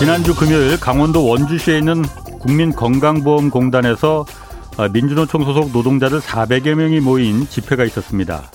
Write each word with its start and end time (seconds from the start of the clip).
지난주 0.00 0.34
금요일 0.34 0.80
강원도 0.80 1.26
원주시에 1.26 1.76
있는 1.76 2.02
국민건강보험공단에서 2.40 4.24
민주노총 4.94 5.44
소속 5.44 5.72
노동자들 5.72 6.20
400여 6.20 6.74
명이 6.74 7.00
모인 7.00 7.46
집회가 7.46 7.84
있었습니다. 7.84 8.50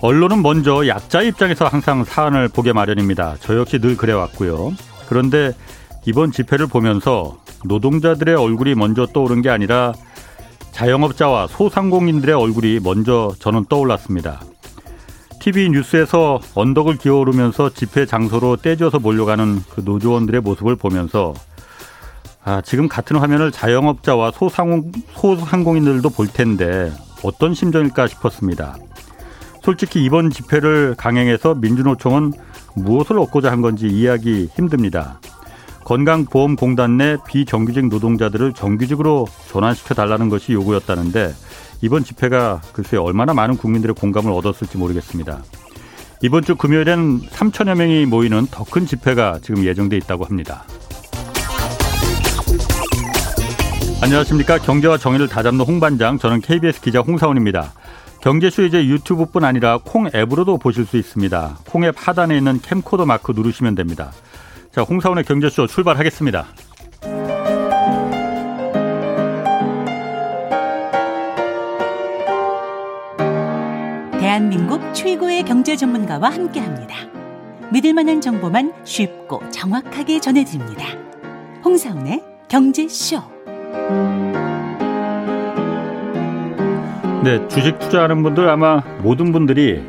언론은 0.00 0.42
먼저 0.42 0.88
약자 0.88 1.22
입장에서 1.22 1.68
항상 1.68 2.02
사안을 2.02 2.48
보게 2.48 2.72
마련입니다. 2.72 3.36
저 3.38 3.56
역시 3.56 3.78
늘 3.78 3.96
그래왔고요. 3.96 4.72
그런데 5.08 5.52
이번 6.04 6.32
집회를 6.32 6.66
보면서 6.66 7.38
노동자들의 7.64 8.34
얼굴이 8.34 8.74
먼저 8.74 9.06
떠오른 9.06 9.42
게 9.42 9.50
아니라 9.50 9.92
자영업자와 10.72 11.46
소상공인들의 11.46 12.34
얼굴이 12.34 12.80
먼저 12.82 13.32
저는 13.38 13.66
떠올랐습니다. 13.68 14.40
TV 15.46 15.70
뉴스에서 15.70 16.40
언덕을 16.56 16.96
기어오르면서 16.96 17.70
집회 17.70 18.04
장소로 18.04 18.56
떼져서 18.56 18.98
몰려가는 18.98 19.62
그 19.70 19.82
노조원들의 19.84 20.40
모습을 20.40 20.74
보면서 20.74 21.34
아, 22.42 22.60
지금 22.62 22.88
같은 22.88 23.16
화면을 23.16 23.52
자영업자와 23.52 24.32
소상공, 24.32 24.90
소상공인들도 25.12 26.10
볼 26.10 26.26
텐데 26.26 26.90
어떤 27.22 27.54
심정일까 27.54 28.08
싶었습니다. 28.08 28.76
솔직히 29.62 30.02
이번 30.02 30.30
집회를 30.30 30.96
강행해서 30.98 31.54
민주노총은 31.54 32.32
무엇을 32.74 33.16
얻고자 33.16 33.52
한 33.52 33.60
건지 33.60 33.86
이해하기 33.86 34.48
힘듭니다. 34.56 35.20
건강보험공단 35.84 36.96
내 36.96 37.18
비정규직 37.24 37.86
노동자들을 37.86 38.52
정규직으로 38.52 39.28
전환시켜 39.46 39.94
달라는 39.94 40.28
것이 40.28 40.54
요구였다는데 40.54 41.32
이번 41.82 42.04
집회가 42.04 42.60
글쎄 42.72 42.96
얼마나 42.96 43.34
많은 43.34 43.56
국민들의 43.56 43.94
공감을 43.94 44.32
얻었을지 44.32 44.78
모르겠습니다. 44.78 45.42
이번 46.22 46.42
주 46.42 46.56
금요일엔 46.56 47.20
3천여 47.28 47.76
명이 47.76 48.06
모이는 48.06 48.46
더 48.50 48.64
큰 48.64 48.86
집회가 48.86 49.38
지금 49.42 49.64
예정돼 49.64 49.96
있다고 49.98 50.24
합니다. 50.24 50.64
안녕하십니까. 54.02 54.58
경제와 54.58 54.98
정의를 54.98 55.28
다잡는 55.28 55.64
홍반장, 55.64 56.18
저는 56.18 56.40
KBS 56.40 56.80
기자 56.80 57.00
홍사원입니다. 57.00 57.72
경제쇼 58.20 58.64
이제 58.64 58.84
유튜브뿐 58.86 59.44
아니라 59.44 59.78
콩 59.82 60.08
앱으로도 60.14 60.58
보실 60.58 60.84
수 60.84 60.96
있습니다. 60.96 61.58
콩 61.66 61.84
앱 61.84 61.94
하단에 61.96 62.36
있는 62.36 62.60
캠코더 62.60 63.06
마크 63.06 63.32
누르시면 63.32 63.74
됩니다. 63.74 64.12
자, 64.72 64.82
홍사원의 64.82 65.24
경제쇼 65.24 65.66
출발하겠습니다. 65.66 66.46
최고의 74.96 75.42
경제 75.42 75.76
전문가와 75.76 76.30
함께 76.30 76.58
합니다. 76.58 76.96
믿을 77.70 77.92
만한 77.92 78.22
정보만 78.22 78.72
쉽고 78.84 79.42
정확하게 79.50 80.20
전해드립니다. 80.20 80.86
홍사운의 81.62 82.24
경제쇼. 82.48 83.18
네, 87.22 87.46
주식 87.48 87.78
투자하는 87.78 88.22
분들 88.22 88.48
아마 88.48 88.82
모든 89.02 89.32
분들이 89.32 89.82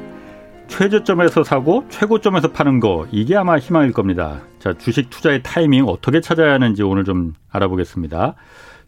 최저점에서 0.67 1.45
사고 1.45 1.85
최고점에서 1.87 2.51
파는 2.51 2.81
거 2.81 3.07
이게 3.09 3.37
아마 3.37 3.57
희망일 3.57 3.93
겁니다. 3.93 4.41
자, 4.59 4.73
주식 4.73 5.09
투자의 5.09 5.41
타이밍 5.41 5.85
어떻게 5.85 6.19
찾아야 6.19 6.51
하는지 6.51 6.83
오늘 6.83 7.05
좀 7.05 7.33
알아보겠습니다. 7.49 8.35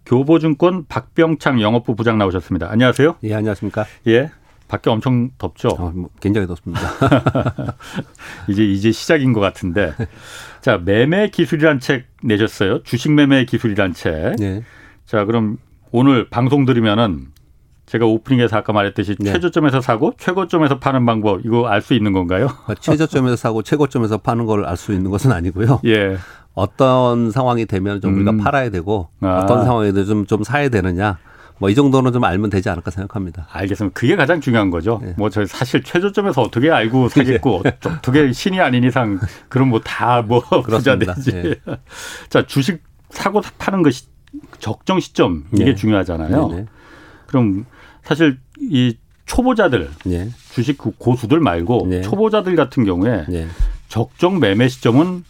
교보증권 0.06 0.88
박병창 0.90 1.62
영업부 1.62 1.96
부장 1.96 2.18
나오셨습니다. 2.18 2.70
안녕하세요. 2.70 3.16
예, 3.24 3.36
안녕하십니까? 3.36 3.86
예. 4.08 4.32
밖에 4.70 4.90
엄청 4.90 5.32
덥죠. 5.38 5.68
어, 5.70 5.92
뭐 5.94 6.10
굉장히 6.22 6.48
덥습니다. 6.48 6.80
이제 8.48 8.64
이제 8.64 8.92
시작인 8.92 9.34
것 9.34 9.42
같은데, 9.42 9.94
자 10.62 10.78
매매 10.78 11.30
기술이란 11.30 11.80
책 11.82 12.06
내셨어요. 12.24 12.84
주식 12.84 13.12
매매 13.12 13.44
기술이란 13.44 13.94
책. 13.94 14.36
네. 14.38 14.64
자 15.06 15.26
그럼 15.26 15.58
오늘 15.92 16.30
방송 16.30 16.66
들으면은 16.66 17.28
제가 17.88 18.06
오프닝에서 18.06 18.58
아까 18.58 18.72
말했듯이 18.72 19.16
네. 19.20 19.32
최저점에서 19.34 19.82
사고 19.82 20.14
최고점에서 20.18 20.78
파는 20.78 21.06
방법 21.08 21.44
이거 21.44 21.68
알 21.68 21.82
수 21.82 21.96
있는 21.96 22.14
건가요? 22.14 22.48
아, 22.68 22.76
최저점에서 22.76 23.36
사고 23.36 23.64
최고점에서 23.64 24.20
파는 24.20 24.46
걸 24.46 24.64
알 24.66 24.78
수 24.78 24.94
있는 24.94 25.10
것은 25.10 25.32
아니고요. 25.32 25.82
예. 25.86 26.18
어떤 26.54 27.32
상황이 27.32 27.66
되면 27.66 28.00
좀 28.02 28.16
우리가 28.16 28.32
음. 28.32 28.38
팔아야 28.38 28.70
되고 28.70 29.10
아. 29.22 29.40
어떤 29.44 29.66
상황에 29.66 29.92
좀, 29.94 30.28
좀 30.28 30.44
사야 30.44 30.70
되느냐. 30.70 31.18
뭐 31.60 31.70
이 31.70 31.76
정도는 31.76 32.12
좀 32.14 32.24
알면 32.24 32.50
되지 32.50 32.70
않을까 32.70 32.90
생각합니다. 32.92 33.48
알겠습니다. 33.52 33.94
그게 33.94 34.16
가장 34.16 34.42
중요한 34.42 34.70
거죠. 34.70 35.00
네. 35.04 35.14
뭐 35.18 35.30
저희 35.30 35.46
사실 35.46 35.84
최저점에서 35.84 36.42
어떻게 36.42 36.72
알고 36.72 37.10
사겠고 37.10 37.62
네. 37.64 37.78
어떻게 37.86 38.32
신이 38.32 38.60
아닌 38.60 38.84
이상 38.84 39.20
그럼 39.50 39.70
뭐 39.70 39.80
다뭐 39.82 40.24
뭐 40.28 40.42
부자 40.64 40.98
되지. 40.98 41.32
네. 41.32 41.56
자 42.30 42.46
주식 42.46 42.82
사고 43.10 43.42
파는 43.58 43.84
것이 43.84 44.06
적정 44.60 45.00
시점 45.00 45.46
이게 45.54 45.66
네. 45.66 45.76
중요하잖아요. 45.76 46.48
네, 46.48 46.56
네. 46.58 46.66
그럼 47.28 47.66
사실 48.04 48.40
이 48.60 48.98
초보자들 49.26 49.90
주식 50.52 50.78
그 50.78 50.92
고수들 50.98 51.40
말고 51.40 52.02
초보자들 52.04 52.56
같은 52.56 52.84
경우에 52.86 53.26
적정 53.88 54.40
매매 54.40 54.68
시점은 54.68 55.24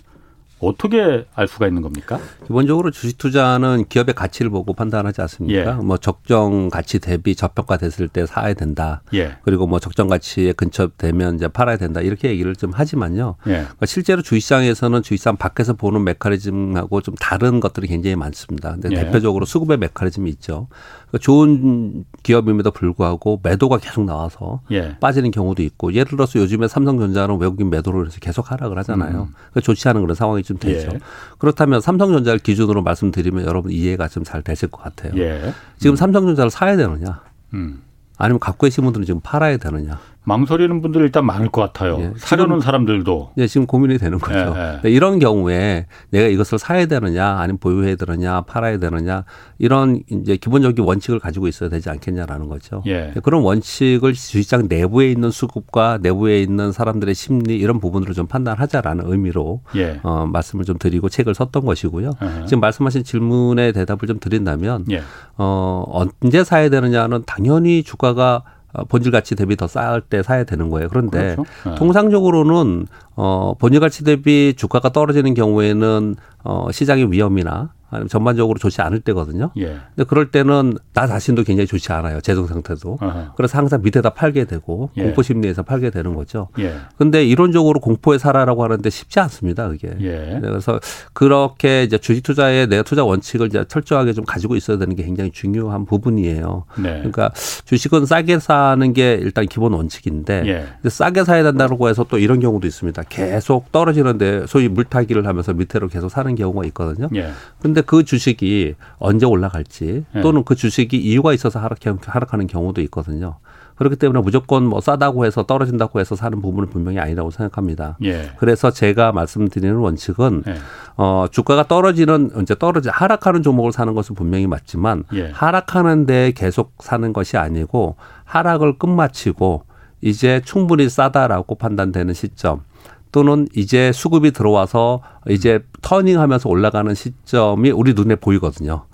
어떻게 0.59 1.25
알 1.35 1.47
수가 1.47 1.67
있는 1.67 1.81
겁니까? 1.81 2.19
기본적으로 2.45 2.91
주식 2.91 3.17
투자는 3.17 3.85
기업의 3.87 4.15
가치를 4.15 4.49
보고 4.51 4.73
판단하지 4.73 5.21
않습니까? 5.21 5.71
예. 5.71 5.73
뭐 5.73 5.97
적정 5.97 6.69
가치 6.69 6.99
대비 6.99 7.35
저평가 7.35 7.77
됐을 7.77 8.07
때 8.07 8.25
사야 8.25 8.53
된다. 8.53 9.01
예. 9.13 9.37
그리고 9.43 9.67
뭐 9.67 9.79
적정 9.79 10.07
가치에 10.07 10.53
근처되면 10.53 11.35
이제 11.35 11.47
팔아야 11.47 11.77
된다. 11.77 12.01
이렇게 12.01 12.29
얘기를 12.29 12.55
좀 12.55 12.71
하지만요. 12.71 13.35
예. 13.47 13.51
그러니까 13.51 13.85
실제로 13.85 14.21
주식시장에서는 14.21 15.01
주식시장 15.01 15.37
밖에서 15.37 15.73
보는 15.73 16.03
메커니즘하고 16.03 17.01
좀 17.01 17.15
다른 17.15 17.59
것들이 17.59 17.87
굉장히 17.87 18.15
많습니다. 18.15 18.71
근데 18.71 18.89
예. 18.91 18.95
대표적으로 18.95 19.45
수급의 19.45 19.77
메커니즘이 19.77 20.29
있죠. 20.31 20.67
그러니까 21.07 21.17
좋은 21.19 22.05
기업임에도 22.23 22.71
불구하고 22.71 23.39
매도가 23.43 23.77
계속 23.77 24.05
나와서 24.05 24.61
예. 24.71 24.97
빠지는 24.99 25.31
경우도 25.31 25.63
있고 25.63 25.93
예를 25.93 26.05
들어서 26.05 26.39
요즘에 26.39 26.67
삼성전자는 26.67 27.37
외국인 27.39 27.69
매도를 27.69 28.07
해서 28.07 28.19
계속 28.19 28.51
하락을 28.51 28.77
하잖아요. 28.79 29.09
음. 29.09 29.33
그러니까 29.51 29.61
좋지 29.61 29.87
않은 29.89 30.01
그런 30.01 30.15
상황이 30.15 30.43
좀 30.49 30.57
되죠. 30.57 30.89
예. 30.93 30.99
그렇다면 31.37 31.79
삼성전자를 31.81 32.39
기준으로 32.39 32.81
말씀드리면 32.81 33.45
여러분 33.45 33.71
이해가 33.71 34.07
좀 34.07 34.23
잘 34.23 34.41
되실 34.41 34.69
것 34.69 34.81
같아요. 34.83 35.13
예. 35.17 35.53
지금 35.77 35.93
음. 35.93 35.95
삼성전자를 35.95 36.49
사야 36.51 36.75
되느냐? 36.75 37.21
음. 37.53 37.81
아니면 38.17 38.39
갖고 38.39 38.65
계신 38.65 38.83
분들은 38.83 39.05
지금 39.05 39.21
팔아야 39.21 39.57
되느냐? 39.57 39.99
망설이는 40.29 40.81
분들 40.81 41.01
일단 41.01 41.25
많을 41.25 41.49
것 41.49 41.61
같아요. 41.61 41.97
예, 41.99 42.11
사려는 42.17 42.59
사람들도. 42.59 43.31
예, 43.37 43.47
지금 43.47 43.65
고민이 43.65 43.97
되는 43.97 44.19
거죠. 44.19 44.55
예, 44.55 44.79
예. 44.85 44.91
이런 44.91 45.17
경우에 45.17 45.87
내가 46.11 46.27
이것을 46.27 46.59
사야 46.59 46.85
되느냐, 46.85 47.37
아니면 47.39 47.57
보유해야 47.57 47.95
되느냐, 47.95 48.41
팔아야 48.41 48.77
되느냐, 48.77 49.23
이런 49.57 50.01
이제 50.07 50.37
기본적인 50.37 50.85
원칙을 50.85 51.19
가지고 51.19 51.47
있어야 51.47 51.69
되지 51.69 51.89
않겠냐라는 51.89 52.47
거죠. 52.47 52.83
예. 52.85 53.13
그런 53.23 53.41
원칙을 53.41 54.13
주식장 54.13 54.67
내부에 54.69 55.11
있는 55.11 55.31
수급과 55.31 55.97
내부에 56.01 56.41
있는 56.41 56.71
사람들의 56.71 57.15
심리 57.15 57.57
이런 57.57 57.79
부분들을 57.79 58.13
좀 58.13 58.27
판단하자라는 58.27 59.05
의미로 59.07 59.61
예. 59.75 59.99
어, 60.03 60.27
말씀을 60.27 60.63
좀 60.63 60.77
드리고 60.77 61.09
책을 61.09 61.33
썼던 61.33 61.65
것이고요. 61.65 62.11
어허. 62.21 62.45
지금 62.45 62.61
말씀하신 62.61 63.03
질문에 63.03 63.71
대답을 63.71 64.07
좀 64.07 64.19
드린다면 64.19 64.85
예. 64.91 65.01
어, 65.37 65.83
언제 66.21 66.43
사야 66.43 66.69
되느냐는 66.69 67.23
당연히 67.25 67.81
주가가 67.81 68.43
어, 68.43 68.58
본질 68.87 69.11
가치 69.11 69.35
대비 69.35 69.55
더쌀때 69.55 70.23
사야 70.23 70.43
되는 70.43 70.69
거예요. 70.69 70.89
그런데 70.89 71.35
그렇죠. 71.35 71.45
네. 71.69 71.75
통상적으로는 71.75 72.87
어 73.15 73.53
본질 73.57 73.79
가치 73.79 74.03
대비 74.03 74.53
주가가 74.55 74.89
떨어지는 74.89 75.33
경우에는 75.33 76.15
어 76.43 76.71
시장의 76.71 77.11
위험이나 77.11 77.71
전반적으로 78.07 78.59
좋지 78.59 78.81
않을 78.81 78.99
때거든요. 79.01 79.51
예. 79.57 79.77
근데 79.95 80.07
그럴 80.07 80.31
때는 80.31 80.77
나 80.93 81.07
자신도 81.07 81.43
굉장히 81.43 81.67
좋지 81.67 81.91
않아요. 81.91 82.21
재정 82.21 82.47
상태도. 82.47 82.97
어허. 83.01 83.33
그래서 83.35 83.57
항상 83.57 83.81
밑에다 83.81 84.11
팔게 84.11 84.45
되고 84.45 84.89
예. 84.97 85.03
공포 85.03 85.21
심리에서 85.21 85.63
팔게 85.63 85.89
되는 85.89 86.13
거죠. 86.13 86.49
예. 86.59 86.75
근데 86.97 87.25
이론적으로 87.25 87.79
공포에 87.79 88.17
살아라고 88.17 88.63
하는데 88.63 88.89
쉽지 88.89 89.19
않습니다. 89.19 89.67
그게. 89.69 89.89
예. 90.01 90.39
네, 90.39 90.39
그래서 90.41 90.79
그렇게 91.13 91.83
이제 91.83 91.97
주식 91.97 92.21
투자에 92.23 92.67
내가 92.67 92.83
투자 92.83 93.03
원칙을 93.03 93.47
이제 93.47 93.65
철저하게 93.67 94.13
좀 94.13 94.25
가지고 94.25 94.55
있어야 94.55 94.77
되는 94.77 94.95
게 94.95 95.03
굉장히 95.03 95.31
중요한 95.31 95.85
부분이에요. 95.85 96.65
네. 96.77 96.97
그러니까 96.97 97.31
주식은 97.65 98.05
싸게 98.05 98.39
사는 98.39 98.93
게 98.93 99.13
일단 99.13 99.45
기본 99.45 99.73
원칙인데 99.73 100.43
예. 100.45 100.89
싸게 100.89 101.23
사야 101.23 101.43
된다고 101.43 101.89
해서 101.89 102.05
또 102.09 102.17
이런 102.17 102.39
경우도 102.39 102.67
있습니다. 102.67 103.03
계속 103.09 103.71
떨어지는데 103.71 104.45
소위 104.47 104.67
물타기를 104.67 105.25
하면서 105.25 105.53
밑으로 105.53 105.87
계속 105.87 106.09
사는 106.09 106.33
경우가 106.35 106.65
있거든요. 106.67 107.09
예. 107.15 107.31
근데 107.61 107.78
그런데 107.79 107.81
그 107.81 108.03
주식이 108.03 108.75
언제 108.97 109.25
올라갈지 109.25 110.05
네. 110.13 110.21
또는 110.21 110.43
그 110.43 110.55
주식이 110.55 110.97
이유가 110.97 111.33
있어서 111.33 111.59
하락, 111.59 111.79
하락하는 112.05 112.47
경우도 112.47 112.81
있거든요. 112.83 113.37
그렇기 113.75 113.95
때문에 113.95 114.21
무조건 114.21 114.65
뭐 114.65 114.81
싸다고 114.81 115.25
해서 115.25 115.43
떨어진다고 115.43 116.01
해서 116.01 116.15
사는 116.15 116.41
부분은 116.41 116.69
분명히 116.69 116.99
아니라고 116.99 117.31
생각합니다. 117.31 117.97
예. 118.03 118.31
그래서 118.37 118.71
제가 118.71 119.13
말씀드리는 119.13 119.73
원칙은 119.73 120.43
예. 120.47 120.55
어 120.97 121.27
주가가 121.31 121.67
떨어지는 121.67 122.31
이제 122.41 122.55
떨어지 122.59 122.89
하락하는 122.89 123.41
종목을 123.41 123.71
사는 123.71 123.93
것은 123.93 124.15
분명히 124.15 124.47
맞지만 124.47 125.05
예. 125.13 125.29
하락하는데 125.29 126.33
계속 126.35 126.73
사는 126.79 127.13
것이 127.13 127.37
아니고 127.37 127.95
하락을 128.25 128.77
끝마치고 128.77 129.63
이제 130.01 130.41
충분히 130.43 130.89
싸다라고 130.89 131.55
판단되는 131.55 132.13
시점 132.13 132.61
또는 133.11 133.47
이제 133.55 133.91
수급이 133.91 134.31
들어와서 134.31 135.01
이제 135.29 135.59
터닝하면서 135.81 136.49
올라가는 136.49 136.93
시점이 136.93 137.71
우리 137.71 137.93
눈에 137.93 138.15
보이거든요. 138.15 138.85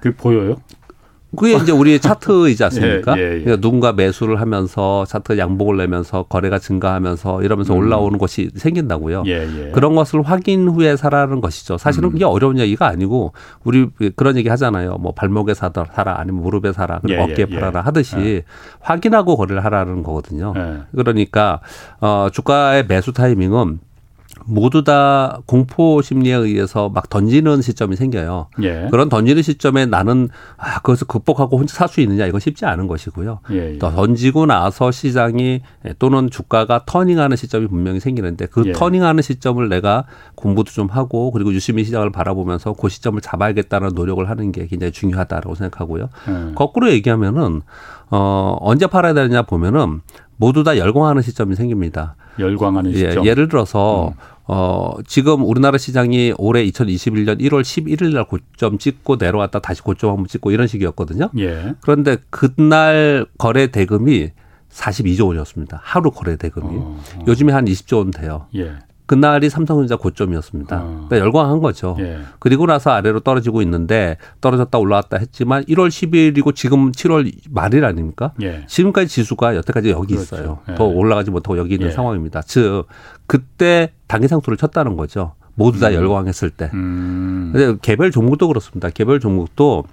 그 0.00 0.14
보여요? 0.14 0.56
그게 1.36 1.56
이제 1.56 1.72
우리의 1.72 2.00
차트이지 2.00 2.64
않습니까? 2.64 3.16
예, 3.18 3.20
예, 3.20 3.24
예. 3.24 3.40
그러니까 3.40 3.56
누군가 3.60 3.92
매수를 3.92 4.40
하면서 4.40 5.04
차트 5.04 5.36
양복을 5.36 5.76
내면서 5.76 6.22
거래가 6.22 6.58
증가하면서 6.58 7.42
이러면서 7.42 7.74
음. 7.74 7.78
올라오는 7.78 8.18
것이 8.18 8.50
생긴다고요. 8.54 9.24
예, 9.26 9.46
예. 9.66 9.70
그런 9.72 9.94
것을 9.94 10.22
확인 10.22 10.68
후에 10.68 10.96
사라는 10.96 11.40
것이죠. 11.40 11.76
사실은 11.76 12.08
음. 12.08 12.12
그게 12.12 12.24
어려운 12.24 12.58
얘기가 12.58 12.86
아니고 12.86 13.32
우리 13.64 13.88
그런 14.16 14.36
얘기 14.36 14.48
하잖아요. 14.48 14.96
뭐 15.00 15.12
발목에 15.12 15.52
사라, 15.52 15.84
사라 15.92 16.18
아니면 16.18 16.42
무릎에 16.42 16.72
사라 16.72 16.98
그리고 17.00 17.20
예, 17.20 17.24
어깨에 17.24 17.46
팔아라 17.46 17.82
하듯이 17.82 18.42
확인하고 18.80 19.36
거래를 19.36 19.64
하라는 19.64 20.02
거거든요. 20.02 20.54
그러니까 20.92 21.60
어 22.00 22.28
주가의 22.32 22.86
매수 22.86 23.12
타이밍은 23.12 23.80
모두 24.44 24.84
다 24.84 25.40
공포 25.46 26.02
심리에 26.02 26.34
의해서 26.34 26.88
막 26.88 27.08
던지는 27.08 27.62
시점이 27.62 27.96
생겨요. 27.96 28.48
예. 28.62 28.88
그런 28.90 29.08
던지는 29.08 29.42
시점에 29.42 29.86
나는 29.86 30.28
아, 30.56 30.76
그것을 30.80 31.06
극복하고 31.06 31.58
혼자 31.58 31.74
살 31.74 31.88
수 31.88 32.02
있느냐 32.02 32.26
이거 32.26 32.38
쉽지 32.38 32.66
않은 32.66 32.86
것이고요. 32.86 33.40
예, 33.52 33.74
예. 33.74 33.78
던지고 33.78 34.44
나서 34.44 34.90
시장이 34.90 35.62
또는 35.98 36.28
주가가 36.28 36.82
터닝하는 36.84 37.36
시점이 37.36 37.66
분명히 37.66 37.98
생기는데 38.00 38.46
그 38.46 38.62
예. 38.66 38.72
터닝하는 38.72 39.22
시점을 39.22 39.66
내가 39.70 40.04
공부도 40.34 40.70
좀 40.70 40.88
하고 40.88 41.30
그리고 41.30 41.52
유심히 41.54 41.84
시장을 41.84 42.12
바라보면서 42.12 42.74
그 42.74 42.90
시점을 42.90 43.18
잡아야겠다는 43.22 43.90
노력을 43.94 44.28
하는 44.28 44.52
게 44.52 44.66
굉장히 44.66 44.92
중요하다라고 44.92 45.54
생각하고요. 45.54 46.10
예. 46.28 46.54
거꾸로 46.54 46.90
얘기하면은 46.90 47.62
어 48.10 48.56
언제 48.60 48.86
팔아야 48.86 49.14
되느냐 49.14 49.42
보면은 49.42 50.02
모두 50.38 50.64
다 50.64 50.78
열광하는 50.78 51.20
시점이 51.20 51.54
생깁니다. 51.54 52.16
열광하는 52.38 52.92
예, 52.92 53.10
시점. 53.10 53.26
예, 53.26 53.34
를 53.34 53.48
들어서 53.48 54.08
음. 54.08 54.14
어, 54.46 54.94
지금 55.06 55.44
우리나라 55.44 55.76
시장이 55.76 56.32
올해 56.38 56.64
2021년 56.64 57.40
1월 57.40 57.60
11일 57.60 58.14
날 58.14 58.24
고점 58.24 58.78
찍고 58.78 59.16
내려왔다 59.16 59.58
다시 59.58 59.82
고점 59.82 60.10
한번 60.10 60.26
찍고 60.26 60.52
이런 60.52 60.66
식이었거든요. 60.66 61.30
예. 61.38 61.74
그런데 61.80 62.16
그날 62.30 63.26
거래 63.36 63.66
대금이 63.66 64.30
42조 64.70 65.26
원이었습니다. 65.26 65.80
하루 65.82 66.10
거래 66.10 66.36
대금이. 66.36 66.66
어, 66.78 66.98
어. 67.16 67.24
요즘에 67.26 67.52
한 67.52 67.64
20조 67.66 67.98
원 67.98 68.10
돼요. 68.10 68.46
예. 68.54 68.76
그날이 69.08 69.48
삼성전자 69.48 69.96
고점이었습니다. 69.96 70.76
어. 70.76 71.06
그러니까 71.08 71.18
열광한 71.18 71.60
거죠. 71.60 71.96
예. 71.98 72.18
그리고 72.40 72.66
나서 72.66 72.90
아래로 72.90 73.20
떨어지고 73.20 73.62
있는데 73.62 74.18
떨어졌다 74.42 74.76
올라왔다 74.76 75.16
했지만 75.16 75.64
1월 75.64 75.88
10일이고 75.88 76.54
지금 76.54 76.92
7월 76.92 77.32
말일 77.48 77.86
아닙니까? 77.86 78.34
예. 78.42 78.66
지금까지 78.66 79.08
지수가 79.08 79.56
여태까지 79.56 79.88
여기 79.88 80.14
그렇죠. 80.14 80.36
있어요. 80.36 80.58
예. 80.68 80.74
더 80.74 80.84
올라가지 80.84 81.30
못하고 81.30 81.56
여기 81.56 81.74
있는 81.76 81.86
예. 81.86 81.90
상황입니다. 81.90 82.42
즉 82.42 82.84
그때 83.26 83.92
단기 84.08 84.28
상수를 84.28 84.58
쳤다는 84.58 84.98
거죠. 84.98 85.32
모두 85.54 85.80
다 85.80 85.88
음. 85.88 85.94
열광했을 85.94 86.50
때. 86.50 86.70
음. 86.74 87.48
근데 87.54 87.78
개별 87.80 88.10
종목도 88.10 88.46
그렇습니다. 88.46 88.90
개별 88.90 89.20
종목도 89.20 89.84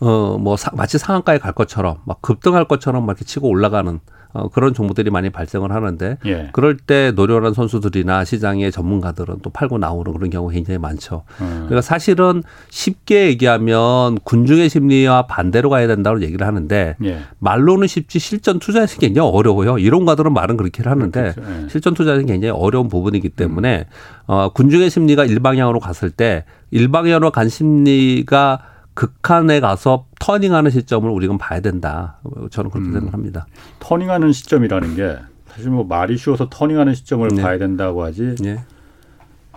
어뭐 0.00 0.56
마치 0.74 0.98
상한가에 0.98 1.38
갈 1.38 1.52
것처럼 1.52 1.96
막 2.04 2.20
급등할 2.20 2.68
것처럼 2.68 3.06
막 3.06 3.12
이렇게 3.12 3.24
치고 3.24 3.48
올라가는 3.48 4.00
어, 4.32 4.48
그런 4.48 4.72
종목들이 4.72 5.10
많이 5.10 5.30
발생을 5.30 5.72
하는데 5.72 6.16
예. 6.24 6.48
그럴 6.52 6.76
때 6.76 7.12
노련한 7.14 7.52
선수들이나 7.52 8.24
시장의 8.24 8.72
전문가들은 8.72 9.36
또 9.42 9.50
팔고 9.50 9.78
나오는 9.78 10.12
그런 10.12 10.30
경우가 10.30 10.54
굉장히 10.54 10.78
많죠. 10.78 11.24
음. 11.40 11.66
그러니까 11.66 11.82
사실은 11.82 12.42
쉽게 12.70 13.26
얘기하면 13.26 14.18
군중의 14.24 14.68
심리와 14.68 15.26
반대로 15.26 15.68
가야 15.68 15.86
된다고 15.86 16.22
얘기를 16.22 16.46
하는데 16.46 16.96
예. 17.04 17.18
말로는 17.38 17.86
쉽지 17.86 18.18
실전 18.18 18.58
투자에서 18.58 18.98
굉장히 18.98 19.28
어려워요. 19.28 19.78
이론가들은 19.78 20.32
말은 20.32 20.56
그렇게 20.56 20.82
하는데 20.82 21.34
예. 21.36 21.68
실전 21.68 21.94
투자에서 21.94 22.24
굉장히 22.24 22.50
어려운 22.50 22.88
부분이기 22.88 23.28
때문에 23.30 23.86
음. 23.88 24.22
어, 24.26 24.52
군중의 24.52 24.88
심리가 24.90 25.24
일방향으로 25.24 25.78
갔을 25.78 26.10
때 26.10 26.44
일방향으로 26.70 27.30
간 27.30 27.48
심리가 27.48 28.60
극한에 28.94 29.60
가서 29.60 30.06
터닝하는 30.20 30.70
시점을 30.70 31.08
우리가 31.10 31.36
봐야 31.38 31.60
된다. 31.60 32.18
저는 32.50 32.70
그렇게 32.70 32.88
음. 32.88 32.92
생각합니다. 32.92 33.46
터닝하는 33.78 34.32
시점이라는 34.32 34.96
게 34.96 35.16
사실 35.48 35.70
뭐 35.70 35.84
말이 35.84 36.16
쉬워서 36.16 36.48
터닝하는 36.50 36.94
시점을 36.94 37.28
네. 37.28 37.42
봐야 37.42 37.58
된다고 37.58 38.04
하지. 38.04 38.34
네. 38.40 38.60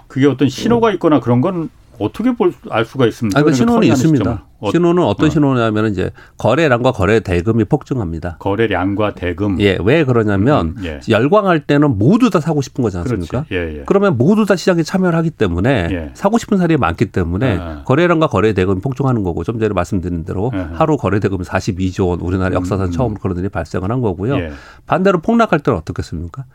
그게 0.07 0.27
어떤 0.27 0.47
신호가 0.49 0.91
있거나 0.93 1.19
그런 1.19 1.41
건 1.41 1.69
어떻게 1.99 2.33
볼 2.35 2.51
알 2.69 2.85
수가 2.85 3.05
있습니까? 3.07 3.39
아, 3.39 3.43
그 3.43 3.53
신호는 3.53 3.87
있습니다. 3.87 4.45
어, 4.59 4.71
신호는 4.71 5.03
어떤 5.03 5.27
어. 5.27 5.29
신호냐면 5.29 5.91
이제 5.91 6.11
거래량과 6.37 6.91
거래 6.93 7.19
대금이 7.19 7.65
폭증합니다. 7.65 8.37
거래량과 8.39 9.13
대금. 9.13 9.59
예, 9.59 9.77
왜 9.83 10.03
그러냐면 10.05 10.75
음, 10.77 10.83
예. 10.83 10.99
열광할 11.09 11.61
때는 11.67 11.97
모두 11.97 12.29
다 12.29 12.39
사고 12.39 12.61
싶은 12.61 12.81
거지 12.81 12.97
않습니까? 12.97 13.45
예, 13.51 13.79
예. 13.79 13.83
그러면 13.85 14.17
모두 14.17 14.45
다 14.45 14.55
시장에 14.55 14.81
참여를 14.83 15.17
하기 15.19 15.31
때문에 15.31 15.87
예. 15.91 16.11
사고 16.13 16.37
싶은 16.37 16.57
사람이 16.57 16.77
많기 16.77 17.05
때문에 17.07 17.47
예. 17.47 17.83
거래량과 17.85 18.27
거래 18.27 18.53
대금이 18.53 18.81
폭증하는 18.81 19.23
거고 19.23 19.43
좀 19.43 19.59
전에 19.59 19.73
말씀드린 19.73 20.23
대로 20.23 20.51
예. 20.55 20.59
하루 20.73 20.97
거래 20.97 21.19
대금 21.19 21.39
42조 21.39 22.07
원 22.07 22.19
우리나라 22.21 22.55
역사상 22.55 22.85
음, 22.87 22.89
음. 22.89 22.91
처음으로 22.91 23.19
그런 23.19 23.37
일이 23.37 23.49
발생을 23.49 23.91
한 23.91 24.01
거고요. 24.01 24.35
반대로 24.87 25.19
폭락할 25.19 25.59
때는 25.59 25.77
어떻겠습니까? 25.79 26.45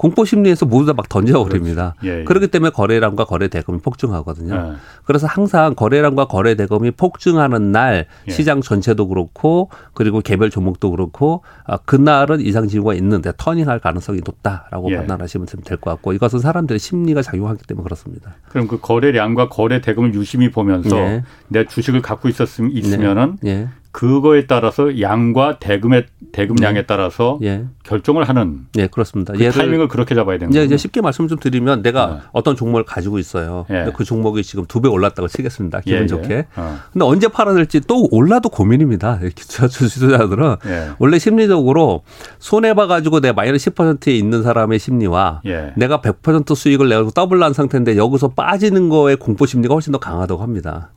공포 0.00 0.24
심리에서 0.24 0.64
모두 0.64 0.86
다 0.86 0.94
막 0.94 1.10
던져버립니다. 1.10 1.94
예, 2.04 2.20
예. 2.20 2.24
그렇기 2.24 2.48
때문에 2.48 2.70
거래량과 2.70 3.26
거래 3.26 3.48
대금이 3.48 3.80
폭증하거든요. 3.80 4.54
예. 4.54 4.76
그래서 5.04 5.26
항상 5.26 5.74
거래량과 5.74 6.26
거래 6.26 6.54
대금이 6.54 6.92
폭증하는 6.92 7.70
날 7.70 8.06
예. 8.26 8.30
시장 8.32 8.62
전체도 8.62 9.08
그렇고 9.08 9.68
그리고 9.92 10.20
개별 10.22 10.48
종목도 10.48 10.90
그렇고 10.92 11.42
아, 11.66 11.76
그날은 11.76 12.40
이상 12.40 12.66
징후가 12.66 12.94
있는데 12.94 13.32
터닝할 13.36 13.78
가능성이 13.78 14.20
높다라고 14.24 14.90
예. 14.90 14.96
판단하시면 14.96 15.46
될 15.64 15.76
것 15.76 15.90
같고 15.90 16.14
이것은 16.14 16.38
사람들의 16.38 16.78
심리가 16.78 17.20
작용하기 17.20 17.64
때문에 17.66 17.84
그렇습니다. 17.84 18.36
그럼 18.48 18.68
그 18.68 18.80
거래량과 18.80 19.50
거래 19.50 19.82
대금을 19.82 20.14
유심히 20.14 20.50
보면서 20.50 20.96
예. 20.96 21.24
내 21.48 21.66
주식을 21.66 22.00
갖고 22.00 22.28
있었으면 22.30 22.72
있으면은 22.72 23.36
네. 23.42 23.68
그거에 23.92 24.46
따라서 24.46 25.00
양과 25.00 25.58
대금의 25.58 26.06
대금량에 26.32 26.80
네. 26.80 26.86
따라서 26.86 27.40
예. 27.42 27.64
결정을 27.82 28.28
하는. 28.28 28.66
네, 28.74 28.86
그렇습니다. 28.86 29.32
그 29.32 29.50
타이밍을 29.50 29.88
그렇게 29.88 30.14
잡아야 30.14 30.38
되는 30.38 30.52
거죠. 30.52 30.62
이제 30.62 30.76
쉽게 30.76 31.00
말씀 31.00 31.26
좀 31.26 31.38
드리면 31.38 31.82
내가 31.82 32.06
네. 32.06 32.16
어떤 32.32 32.54
종목을 32.54 32.84
가지고 32.84 33.18
있어요. 33.18 33.66
예. 33.70 33.90
그 33.96 34.04
종목이 34.04 34.42
지금 34.44 34.64
두 34.66 34.80
배 34.80 34.88
올랐다고 34.88 35.26
치겠습니다. 35.28 35.80
기분 35.80 35.98
예, 35.98 36.02
예. 36.02 36.06
좋게. 36.06 36.46
어. 36.56 36.78
근데 36.92 37.04
언제 37.04 37.26
팔아야 37.28 37.54
될지 37.56 37.80
또 37.80 38.06
올라도 38.12 38.48
고민입니다. 38.48 39.18
주주자들은 39.34 40.56
예. 40.66 40.90
원래 40.98 41.18
심리적으로 41.18 42.02
손해 42.38 42.74
봐 42.74 42.86
가지고 42.86 43.20
내 43.20 43.32
마이너스 43.32 43.70
10%에 43.72 44.12
있는 44.16 44.42
사람의 44.44 44.78
심리와 44.78 45.42
예. 45.46 45.72
내가 45.76 46.00
100% 46.00 46.54
수익을 46.54 46.88
내고 46.88 47.10
더블 47.10 47.40
난 47.40 47.52
상태인데 47.52 47.96
여기서 47.96 48.28
빠지는 48.28 48.88
거에 48.88 49.16
공포 49.16 49.46
심리가 49.46 49.74
훨씬 49.74 49.92
더 49.92 49.98
강하다고 49.98 50.42
합니다. 50.42 50.92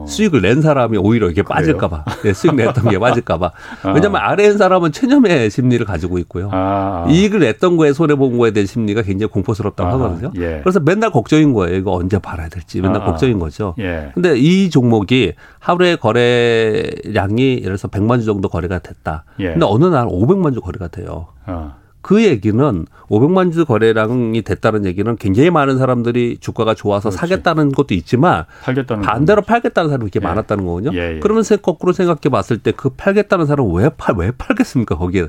어. 0.00 0.06
수익을 0.06 0.40
낸 0.42 0.62
사람이 0.62 0.98
오히려 0.98 1.30
이게 1.30 1.42
빠질까봐 1.42 2.04
네, 2.22 2.32
수익 2.32 2.54
냈던 2.54 2.88
게 2.88 2.98
빠질까봐 2.98 3.46
어. 3.84 3.92
왜냐하면 3.94 4.20
아래 4.22 4.44
인 4.44 4.56
사람은 4.56 4.92
체념의 4.92 5.50
심리를 5.50 5.84
가지고 5.84 6.18
있고요 6.18 6.48
아. 6.52 7.06
이익을 7.08 7.40
냈던 7.40 7.76
거에 7.76 7.92
손해 7.92 8.14
본 8.14 8.38
거에 8.38 8.52
대한 8.52 8.66
심리가 8.66 9.02
굉장히 9.02 9.30
공포스럽다고 9.30 9.90
아. 9.90 9.92
하거든요 9.94 10.30
예. 10.36 10.60
그래서 10.62 10.80
맨날 10.80 11.10
걱정인 11.10 11.52
거예요 11.52 11.76
이거 11.76 11.92
언제 11.92 12.18
팔아야 12.18 12.48
될지 12.48 12.80
맨날 12.80 13.02
아. 13.02 13.04
걱정인 13.04 13.38
거죠 13.38 13.74
예. 13.78 14.10
근데 14.14 14.36
이 14.38 14.70
종목이 14.70 15.34
하루에 15.58 15.96
거래량이 15.96 17.50
예를 17.50 17.62
들어서 17.62 17.88
100만 17.88 18.20
주 18.20 18.26
정도 18.26 18.48
거래가 18.48 18.78
됐다 18.78 19.24
예. 19.40 19.52
근데 19.52 19.66
어느 19.68 19.84
날 19.84 20.06
500만 20.06 20.54
주 20.54 20.60
거래가 20.60 20.88
돼요 20.88 21.28
어. 21.46 21.79
그 22.02 22.24
얘기는 22.24 22.86
500만 23.08 23.52
주 23.52 23.64
거래량이 23.64 24.42
됐다는 24.42 24.84
얘기는 24.86 25.16
굉장히 25.16 25.50
많은 25.50 25.78
사람들이 25.78 26.38
주가가 26.40 26.74
좋아서 26.74 27.10
그렇지. 27.10 27.18
사겠다는 27.18 27.72
것도 27.72 27.94
있지만 27.94 28.44
팔겠다는 28.62 29.02
반대로 29.02 29.42
팔겠다는 29.42 29.90
사람이 29.90 30.04
이렇게 30.04 30.20
예. 30.22 30.26
많았다는 30.26 30.64
거거든요. 30.64 30.98
예, 30.98 31.16
예. 31.16 31.20
그러면 31.20 31.42
거꾸로 31.62 31.92
생각해 31.92 32.30
봤을 32.30 32.58
때 32.58 32.72
그 32.72 32.90
팔겠다는 32.90 33.46
사람은 33.46 33.74
왜 33.74 33.90
팔, 33.90 34.14
왜 34.16 34.30
팔겠습니까? 34.30 34.96
거기에. 34.96 35.26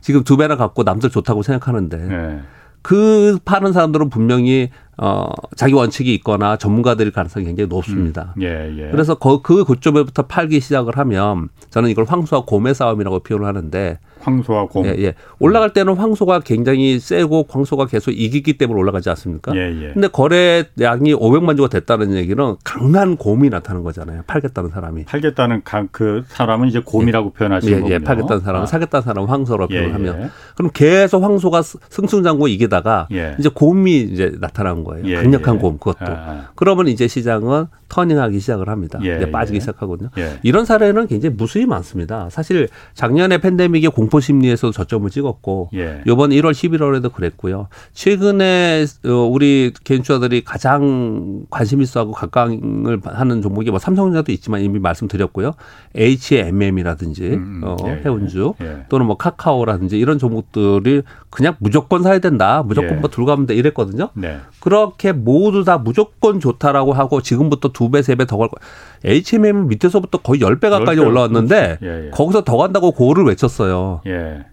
지금 0.00 0.22
두 0.24 0.36
배나 0.36 0.56
갖고 0.56 0.82
남들 0.84 1.10
좋다고 1.10 1.42
생각하는데. 1.42 2.08
예. 2.10 2.40
그 2.82 3.38
파는 3.46 3.72
사람들은 3.72 4.10
분명히 4.10 4.68
어 4.98 5.26
자기 5.56 5.72
원칙이 5.72 6.12
있거나 6.16 6.56
전문가들일 6.58 7.12
가능성이 7.12 7.46
굉장히 7.46 7.68
높습니다. 7.68 8.34
음. 8.36 8.42
예, 8.42 8.70
예. 8.78 8.90
그래서 8.90 9.14
그, 9.14 9.40
그 9.40 9.64
고점에부터 9.64 10.24
팔기 10.26 10.60
시작을 10.60 10.98
하면 10.98 11.48
저는 11.70 11.88
이걸 11.88 12.04
황소와 12.04 12.44
곰의 12.44 12.74
싸움이라고 12.74 13.20
표현을 13.20 13.46
하는데 13.46 13.98
황소와 14.24 14.66
곰. 14.68 14.86
예, 14.86 14.94
예. 14.98 15.14
올라갈 15.38 15.72
때는 15.72 15.94
황소가 15.94 16.40
굉장히 16.40 16.98
세고 16.98 17.46
황소가 17.48 17.86
계속 17.86 18.10
이기기 18.10 18.58
때문에 18.58 18.80
올라가지 18.80 19.10
않습니까? 19.10 19.54
예, 19.54 19.60
예. 19.60 19.92
근데 19.92 20.08
거래량이 20.08 21.14
500만 21.14 21.56
주가 21.56 21.68
됐다는 21.68 22.14
얘기는 22.14 22.56
강한 22.64 23.16
곰이 23.16 23.50
나타나는 23.50 23.84
거잖아요. 23.84 24.22
팔겠다는 24.26 24.70
사람이. 24.70 25.04
팔겠다는 25.04 25.62
그 25.92 26.24
사람은 26.28 26.68
이제 26.68 26.80
곰이라고 26.80 27.32
예. 27.34 27.38
표현하시는 27.38 27.80
거군요. 27.80 27.94
예, 27.94 27.98
팔겠다는 27.98 28.42
사람은 28.42 28.62
아. 28.62 28.66
사겠다는 28.66 29.02
사람은 29.04 29.28
황소로 29.28 29.68
예, 29.70 29.80
표현하면 29.80 30.22
예. 30.22 30.30
그럼 30.56 30.70
계속 30.72 31.22
황소가 31.22 31.62
승승장구 31.62 32.48
이기다가 32.48 33.08
이제 33.38 33.50
곰이 33.52 34.00
이제 34.00 34.32
나타난 34.40 34.84
거예요. 34.84 35.16
강력한 35.16 35.58
곰 35.58 35.78
그것도. 35.78 35.96
아. 36.00 36.48
그러면 36.54 36.88
이제 36.88 37.06
시장은 37.06 37.66
터닝하기 37.88 38.40
시작을 38.40 38.68
합니다. 38.68 38.98
이제 39.00 39.30
빠지기 39.30 39.60
시작하거든요. 39.60 40.10
이런 40.42 40.64
사례는 40.64 41.06
굉장히 41.06 41.34
무수히 41.36 41.66
많습니다. 41.66 42.28
사실 42.30 42.68
작년에 42.94 43.38
팬데믹에 43.38 43.88
공포 43.88 44.13
공포 44.14 44.20
심리에서도 44.20 44.70
저점을 44.70 45.10
찍었고 45.10 45.70
예. 45.74 46.02
이번 46.06 46.30
1월 46.30 46.52
11월에도 46.52 47.12
그랬고요. 47.12 47.66
최근에 47.94 48.84
어, 49.06 49.10
우리 49.10 49.72
개인주자들이 49.82 50.44
가장 50.44 51.42
관심 51.50 51.82
있어하고 51.82 52.12
각광을 52.12 53.00
하는 53.04 53.42
종목이 53.42 53.70
뭐 53.70 53.80
삼성전자도 53.80 54.30
있지만 54.32 54.60
이미 54.60 54.78
말씀드렸고요. 54.78 55.52
HMM이라든지 55.96 57.26
음, 57.26 57.34
음, 57.34 57.60
어, 57.64 57.76
예, 57.86 57.90
예, 57.90 58.02
해운주 58.04 58.54
예. 58.62 58.84
또는 58.88 59.06
뭐 59.06 59.16
카카오라든지 59.16 59.98
이런 59.98 60.18
종목들이 60.18 61.02
그냥 61.30 61.56
무조건 61.58 62.04
사야 62.04 62.20
된다. 62.20 62.62
무조건 62.64 62.92
예. 62.92 63.00
뭐 63.00 63.10
들고 63.10 63.26
가면 63.26 63.46
돼 63.46 63.56
이랬거든요. 63.56 64.10
네. 64.14 64.38
그렇게 64.60 65.10
모두 65.10 65.64
다 65.64 65.78
무조건 65.78 66.38
좋다라고 66.38 66.92
하고 66.92 67.20
지금부터 67.20 67.70
두 67.72 67.90
배, 67.90 68.02
세 68.02 68.14
배더갈 68.14 68.48
거. 68.48 68.56
HMM 69.04 69.68
밑에서부터 69.68 70.18
거의 70.18 70.40
10배 70.40 70.70
가까이 70.70 70.96
10배. 70.96 71.06
올라왔는데 71.06 71.78
예, 71.82 72.06
예. 72.06 72.10
거기서 72.10 72.44
더 72.44 72.56
간다고 72.56 72.92
고를 72.92 73.24
외쳤어요. 73.24 74.00
예. 74.06 74.46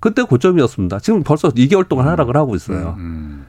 그때 0.00 0.22
고점이었습니다. 0.22 0.98
지금 1.00 1.22
벌써 1.22 1.48
2개월 1.50 1.88
동안 1.88 2.08
하락을 2.08 2.36
하고 2.36 2.56
있어요. 2.56 2.96
음, 2.98 3.04
음. 3.04 3.46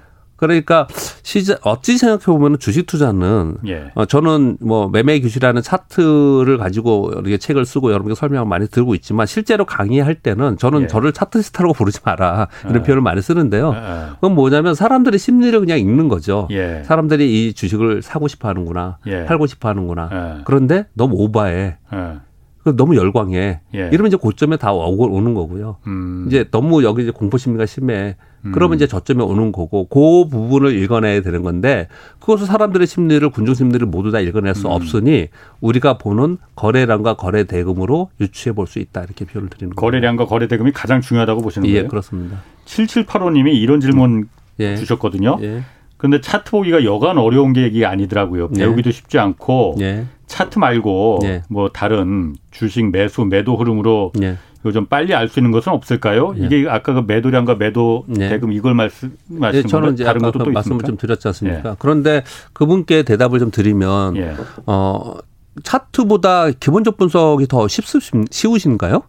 그러니까 0.47 0.87
시장 1.23 1.57
어찌 1.61 1.97
생각해 1.97 2.25
보면 2.25 2.59
주식 2.59 2.85
투자는 2.85 3.55
예. 3.67 3.91
어, 3.95 4.03
저는 4.03 4.57
뭐 4.59 4.89
매매 4.89 5.19
규칙이라는 5.21 5.61
차트를 5.61 6.57
가지고 6.57 7.11
이렇게 7.13 7.37
책을 7.37 7.65
쓰고 7.65 7.91
여러분께 7.91 8.15
설명을 8.15 8.45
많이 8.45 8.67
들고 8.67 8.93
있지만 8.95 9.25
실제로 9.25 9.65
강의할 9.65 10.15
때는 10.15 10.57
저는 10.57 10.83
예. 10.83 10.87
저를 10.87 11.13
차트스타라고 11.13 11.73
부르지 11.73 11.99
마라 12.03 12.49
이런 12.65 12.77
예. 12.77 12.83
표현을 12.83 13.01
많이 13.01 13.21
쓰는데요. 13.21 13.73
예. 13.73 14.09
그건 14.15 14.35
뭐냐면 14.35 14.75
사람들의 14.75 15.17
심리를 15.17 15.57
그냥 15.59 15.79
읽는 15.79 16.09
거죠. 16.09 16.49
예. 16.51 16.83
사람들이 16.85 17.47
이 17.47 17.53
주식을 17.53 18.01
사고 18.01 18.27
싶어 18.27 18.49
하는구나, 18.49 18.97
예. 19.07 19.23
팔고 19.23 19.47
싶어 19.47 19.69
하는구나. 19.69 20.41
그런데 20.43 20.87
너무 20.93 21.15
오바해. 21.15 21.77
너무 22.75 22.95
열광해. 22.95 23.61
예. 23.75 23.89
이러면 23.91 24.07
이제 24.07 24.17
고점에 24.17 24.57
다 24.57 24.73
오는 24.73 25.33
거고요. 25.33 25.77
음. 25.87 26.25
이제 26.27 26.45
너무 26.51 26.83
여기 26.83 27.03
이제 27.03 27.11
공포 27.11 27.37
심리가 27.37 27.65
심해. 27.65 28.15
그러면 28.51 28.73
음. 28.73 28.75
이제 28.75 28.87
저점에 28.87 29.23
오는 29.23 29.51
거고 29.51 29.85
그 29.87 30.27
부분을 30.29 30.75
읽어내야 30.77 31.21
되는 31.21 31.43
건데 31.43 31.87
그것을 32.19 32.45
사람들의 32.45 32.85
심리를 32.87 33.27
군중 33.29 33.53
심리를 33.53 33.85
모두 33.87 34.11
다 34.11 34.19
읽어낼 34.19 34.55
수 34.55 34.67
음. 34.67 34.71
없으니 34.71 35.27
우리가 35.61 35.97
보는 35.97 36.37
거래량과 36.55 37.15
거래 37.15 37.45
대금으로 37.45 38.09
유추해 38.19 38.53
볼 38.53 38.67
수 38.67 38.79
있다 38.79 39.03
이렇게 39.03 39.25
표현을 39.25 39.49
드리는 39.49 39.75
거예요. 39.75 39.91
거래량과 39.91 40.25
거래 40.25 40.47
대금이 40.47 40.71
가장 40.71 41.01
중요하다고 41.01 41.41
보시는 41.41 41.67
예, 41.67 41.73
거예요? 41.73 41.83
예, 41.83 41.87
그렇습니다. 41.87 42.41
7785님이 42.65 43.53
이런 43.53 43.79
질문 43.79 44.27
예. 44.59 44.75
주셨거든요. 44.75 45.37
예. 45.41 45.63
근데 45.97 46.19
차트 46.19 46.51
보기가 46.51 46.83
여간 46.83 47.17
어려운 47.17 47.53
계획이 47.53 47.85
아니더라고요. 47.85 48.49
예. 48.55 48.59
배우기도 48.59 48.91
쉽지 48.91 49.19
않고 49.19 49.77
예. 49.79 50.05
차트 50.27 50.59
말고 50.59 51.19
예. 51.23 51.43
뭐 51.49 51.69
다른 51.69 52.35
주식 52.51 52.89
매수 52.91 53.23
매도 53.25 53.55
흐름으로 53.55 54.11
예. 54.21 54.37
요즘 54.65 54.85
빨리 54.85 55.13
알 55.13 55.27
수 55.27 55.39
있는 55.39 55.51
것은 55.51 55.71
없을까요? 55.71 56.35
예. 56.39 56.45
이게 56.45 56.69
아까 56.69 56.93
그 56.93 57.03
매도량과 57.05 57.55
매도 57.55 58.05
예. 58.19 58.29
대금 58.29 58.51
이걸 58.51 58.73
말씀하신 58.73 59.13
예, 59.53 59.63
저는 59.63 59.93
이제 59.93 60.03
다른 60.03 60.21
것도 60.21 60.39
그또 60.39 60.51
말씀을 60.51 60.75
있습니까? 60.77 60.87
좀 60.87 60.97
드렸지 60.97 61.27
않습니까? 61.29 61.71
예. 61.71 61.75
그런데 61.79 62.23
그분께 62.53 63.03
대답을 63.03 63.39
좀 63.39 63.51
드리면 63.51 64.17
예. 64.17 64.35
어 64.65 65.15
차트보다 65.63 66.51
기본적 66.51 66.97
분석이 66.97 67.47
더 67.47 67.67
쉽, 67.67 67.85
쉬우신가요? 68.31 69.03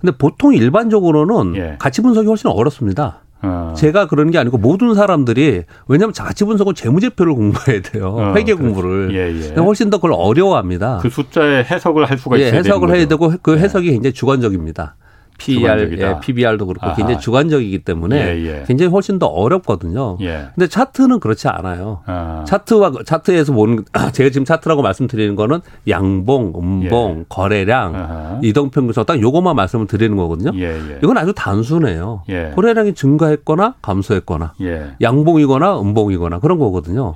근데 0.00 0.16
보통 0.16 0.54
일반적으로는 0.54 1.56
예. 1.56 1.76
가치 1.78 2.02
분석이 2.02 2.26
훨씬 2.26 2.50
어렵습니다. 2.50 3.22
어. 3.42 3.74
제가 3.76 4.06
그런 4.06 4.30
게 4.30 4.38
아니고 4.38 4.58
모든 4.58 4.94
사람들이 4.94 5.64
왜냐하면 5.88 6.12
자치 6.12 6.44
분석은 6.44 6.74
재무제표를 6.74 7.34
공부해야 7.34 7.82
돼요. 7.82 8.14
어, 8.16 8.34
회계 8.34 8.54
그렇지. 8.54 8.62
공부를. 8.62 9.14
예, 9.14 9.54
예. 9.56 9.60
훨씬 9.60 9.90
더 9.90 9.98
그걸 9.98 10.12
어려워합니다. 10.14 10.98
그 11.02 11.10
숫자에 11.10 11.64
해석을 11.64 12.06
할 12.06 12.18
수가 12.18 12.38
예, 12.38 12.46
있어야 12.46 12.58
해석을 12.58 12.94
해야 12.94 13.06
되고 13.06 13.32
그 13.42 13.54
예. 13.54 13.58
해석이 13.58 13.90
굉장히 13.90 14.14
주관적입니다. 14.14 14.96
PER, 15.38 15.98
예, 15.98 16.20
PBR도 16.20 16.66
그렇고 16.66 16.86
아하. 16.86 16.94
굉장히 16.94 17.20
주관적이기 17.20 17.80
때문에 17.80 18.16
예, 18.16 18.46
예. 18.46 18.64
굉장히 18.66 18.90
훨씬 18.90 19.18
더 19.18 19.26
어렵거든요. 19.26 20.16
예. 20.20 20.48
근데 20.54 20.66
차트는 20.66 21.20
그렇지 21.20 21.48
않아요. 21.48 22.00
아. 22.06 22.44
차트와 22.46 22.92
차트에서 23.04 23.52
보는 23.52 23.84
제가 24.12 24.30
지금 24.30 24.44
차트라고 24.44 24.82
말씀드리는 24.82 25.36
거는 25.36 25.60
양봉, 25.88 26.52
음봉, 26.56 27.18
예. 27.20 27.24
거래량, 27.28 28.40
이동평균선 28.42 29.06
딱 29.06 29.20
요것만 29.20 29.54
말씀을 29.56 29.86
드리는 29.86 30.16
거거든요. 30.16 30.52
예, 30.54 30.74
예. 30.76 30.98
이건 31.02 31.18
아주 31.18 31.32
단순해요. 31.34 32.22
예. 32.28 32.52
거래량이 32.54 32.94
증가했거나 32.94 33.74
감소했거나 33.82 34.54
양봉이거나 35.00 35.80
음봉이거나 35.80 36.38
그런 36.40 36.58
거거든요. 36.58 37.14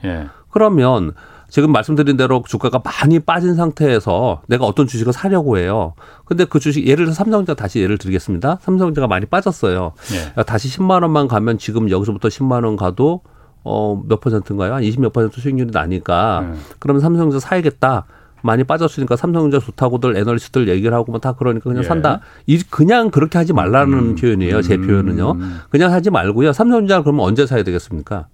그러면 0.50 1.12
지금 1.50 1.72
말씀드린 1.72 2.16
대로 2.16 2.42
주가가 2.46 2.80
많이 2.84 3.18
빠진 3.18 3.54
상태에서 3.54 4.42
내가 4.46 4.64
어떤 4.64 4.86
주식을 4.86 5.12
사려고 5.12 5.58
해요. 5.58 5.94
근데 6.24 6.44
그 6.44 6.60
주식 6.60 6.86
예를 6.86 7.06
들어 7.06 7.14
삼성전자 7.14 7.54
다시 7.54 7.80
예를 7.80 7.98
들겠습니다. 7.98 8.58
삼성전자가 8.62 9.06
많이 9.08 9.26
빠졌어요. 9.26 9.92
예. 10.14 10.42
다시 10.44 10.68
10만 10.68 11.02
원만 11.02 11.28
가면 11.28 11.58
지금 11.58 11.90
여기서부터 11.90 12.28
10만 12.28 12.64
원 12.64 12.76
가도 12.76 13.22
어몇 13.62 14.20
퍼센트인가요? 14.20 14.74
한 14.74 14.82
20 14.82 15.00
몇 15.00 15.12
퍼센트 15.12 15.40
수익률이 15.40 15.70
나니까 15.72 16.50
예. 16.50 16.58
그러면 16.78 17.00
삼성전자 17.00 17.40
사야겠다. 17.40 18.06
많이 18.42 18.64
빠졌으니까 18.64 19.16
삼성전자 19.16 19.64
좋다고들 19.64 20.16
애널리스트들 20.16 20.68
얘기를 20.68 20.94
하고 20.94 21.12
뭐다 21.12 21.32
그러니까 21.32 21.64
그냥 21.64 21.82
예. 21.82 21.86
산다. 21.86 22.20
이 22.46 22.58
그냥 22.62 23.10
그렇게 23.10 23.36
하지 23.36 23.52
말라는 23.52 23.98
음. 23.98 24.14
표현이에요. 24.14 24.62
제 24.62 24.76
음. 24.76 24.86
표현은요. 24.86 25.36
그냥 25.68 25.92
하지 25.92 26.10
말고요. 26.10 26.52
삼성전자 26.52 27.02
그러면 27.02 27.26
언제 27.26 27.44
사야 27.44 27.62
되겠습니까? 27.62 28.28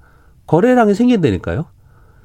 거래량이 0.47 0.95
생긴다니까요. 0.95 1.65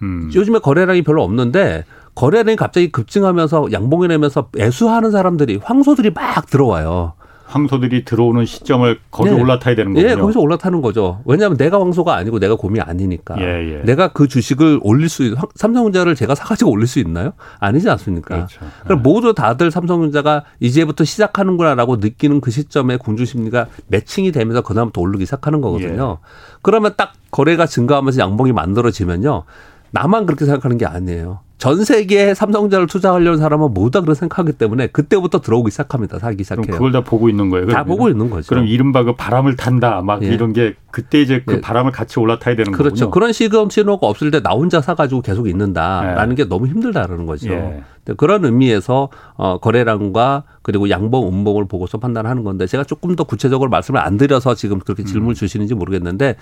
음. 0.01 0.31
요즘에 0.34 0.60
거래량이 0.60 1.03
별로 1.03 1.24
없는데 1.24 1.86
거래량이 2.15 2.55
갑자기 2.55 2.91
급증하면서 2.91 3.72
양봉이 3.72 4.08
내면서 4.08 4.50
애수하는 4.58 5.12
사람들이 5.12 5.60
황소들이 5.63 6.12
막 6.12 6.48
들어와요. 6.48 7.13
황소들이 7.51 8.05
들어오는 8.05 8.46
시점을 8.46 9.00
거기 9.12 9.29
네. 9.29 9.41
올라타야 9.41 9.75
되는 9.75 9.93
거죠. 9.93 10.08
예, 10.08 10.15
거기서 10.15 10.39
올라타는 10.39 10.81
거죠. 10.81 11.22
왜냐하면 11.25 11.58
내가 11.58 11.81
황소가 11.81 12.15
아니고 12.15 12.39
내가 12.39 12.55
곰이 12.55 12.79
아니니까. 12.79 13.36
예, 13.41 13.79
예. 13.79 13.81
내가 13.84 14.08
그 14.08 14.29
주식을 14.29 14.79
올릴 14.84 15.10
수 15.10 15.24
있, 15.24 15.34
삼성전자를 15.55 16.15
제가 16.15 16.34
사가지고 16.34 16.72
올릴 16.72 16.88
수 16.88 17.00
있나요? 17.00 17.34
아니지 17.60 17.89
않습니까? 17.89 18.36
그렇죠. 18.36 18.62
그럼 18.86 19.00
예. 19.00 19.01
모두 19.01 19.34
다들 19.34 19.70
삼성전자가 19.70 20.46
이제부터 20.62 21.03
시작하는구나라고 21.03 21.98
느끼는 21.98 22.39
그 22.39 22.51
시점에 22.51 22.96
공주 22.96 23.25
심리가 23.25 23.67
매칭이 23.88 24.31
되면서 24.31 24.62
그다음부터 24.62 25.01
오르기 25.01 25.25
시작하는 25.25 25.60
거거든요. 25.60 26.20
예. 26.22 26.27
그러면 26.62 26.93
딱 26.96 27.12
거래가 27.31 27.65
증가하면서 27.65 28.22
양봉이 28.22 28.53
만들어지면요. 28.53 29.43
나만 29.91 30.25
그렇게 30.25 30.45
생각하는 30.45 30.77
게 30.77 30.86
아니에요. 30.86 31.39
전 31.57 31.83
세계에 31.86 32.33
삼성전자를 32.33 32.88
투자하려는 32.88 33.38
사람은 33.38 33.75
모두 33.75 33.91
다 33.91 34.01
그렇게 34.01 34.17
생각하기 34.17 34.53
때문에 34.53 34.88
그때부터 34.88 35.41
들어오기 35.41 35.69
시작합니다. 35.69 36.17
사기 36.17 36.43
시작해요. 36.43 36.63
그럼 36.63 36.75
그걸 36.75 36.91
다 36.91 37.01
보고 37.01 37.29
있는 37.29 37.51
거예요. 37.51 37.67
다 37.67 37.83
보고 37.83 38.10
있는 38.10 38.31
거죠. 38.31 38.48
그럼 38.50 38.65
이른바 38.65 39.03
그 39.03 39.15
바람을 39.15 39.57
탄다 39.57 40.01
막 40.01 40.24
예. 40.24 40.27
이런 40.27 40.53
게 40.53 40.74
그때 40.89 41.21
이제 41.21 41.43
그 41.45 41.57
예. 41.57 41.62
바람을 41.62 41.91
같이 41.91 42.19
올라타야 42.19 42.55
되는 42.55 42.71
거죠. 42.71 42.77
그렇죠. 42.77 42.95
거군요. 43.05 43.12
그런 43.12 43.31
시금 43.31 43.69
신호가 43.69 44.07
없을 44.07 44.31
때 44.31 44.41
나 44.41 44.53
혼자 44.53 44.81
사가지고 44.81 45.21
계속 45.21 45.48
있는다라는 45.48 46.31
예. 46.31 46.36
게 46.36 46.50
너무 46.50 46.65
힘들다라는 46.65 47.27
거죠. 47.27 47.51
예. 47.51 47.83
그런 48.17 48.43
의미에서 48.43 49.10
어, 49.36 49.60
거래량과 49.60 50.45
그리고 50.63 50.89
양봉, 50.89 51.27
음봉을 51.27 51.67
보고서 51.67 52.00
판단하는 52.00 52.43
건데 52.43 52.65
제가 52.65 52.86
조금 52.86 53.15
더 53.15 53.24
구체적으로 53.24 53.69
말씀을 53.69 54.00
안 54.00 54.17
드려서 54.17 54.55
지금 54.55 54.79
그렇게 54.79 55.03
질문을 55.03 55.33
음. 55.33 55.36
주시는지 55.36 55.75
모르겠는데 55.75 56.38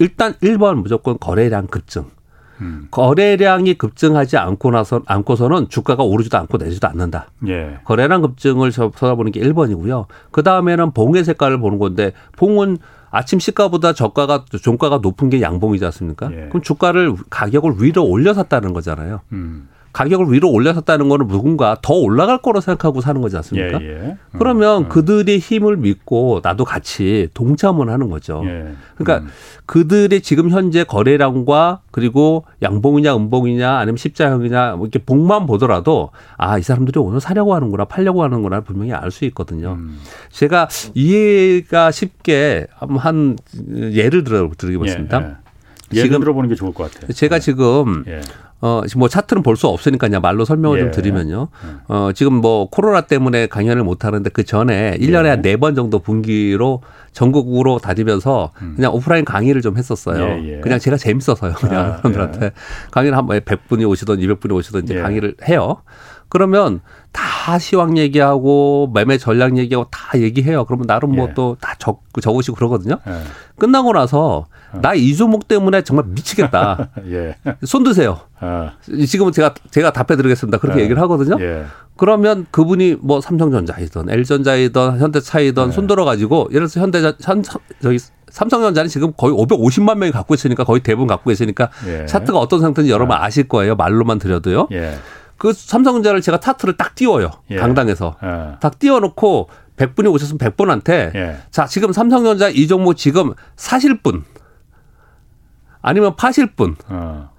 일단 0.00 0.34
1번 0.42 0.82
무조건 0.82 1.16
거래량 1.18 1.66
급증. 1.66 2.04
음. 2.60 2.88
거래량이 2.90 3.74
급증하지 3.74 4.36
않고 4.36 4.70
나서 4.70 5.02
않고서는 5.06 5.68
주가가 5.68 6.02
오르지도 6.02 6.38
않고 6.38 6.58
내지도 6.58 6.88
않는다. 6.88 7.26
예. 7.48 7.78
거래량 7.84 8.22
급증을 8.22 8.70
쳐다보는 8.70 9.32
게 9.32 9.40
1번이고요. 9.40 10.06
그 10.30 10.42
다음에는 10.42 10.92
봉의 10.92 11.24
색깔을 11.24 11.58
보는 11.58 11.78
건데 11.78 12.12
봉은 12.36 12.78
아침 13.10 13.40
시가보다 13.40 13.92
저가가 13.92 14.44
종가가 14.62 14.98
높은 14.98 15.30
게 15.30 15.40
양봉이지 15.40 15.84
않습니까? 15.86 16.30
예. 16.32 16.48
그럼 16.48 16.62
주가를 16.62 17.14
가격을 17.28 17.74
위로 17.78 18.04
올려 18.04 18.34
샀다는 18.34 18.72
거잖아요. 18.72 19.20
음. 19.32 19.68
가격을 19.92 20.32
위로 20.32 20.50
올려섰다는 20.50 21.08
거는 21.08 21.28
누군가 21.28 21.76
더 21.82 21.94
올라갈 21.94 22.40
거로 22.40 22.60
생각하고 22.60 23.00
사는 23.00 23.20
거지 23.20 23.36
않습니까? 23.36 23.80
예, 23.82 23.86
예. 23.86 23.90
음, 23.92 24.38
그러면 24.38 24.84
음. 24.84 24.88
그들의 24.88 25.38
힘을 25.38 25.76
믿고 25.76 26.40
나도 26.42 26.64
같이 26.64 27.28
동참을 27.34 27.90
하는 27.90 28.08
거죠. 28.08 28.42
예. 28.46 28.72
그러니까 28.96 29.26
음. 29.26 29.32
그들의 29.66 30.20
지금 30.22 30.50
현재 30.50 30.84
거래량과 30.84 31.80
그리고 31.90 32.44
양봉이냐 32.62 33.16
음봉이냐 33.16 33.78
아니면 33.78 33.96
십자형이냐 33.96 34.76
뭐 34.76 34.86
이렇게 34.86 34.98
봉만 35.04 35.46
보더라도 35.46 36.10
아, 36.36 36.58
이 36.58 36.62
사람들이 36.62 36.98
오늘 37.00 37.20
사려고 37.20 37.54
하는구나 37.54 37.84
팔려고 37.84 38.22
하는구나 38.22 38.60
분명히 38.60 38.92
알 38.92 39.10
수 39.10 39.24
있거든요. 39.26 39.72
음. 39.72 39.98
제가 40.30 40.68
이해가 40.94 41.90
쉽게 41.90 42.68
한 42.98 43.36
예를 43.72 44.22
들어 44.22 44.48
드리겠습니다. 44.56 45.20
예, 45.22 45.96
예. 45.96 46.02
지금 46.02 46.20
들어보는 46.20 46.48
게 46.48 46.54
좋을 46.54 46.72
것 46.72 46.92
같아요. 46.92 47.12
제가 47.12 47.40
지금 47.40 48.04
예. 48.06 48.20
어, 48.62 48.82
지금 48.86 49.00
뭐 49.00 49.08
차트는 49.08 49.42
볼 49.42 49.56
수 49.56 49.66
없으니까 49.66 50.06
그냥 50.06 50.22
말로 50.22 50.44
설명을 50.44 50.78
예. 50.78 50.82
좀 50.82 50.90
드리면요. 50.90 51.48
예. 51.64 51.68
어, 51.88 52.12
지금 52.14 52.34
뭐 52.34 52.68
코로나 52.70 53.02
때문에 53.02 53.46
강연을 53.46 53.82
못 53.84 54.04
하는데 54.04 54.28
그 54.30 54.44
전에 54.44 54.96
1년에 54.98 55.26
예. 55.26 55.30
한네 55.30 55.56
번 55.56 55.74
정도 55.74 55.98
분기로 55.98 56.82
전국으로 57.12 57.78
다니면서 57.78 58.52
음. 58.62 58.74
그냥 58.76 58.94
오프라인 58.94 59.24
강의를 59.24 59.62
좀 59.62 59.76
했었어요. 59.76 60.22
예, 60.24 60.56
예. 60.56 60.60
그냥 60.60 60.78
제가 60.78 60.96
재밌어서요. 60.96 61.54
그냥 61.54 61.92
아, 61.92 61.96
사람들한테 61.96 62.52
강의를 62.90 63.16
한 63.18 63.26
번에 63.26 63.40
100분이 63.40 63.88
오시던 63.88 64.18
200분이 64.18 64.54
오시던 64.54 64.84
이제 64.84 65.00
강의를 65.00 65.36
해요. 65.48 65.82
그러면 66.28 66.80
다다 67.10 67.58
시황 67.58 67.98
얘기하고 67.98 68.90
매매 68.94 69.18
전략 69.18 69.58
얘기하고 69.58 69.88
다 69.90 70.18
얘기해요. 70.18 70.64
그러면 70.64 70.86
나름 70.86 71.16
뭐 71.16 71.28
또다 71.34 71.70
예. 71.72 71.74
적, 71.78 72.02
적으시고 72.20 72.56
그러거든요. 72.56 72.98
예. 73.06 73.12
끝나고 73.58 73.92
나서 73.92 74.46
어. 74.46 74.59
나 74.82 74.94
이 74.94 75.16
종목 75.16 75.48
때문에 75.48 75.82
정말 75.82 76.04
미치겠다. 76.08 76.90
예. 77.10 77.36
손 77.64 77.82
드세요. 77.82 78.20
어. 78.40 78.70
지금은 79.06 79.32
제가 79.32 79.54
제가 79.70 79.92
답해 79.92 80.16
드리겠습니다. 80.16 80.58
그렇게 80.58 80.80
예. 80.80 80.84
얘기를 80.84 81.00
하거든요. 81.02 81.36
예. 81.40 81.64
그러면 81.96 82.46
그분이 82.50 82.96
뭐 83.00 83.20
삼성전자이든 83.20 84.08
L전자이든 84.08 84.98
현대차이든 85.00 85.66
네. 85.66 85.72
손 85.72 85.86
들어 85.86 86.04
가지고 86.04 86.48
예를 86.50 86.66
들어서 86.66 86.80
현대자 86.80 87.14
현 87.22 87.42
저기 87.82 87.98
삼성전자는 88.30 88.88
지금 88.88 89.12
거의 89.16 89.34
550만 89.34 89.98
명이 89.98 90.12
갖고 90.12 90.34
있으니까 90.34 90.64
거의 90.64 90.80
대부분 90.82 91.08
갖고 91.08 91.28
계시니까 91.30 91.68
예. 91.86 92.06
차트가 92.06 92.38
어떤 92.38 92.60
상태인지 92.60 92.92
여러분 92.92 93.16
네. 93.16 93.22
아실 93.22 93.48
거예요. 93.48 93.74
말로만 93.76 94.18
드려도요. 94.18 94.68
예. 94.72 94.94
그 95.36 95.52
삼성전자를 95.52 96.20
제가 96.20 96.38
차트를 96.38 96.76
딱 96.76 96.94
띄워요. 96.94 97.30
예. 97.50 97.56
강당에서. 97.56 98.16
예. 98.22 98.56
딱 98.60 98.78
띄워놓고 98.78 99.48
100분이 99.76 100.12
오셨으면 100.12 100.38
100분한테 100.38 101.14
예. 101.14 101.38
자, 101.50 101.66
지금 101.66 101.92
삼성전자 101.92 102.48
이 102.50 102.66
종목 102.68 102.94
지금 102.94 103.32
사실 103.56 103.98
분 104.02 104.24
아니면 105.82 106.14
파실 106.16 106.54
분 106.54 106.76
어. 106.88 107.30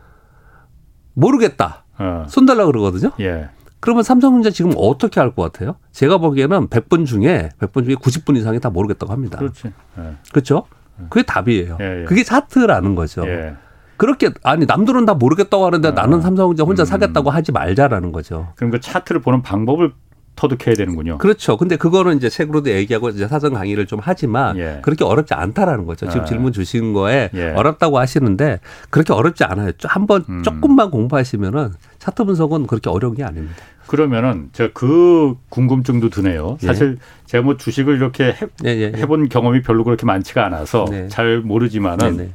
모르겠다. 1.14 1.84
어. 1.98 2.26
손 2.30 2.46
달라 2.46 2.66
그러거든요. 2.66 3.12
예. 3.20 3.50
그러면 3.80 4.04
삼성전자 4.04 4.50
지금 4.52 4.74
어떻게 4.78 5.20
할 5.20 5.34
것 5.34 5.52
같아요? 5.52 5.76
제가 5.92 6.18
보기에는 6.20 6.68
100분 6.68 7.06
중에 7.06 7.50
100분 7.60 7.86
중에 7.86 7.96
90분 7.96 8.38
이상이 8.38 8.60
다 8.60 8.70
모르겠다고 8.70 9.12
합니다. 9.12 9.40
그렇지. 9.40 9.72
예. 10.00 10.16
그렇죠? 10.32 10.66
그게 11.10 11.24
답이에요. 11.24 11.78
예, 11.82 12.02
예. 12.02 12.06
그게 12.06 12.24
차트라는 12.24 12.94
거죠. 12.94 13.26
예. 13.28 13.56
그렇게 13.98 14.32
아니 14.44 14.66
남들은 14.66 15.06
다 15.06 15.14
모르겠다고 15.16 15.66
하는데 15.66 15.88
어. 15.88 15.92
나는 15.92 16.22
삼성전자 16.22 16.64
혼자 16.64 16.84
음. 16.84 16.86
사겠다고 16.86 17.30
하지 17.32 17.52
말자라는 17.52 18.12
거죠. 18.12 18.50
그럼 18.56 18.72
그 18.72 18.80
차트를 18.80 19.22
보는 19.22 19.42
방법을 19.42 19.94
터득해야 20.42 20.76
되는군요. 20.76 21.20
그렇죠. 21.20 21.56
근데 21.56 21.76
그거는 21.76 22.18
이제 22.18 22.28
책으로도 22.30 22.72
얘기하고 22.72 23.10
이제 23.10 23.28
사전 23.28 23.54
강의를 23.54 23.86
좀 23.86 24.00
하지만 24.02 24.58
예. 24.58 24.80
그렇게 24.82 25.04
어렵지 25.04 25.36
않다라는 25.36 25.86
거죠. 25.86 26.08
지금 26.08 26.22
아. 26.24 26.26
질문 26.26 26.52
주신 26.52 26.94
거에 26.94 27.30
예. 27.36 27.52
어렵다고 27.52 28.00
하시는데 28.00 28.60
그렇게 28.90 29.14
어렵지 29.14 29.44
않아요. 29.44 29.72
한번 29.84 30.26
음. 30.30 30.42
조금만 30.42 30.90
공부하시면은 30.90 31.74
차트 32.00 32.24
분석은 32.24 32.66
그렇게 32.66 32.90
어려운 32.90 33.14
게 33.14 33.24
아닙니다. 33.24 33.56
그러면은 33.86 34.50
제가 34.54 34.72
그 34.74 35.36
궁금증도 35.50 36.10
드네요. 36.10 36.58
예. 36.64 36.68
사실 36.68 36.98
예. 37.00 37.26
제가 37.26 37.44
뭐 37.44 37.58
주식을 37.58 37.96
이렇게 37.96 38.30
해, 38.30 38.38
예, 38.66 38.70
예, 38.70 38.94
예, 38.98 39.06
본 39.06 39.30
경험이 39.30 39.62
별로 39.62 39.84
그렇게 39.84 40.06
많지가 40.06 40.46
않아서 40.46 40.86
네. 40.90 41.08
잘 41.08 41.40
모르지만은 41.40 42.18
네, 42.18 42.24
네. 42.24 42.30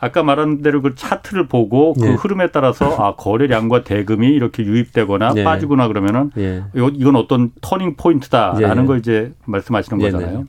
아까 0.00 0.22
말한 0.22 0.62
대로 0.62 0.80
그 0.80 0.94
차트를 0.94 1.46
보고 1.46 1.92
그 1.92 2.06
예. 2.06 2.10
흐름에 2.12 2.50
따라서 2.50 2.96
아 2.96 3.16
거래량과 3.16 3.84
대금이 3.84 4.28
이렇게 4.28 4.64
유입되거나 4.64 5.34
예. 5.36 5.44
빠지거나 5.44 5.88
그러면은 5.88 6.30
예. 6.38 6.64
이건 6.74 7.16
어떤 7.16 7.52
터닝 7.60 7.96
포인트다라는 7.96 8.82
예. 8.82 8.86
걸 8.86 8.98
이제 8.98 9.32
말씀하시는 9.44 10.00
예, 10.00 10.10
거잖아요. 10.10 10.38
네. 10.38 10.44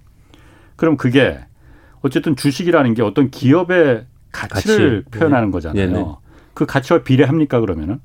그럼 0.78 0.96
그게 0.96 1.40
어쨌든 2.02 2.36
주식이라는 2.36 2.94
게 2.94 3.04
어떤 3.04 3.30
기업의 3.30 4.06
가치를 4.32 5.04
가치. 5.04 5.20
표현하는 5.20 5.50
네. 5.50 5.52
거잖아요. 5.52 5.92
네, 5.92 6.06
그 6.54 6.66
가치와 6.66 7.04
비례합니까 7.04 7.60
그러면은? 7.60 8.00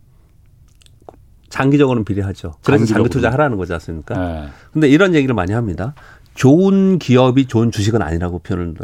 장기적으로는 1.48 2.04
비례하죠. 2.04 2.54
그래서 2.64 2.84
장기 2.84 3.08
투자하라는 3.08 3.56
거지 3.56 3.72
않습니까? 3.72 4.14
네. 4.14 4.48
근데 4.72 4.88
이런 4.88 5.14
얘기를 5.14 5.34
많이 5.34 5.52
합니다. 5.52 5.94
좋은 6.36 6.98
기업이 6.98 7.46
좋은 7.46 7.70
주식은 7.70 8.02
아니라고 8.02 8.38
표현을 8.40 8.74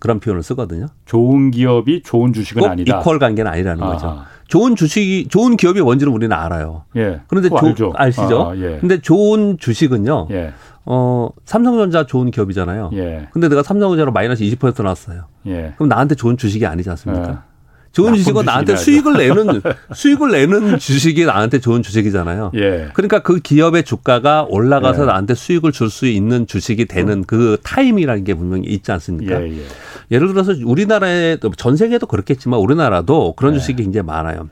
그런 0.00 0.20
표현을 0.20 0.42
쓰거든요. 0.42 0.86
좋은 1.06 1.50
기업이 1.50 2.02
좋은 2.02 2.32
주식은 2.32 2.64
아니다. 2.64 3.00
이퀄 3.00 3.18
관계는 3.18 3.50
아니라는 3.50 3.82
아하. 3.82 3.92
거죠. 3.92 4.18
좋은 4.48 4.76
주식이 4.76 5.28
좋은 5.28 5.56
기업이 5.56 5.80
뭔지는 5.80 6.12
우리는 6.12 6.34
알아요. 6.36 6.84
예. 6.96 7.20
그런데 7.28 7.48
조, 7.76 7.92
아시죠? 7.94 8.50
아, 8.50 8.56
예. 8.56 8.78
근데 8.80 9.00
좋은 9.00 9.58
주식은요. 9.58 10.28
예. 10.30 10.52
어, 10.84 11.28
삼성전자 11.44 12.06
좋은 12.06 12.30
기업이잖아요. 12.30 12.90
예. 12.94 13.28
근데 13.30 13.48
내가 13.48 13.62
삼성전자로 13.62 14.10
마이너스 14.10 14.42
20% 14.42 14.82
나왔어요. 14.82 15.24
예. 15.46 15.74
그럼 15.76 15.90
나한테 15.90 16.14
좋은 16.14 16.36
주식이 16.38 16.64
아니지 16.64 16.88
않습니까? 16.90 17.44
예. 17.88 17.92
좋은 17.92 18.14
주식은 18.14 18.44
나한테 18.44 18.76
수익을 18.76 19.14
내는 19.14 19.60
수익을 19.94 20.30
내는 20.30 20.78
주식이 20.78 21.24
나한테 21.24 21.58
좋은 21.58 21.82
주식이잖아요. 21.82 22.52
예. 22.54 22.88
그러니까 22.94 23.20
그 23.20 23.40
기업의 23.40 23.84
주가가 23.84 24.46
올라가서 24.48 25.02
예. 25.02 25.06
나한테 25.06 25.34
수익을 25.34 25.72
줄 25.72 25.88
수 25.88 26.06
있는 26.06 26.46
주식이 26.46 26.84
되는 26.84 27.24
그 27.24 27.56
타임이라는 27.64 28.24
게 28.24 28.34
분명히 28.34 28.64
있지 28.68 28.92
않습니까? 28.92 29.42
예, 29.42 29.64
예. 30.10 30.18
를 30.18 30.28
들어서 30.28 30.52
우리나라에 30.64 31.38
전 31.56 31.76
세계도 31.76 32.06
그렇겠지만 32.06 32.60
우리나라도 32.60 33.32
그런 33.34 33.54
예. 33.54 33.58
주식이 33.58 33.82
굉장히 33.82 34.06
많아요. 34.06 34.48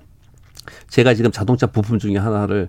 제가 0.88 1.12
지금 1.14 1.30
자동차 1.30 1.66
부품 1.66 1.98
중에 1.98 2.16
하나를 2.16 2.68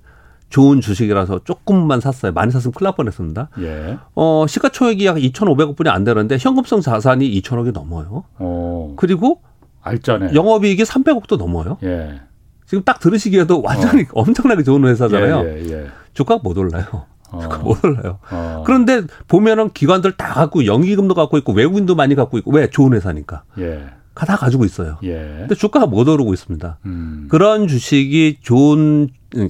좋은 0.49 0.81
주식이라서 0.81 1.41
조금만 1.43 1.99
샀어요. 2.01 2.31
많이 2.33 2.51
샀으면 2.51 2.73
큰일 2.73 2.85
날 2.87 2.95
뻔했습니다. 2.95 3.49
예. 3.61 3.97
어, 4.15 4.45
시가총액이 4.47 5.05
약 5.05 5.17
2,500억 5.17 5.75
분이 5.75 5.89
안 5.89 6.03
되는데 6.03 6.37
현금성 6.39 6.81
자산이 6.81 7.29
2,000억이 7.41 7.73
넘어요. 7.73 8.23
오. 8.39 8.95
그리고 8.97 9.41
알짜네. 9.87 10.33
영업이익이 10.33 10.83
300억도 10.83 11.37
넘어요. 11.37 11.77
예. 11.83 12.21
지금 12.65 12.83
딱 12.83 12.99
들으시기에도 12.99 13.61
완전히 13.61 14.03
어. 14.03 14.05
엄청나게 14.21 14.63
좋은 14.63 14.85
회사잖아요. 14.85 15.43
예, 15.45 15.63
예, 15.63 15.71
예. 15.71 15.87
주가 16.13 16.37
못 16.41 16.57
올라요. 16.57 16.85
어. 17.31 17.39
주가 17.41 17.57
못 17.59 17.83
올라요. 17.83 18.19
어. 18.29 18.63
그런데 18.65 19.03
보면은 19.27 19.71
기관들 19.71 20.13
다 20.13 20.33
갖고 20.33 20.65
영기금도 20.65 21.13
갖고 21.13 21.37
있고 21.37 21.53
외국인도 21.53 21.95
많이 21.95 22.15
갖고 22.15 22.37
있고 22.37 22.51
왜 22.51 22.69
좋은 22.69 22.93
회사니까. 22.93 23.43
예. 23.59 23.85
다 24.25 24.35
가지고 24.35 24.65
있어요. 24.65 24.97
예. 25.03 25.35
근데 25.39 25.53
주가가 25.53 25.85
못 25.85 26.07
오르고 26.07 26.33
있습니다. 26.33 26.79
음. 26.85 27.27
그런 27.29 27.67
주식이 27.67 28.39
좋은 28.41 29.09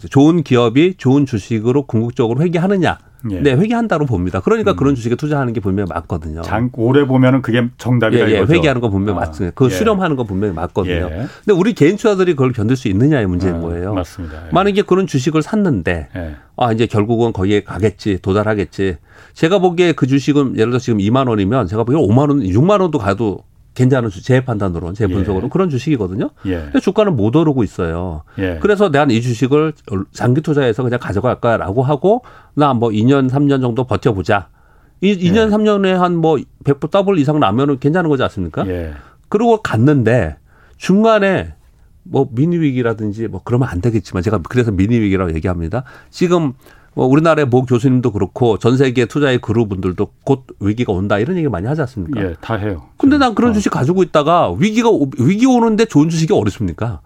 좋은 0.09 0.43
기업이 0.43 0.95
좋은 0.97 1.25
주식으로 1.25 1.85
궁극적으로 1.85 2.41
회귀하느냐? 2.41 2.97
예. 3.31 3.39
네, 3.41 3.51
회귀한다로 3.53 4.05
봅니다. 4.05 4.39
그러니까 4.39 4.71
음. 4.71 4.75
그런 4.75 4.95
주식에 4.95 5.15
투자하는 5.15 5.53
게 5.53 5.59
분명히 5.59 5.89
맞거든요. 5.89 6.41
장 6.43 6.69
오래 6.73 7.05
보면은 7.05 7.41
그게 7.41 7.67
정답이다 7.77 8.29
예, 8.29 8.33
예. 8.33 8.39
회귀하는 8.41 8.81
거 8.81 8.89
분명히 8.89 9.17
아. 9.17 9.25
맞습니다. 9.25 9.53
그 9.55 9.65
예. 9.65 9.69
수렴하는 9.69 10.15
거 10.15 10.23
분명히 10.23 10.53
맞거든요. 10.53 11.09
예. 11.11 11.27
근데 11.45 11.57
우리 11.57 11.73
개인 11.73 11.97
투자들이 11.97 12.33
그걸 12.33 12.51
견딜 12.51 12.75
수 12.75 12.87
있느냐의 12.87 13.27
문제인 13.27 13.55
아, 13.55 13.61
거예요. 13.61 13.93
맞습니다. 13.93 14.47
예. 14.47 14.51
만약에 14.51 14.83
그런 14.83 15.07
주식을 15.07 15.41
샀는데 15.41 16.09
아 16.55 16.71
이제 16.71 16.85
결국은 16.85 17.33
거기에 17.33 17.63
가겠지, 17.63 18.19
도달하겠지. 18.21 18.97
제가 19.33 19.59
보기에 19.59 19.91
그 19.91 20.07
주식은 20.07 20.57
예를 20.57 20.71
들어 20.71 20.79
지금 20.79 20.99
2만 20.99 21.27
원이면 21.29 21.67
제가 21.67 21.83
보기에 21.83 21.99
5만 22.01 22.29
원, 22.29 22.39
6만 22.41 22.81
원도 22.81 22.97
가도 22.97 23.43
괜찮은 23.77 24.09
주, 24.09 24.23
제 24.23 24.41
판단으로는 24.43 24.95
제 24.95 25.05
분석으로 25.05 25.45
예. 25.45 25.49
그런 25.49 25.69
주식이거든요. 25.69 26.31
예. 26.47 26.55
근데 26.61 26.79
주가는 26.79 27.15
못 27.15 27.35
오르고 27.35 27.63
있어요. 27.63 28.23
예. 28.39 28.57
그래서 28.59 28.89
내가 28.89 29.05
이 29.05 29.21
주식을 29.21 29.73
장기 30.11 30.41
투자해서 30.41 30.81
그냥 30.81 30.99
가져갈까라고 30.99 31.83
하고 31.83 32.23
나 32.55 32.73
뭐 32.73 32.89
2년 32.89 33.29
3년 33.29 33.61
정도 33.61 33.83
버텨보자. 33.83 34.47
이 35.01 35.15
2년 35.15 35.51
3년에 35.51 35.93
한 35.93 36.15
뭐 36.15 36.37
100% 36.63 36.89
더블 36.89 37.19
이상 37.19 37.39
나면은 37.39 37.77
괜찮은 37.79 38.09
거지 38.09 38.23
않습니까? 38.23 38.67
예. 38.67 38.93
그러고 39.29 39.61
갔는데 39.61 40.37
중간에 40.77 41.53
뭐 42.01 42.27
미니 42.31 42.57
위기라든지 42.57 43.27
뭐 43.27 43.41
그러면 43.43 43.67
안 43.69 43.79
되겠지만 43.81 44.23
제가 44.23 44.39
그래서 44.49 44.71
미니 44.71 44.97
위기라고 44.97 45.35
얘기합니다. 45.35 45.83
지금 46.09 46.41
뭐 46.41 46.53
우리나라의 47.05 47.45
모 47.47 47.63
교수님도 47.63 48.11
그렇고 48.11 48.57
전 48.57 48.77
세계 48.77 49.05
투자의 49.05 49.39
그룹분들도 49.39 50.07
곧 50.23 50.45
위기가 50.59 50.93
온다 50.93 51.19
이런 51.19 51.37
얘기 51.37 51.47
많이 51.47 51.67
하지 51.67 51.81
않습니까? 51.81 52.21
예, 52.21 52.35
다 52.41 52.55
해요. 52.55 52.87
근데 52.97 53.17
난 53.17 53.35
그런 53.35 53.51
어. 53.51 53.53
주식 53.53 53.69
가지고 53.69 54.03
있다가 54.03 54.51
위기가 54.53 54.89
위기 55.19 55.45
오는데 55.45 55.85
좋은 55.85 56.09
주식이 56.09 56.33
어렵습니까? 56.33 57.01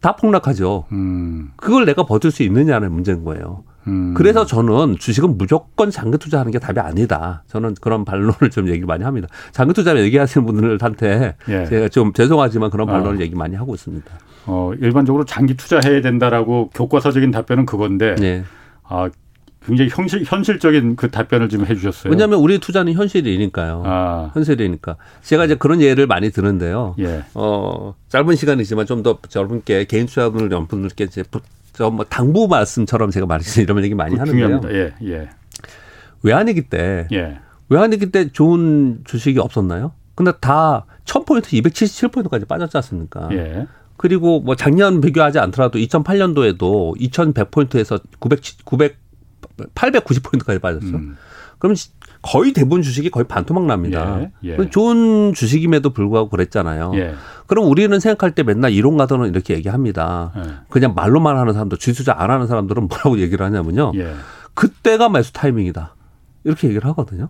다 0.00 0.16
폭락하죠. 0.16 0.86
음. 0.92 1.52
그걸 1.56 1.84
내가 1.84 2.04
버틸 2.04 2.30
수 2.30 2.42
있느냐는 2.42 2.92
문제인 2.92 3.24
거예요. 3.24 3.62
음. 3.86 4.14
그래서 4.14 4.46
저는 4.46 4.96
주식은 4.98 5.38
무조건 5.38 5.90
장기 5.90 6.18
투자하는 6.18 6.52
게 6.52 6.58
답이 6.58 6.80
아니다. 6.80 7.42
저는 7.48 7.74
그런 7.80 8.04
반론을 8.04 8.50
좀 8.50 8.68
얘기를 8.68 8.86
많이 8.86 9.04
합니다. 9.04 9.28
장기 9.52 9.74
투자 9.74 9.96
얘기하시는 9.96 10.46
분들한테 10.46 11.36
예. 11.48 11.66
제가 11.66 11.88
좀 11.88 12.12
죄송하지만 12.12 12.70
그런 12.70 12.86
반론을 12.86 13.18
어. 13.18 13.20
얘기 13.20 13.34
많이 13.34 13.56
하고 13.56 13.74
있습니다. 13.74 14.10
어, 14.46 14.72
일반적으로 14.80 15.24
장기 15.24 15.56
투자해야 15.56 16.00
된다라고 16.00 16.70
교과서적인 16.74 17.30
답변은 17.30 17.66
그건데 17.66 18.14
예. 18.22 18.44
아, 18.84 19.08
굉장히 19.64 19.90
현실, 19.90 20.24
현실적인 20.26 20.96
그 20.96 21.10
답변을 21.10 21.48
지금 21.48 21.66
해 21.66 21.74
주셨어요. 21.76 22.10
왜냐하면 22.10 22.40
우리 22.40 22.58
투자는 22.58 22.94
현실이니까요. 22.94 23.82
아. 23.86 24.30
현실이니까. 24.34 24.96
제가 25.22 25.44
이제 25.44 25.54
그런 25.54 25.80
예를 25.80 26.06
많이 26.08 26.30
드는데요. 26.30 26.96
예. 26.98 27.22
어, 27.34 27.94
짧은 28.08 28.34
시간이지만 28.36 28.86
좀 28.86 29.02
더 29.04 29.18
여러분께 29.36 29.84
개인 29.84 30.06
투자분들 30.06 30.50
여러분들께 30.50 31.04
이제 31.04 31.22
저뭐 31.74 32.04
당부 32.08 32.48
말씀처럼 32.48 33.10
제가 33.10 33.26
말씀 33.26 33.62
이런 33.62 33.82
얘기 33.84 33.94
많이 33.94 34.16
하는데요. 34.16 34.60
중요합니다. 34.60 34.74
예, 34.74 34.94
예. 35.08 35.28
외환위기 36.22 36.62
때, 36.62 37.06
예. 37.12 37.38
외환위기 37.68 38.10
때 38.10 38.30
좋은 38.30 39.00
주식이 39.04 39.38
없었나요? 39.38 39.92
근데 40.14 40.32
다 40.40 40.84
1000포인트, 41.04 41.46
277포인트까지 41.62 42.46
빠졌지 42.46 42.76
않습니까? 42.76 43.28
예. 43.32 43.66
그리고 44.02 44.40
뭐 44.40 44.56
작년 44.56 45.00
비교하지 45.00 45.38
않더라도 45.38 45.78
2008년도에도 45.78 46.98
2100포인트에서 46.98 48.02
900, 48.18 48.40
900, 48.64 48.96
890포인트까지 49.76 50.60
빠졌어. 50.60 50.88
음. 50.88 51.16
그럼 51.60 51.76
거의 52.20 52.52
대부분 52.52 52.82
주식이 52.82 53.10
거의 53.10 53.28
반토막 53.28 53.66
납니다. 53.66 54.28
예, 54.44 54.56
예. 54.58 54.70
좋은 54.70 55.32
주식임에도 55.34 55.90
불구하고 55.90 56.30
그랬잖아요. 56.30 56.90
예. 56.96 57.14
그럼 57.46 57.68
우리는 57.68 57.96
생각할 58.00 58.34
때 58.34 58.42
맨날 58.42 58.72
이론 58.72 58.96
가더는 58.96 59.28
이렇게 59.28 59.54
얘기합니다. 59.54 60.32
예. 60.36 60.42
그냥 60.68 60.94
말로만 60.96 61.38
하는 61.38 61.52
사람들, 61.52 61.78
주투자 61.78 62.16
안 62.18 62.28
하는 62.28 62.48
사람들은 62.48 62.88
뭐라고 62.88 63.20
얘기를 63.20 63.46
하냐면요. 63.46 63.92
예. 63.94 64.14
그때가 64.54 65.10
매수 65.10 65.32
타이밍이다. 65.32 65.94
이렇게 66.42 66.66
얘기를 66.66 66.88
하거든요. 66.88 67.28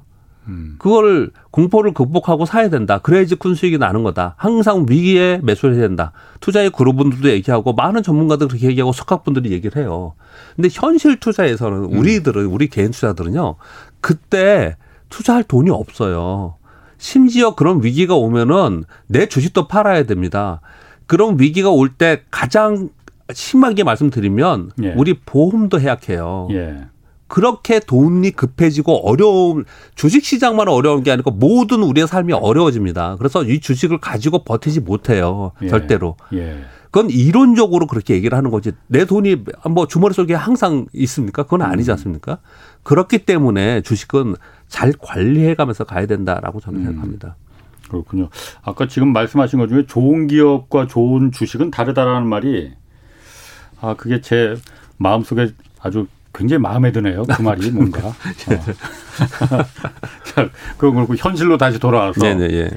음. 0.49 0.75
그거를 0.79 1.31
공포를 1.51 1.93
극복하고 1.95 2.47
사야 2.47 2.69
된다. 2.69 2.99
그래야지 2.99 3.37
큰 3.37 3.55
수익이 3.55 3.79
나는 3.79 4.03
거다. 4.03 4.35
항상 4.37 4.87
위기에 4.89 5.41
매수를 5.43 5.75
해야 5.77 5.83
된다. 5.87 6.13
투자의 6.41 6.71
그룹분들도 6.71 7.29
얘기하고 7.31 7.73
많은 7.75 8.03
전문가들 8.03 8.49
그렇게 8.49 8.67
얘기하고 8.69 8.93
석학분들이 8.93 9.53
얘기를 9.53 9.81
해요. 9.83 10.15
근데 10.57 10.69
현실 10.73 11.19
투자에서는 11.21 11.79
음. 11.85 11.99
우리들은 11.99 12.47
우리 12.47 12.69
개인 12.69 12.91
투자들은요. 12.91 13.57
그때 14.01 14.77
투자할 15.11 15.45
돈이 15.45 15.71
없어요. 15.71 16.57
심지어 16.99 17.55
그런 17.55 17.83
위기가 17.83 18.15
오면은 18.15 18.85
내 19.07 19.27
주식도 19.27 19.69
팔아야 19.69 20.05
됩니다. 20.05 20.61
그런 21.07 21.39
위기가 21.39 21.71
올 21.71 21.91
때 21.91 22.23
가장 22.31 22.89
심하게 23.33 23.83
말씀드리면 23.85 24.71
예. 24.83 24.95
우리 24.97 25.15
보험도 25.15 25.81
해약해요. 25.81 26.49
예. 26.53 26.87
그렇게 27.33 27.81
돈이 27.81 28.33
급해지고 28.33 29.09
어려운 29.09 29.64
주식 29.95 30.23
시장만 30.23 30.68
어려운 30.68 31.03
게 31.03 31.11
아니고 31.11 31.31
모든 31.31 31.83
우리의 31.83 32.07
삶이 32.07 32.35
어려워집니다. 32.35 33.16
그래서 33.16 33.42
이 33.42 33.59
주식을 33.59 34.01
가지고 34.03 34.45
버티지 34.45 34.81
못해요. 34.81 35.53
예. 35.62 35.68
절대로. 35.68 36.18
예. 36.35 36.59
그건 36.90 37.09
이론적으로 37.09 37.87
그렇게 37.87 38.12
얘기를 38.12 38.37
하는 38.37 38.51
거지. 38.51 38.73
내 38.87 39.07
돈이 39.07 39.45
뭐 39.71 39.87
주머니 39.87 40.12
속에 40.12 40.35
항상 40.35 40.85
있습니까? 40.92 41.45
그건 41.45 41.62
아니지 41.62 41.90
음. 41.90 41.92
않습니까? 41.92 42.37
그렇기 42.83 43.25
때문에 43.25 43.81
주식은 43.81 44.35
잘 44.68 44.92
관리해 44.92 45.55
가면서 45.55 45.85
가야 45.85 46.05
된다라고 46.05 46.61
저는 46.61 46.81
음. 46.81 46.85
생각합니다. 46.85 47.37
그렇군요. 47.88 48.29
아까 48.61 48.87
지금 48.88 49.11
말씀하신 49.14 49.59
것 49.59 49.68
중에 49.68 49.87
좋은 49.87 50.27
기업과 50.27 50.87
좋은 50.87 51.33
주식은 51.33 51.71
다르다라는 51.71 52.29
말이 52.29 52.75
아, 53.81 53.95
그게 53.95 54.21
제 54.21 54.55
마음속에 54.99 55.53
아주 55.81 56.07
굉장히 56.35 56.62
마음에 56.62 56.92
드네요. 56.92 57.25
그 57.25 57.42
말이 57.42 57.71
뭔가. 57.71 58.09
어. 58.09 58.14
그건 60.79 60.95
그렇고 60.95 61.14
현실로 61.16 61.59
다시 61.59 61.79
돌아와서. 61.79 62.21
네네, 62.21 62.45
예. 62.55 62.71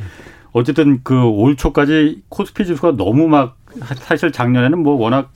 어쨌든 0.51 1.01
그 1.03 1.23
올 1.25 1.55
초까지 1.55 2.23
코스피 2.29 2.65
지수가 2.65 2.95
너무 2.97 3.27
막 3.27 3.57
사실 3.97 4.31
작년에는 4.31 4.79
뭐 4.79 4.95
워낙 4.95 5.31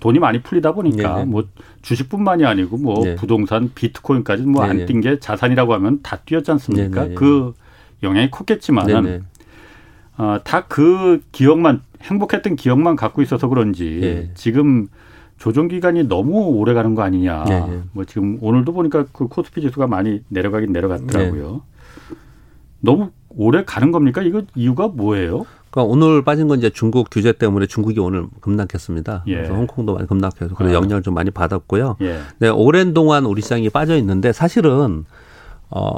돈이 0.00 0.18
많이 0.18 0.42
풀리다 0.42 0.72
보니까 0.72 1.14
네네. 1.16 1.24
뭐 1.26 1.44
주식뿐만이 1.82 2.44
아니고 2.46 2.76
뭐 2.78 3.04
네. 3.04 3.14
부동산, 3.16 3.70
비트코인까지 3.74 4.42
뭐 4.44 4.64
안 4.64 4.86
뛴 4.86 5.00
게 5.00 5.18
자산이라고 5.18 5.74
하면 5.74 6.00
다 6.02 6.16
뛰었지 6.24 6.50
않습니까? 6.52 7.02
네네. 7.04 7.14
그 7.14 7.54
영향이 8.02 8.30
컸겠지만 8.30 8.86
어, 10.18 10.38
다 10.44 10.66
그 10.68 11.22
기억만 11.32 11.82
행복했던 12.02 12.56
기억만 12.56 12.96
갖고 12.96 13.22
있어서 13.22 13.48
그런지 13.48 13.98
네. 14.00 14.30
지금 14.34 14.88
조정 15.40 15.68
기간이 15.68 16.04
너무 16.04 16.48
오래 16.48 16.74
가는 16.74 16.94
거 16.94 17.02
아니냐. 17.02 17.44
네, 17.44 17.66
네. 17.66 17.82
뭐 17.92 18.04
지금 18.04 18.38
오늘도 18.42 18.74
보니까 18.74 19.06
그 19.10 19.26
코스피 19.26 19.62
지수가 19.62 19.86
많이 19.86 20.22
내려가긴 20.28 20.70
내려갔더라고요. 20.70 21.52
네. 21.52 22.16
너무 22.80 23.10
오래 23.30 23.64
가는 23.64 23.90
겁니까? 23.90 24.20
이거 24.20 24.42
이유가 24.54 24.88
뭐예요? 24.88 25.46
그러니까 25.70 25.90
오늘 25.90 26.22
빠진 26.22 26.46
건 26.46 26.58
이제 26.58 26.68
중국 26.68 27.08
규제 27.10 27.32
때문에 27.32 27.66
중국이 27.66 27.98
오늘 28.00 28.26
급락했습니다. 28.42 29.24
예. 29.28 29.34
그래서 29.36 29.54
홍콩도 29.54 29.94
많이 29.94 30.06
급락해서 30.06 30.54
그래서 30.54 30.74
아. 30.74 30.82
영향을 30.82 31.02
좀 31.02 31.14
많이 31.14 31.30
받았고요. 31.30 31.96
예. 32.02 32.18
네, 32.38 32.48
오랜 32.50 32.92
동안 32.92 33.24
우리 33.24 33.40
시장이 33.40 33.70
빠져 33.70 33.96
있는데 33.96 34.32
사실은 34.32 35.06
어 35.70 35.94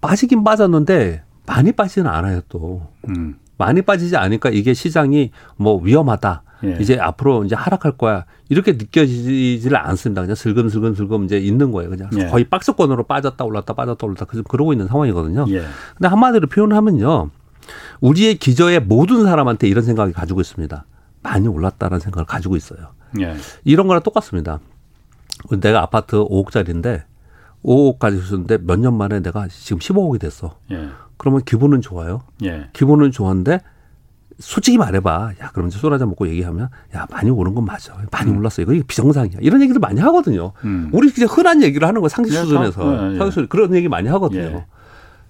빠지긴 0.00 0.42
빠졌는데 0.42 1.22
많이 1.46 1.70
빠지는 1.70 2.10
않아요 2.10 2.40
또. 2.48 2.88
음. 3.08 3.36
많이 3.56 3.82
빠지지 3.82 4.16
않으니까 4.16 4.50
이게 4.50 4.74
시장이 4.74 5.30
뭐 5.56 5.80
위험하다. 5.80 6.42
예. 6.66 6.76
이제 6.80 6.98
앞으로 6.98 7.44
이제 7.44 7.54
하락할 7.54 7.92
거야. 7.98 8.24
이렇게 8.48 8.72
느껴지지를 8.72 9.76
않습니다. 9.76 10.22
그냥 10.22 10.34
슬금슬금 10.34 10.94
슬금 10.94 11.24
이제 11.24 11.38
있는 11.38 11.70
거예요. 11.72 11.90
그냥 11.90 12.10
예. 12.18 12.26
거의 12.26 12.44
박스권으로 12.44 13.04
빠졌다 13.04 13.42
올랐다 13.44 13.74
빠졌다 13.74 14.06
올랐다 14.06 14.26
그러고 14.48 14.72
있는 14.72 14.86
상황이거든요. 14.88 15.46
예. 15.48 15.62
근데 15.96 16.08
한마디로 16.08 16.48
표현하면요. 16.48 17.30
우리의 18.00 18.36
기저의 18.36 18.80
모든 18.80 19.24
사람한테 19.24 19.68
이런 19.68 19.84
생각이 19.84 20.12
가지고 20.12 20.40
있습니다. 20.40 20.84
많이 21.22 21.48
올랐다는 21.48 22.00
생각을 22.00 22.26
가지고 22.26 22.56
있어요. 22.56 22.88
예. 23.20 23.34
이런 23.64 23.86
거랑 23.86 24.02
똑같습니다. 24.02 24.60
내가 25.60 25.82
아파트 25.82 26.16
5억짜리인데 26.16 27.02
5억 27.64 27.98
가지고 27.98 28.22
있었는데 28.22 28.58
몇 28.58 28.78
년 28.78 28.94
만에 28.94 29.20
내가 29.20 29.48
지금 29.48 29.78
15억이 29.78 30.20
됐어. 30.20 30.58
예. 30.70 30.88
그러면 31.16 31.42
기분은 31.44 31.80
좋아요. 31.80 32.22
예. 32.42 32.68
기분은 32.74 33.10
좋은데 33.12 33.60
솔직히 34.38 34.78
말해봐. 34.78 35.32
야, 35.40 35.50
그럼 35.52 35.68
이제 35.68 35.78
술 35.78 35.92
한잔 35.92 36.08
먹고 36.08 36.28
얘기하면, 36.28 36.68
야, 36.94 37.06
많이 37.10 37.30
오른 37.30 37.54
건 37.54 37.64
맞아. 37.64 37.94
많이 38.10 38.30
음. 38.30 38.38
올랐어. 38.38 38.62
이거 38.62 38.72
비정상이야. 38.86 39.38
이런 39.40 39.62
얘기를 39.62 39.78
많이 39.80 40.00
하거든요. 40.00 40.52
음. 40.64 40.90
우리 40.92 41.10
그냥 41.10 41.28
흔한 41.30 41.62
얘기를 41.62 41.86
하는 41.86 42.00
거 42.00 42.08
상식 42.08 42.34
예, 42.34 42.38
수준에서. 42.38 43.10
예, 43.10 43.14
예. 43.14 43.18
상식 43.18 43.48
그런 43.48 43.74
얘기 43.74 43.88
많이 43.88 44.08
하거든요. 44.08 44.42
예. 44.42 44.66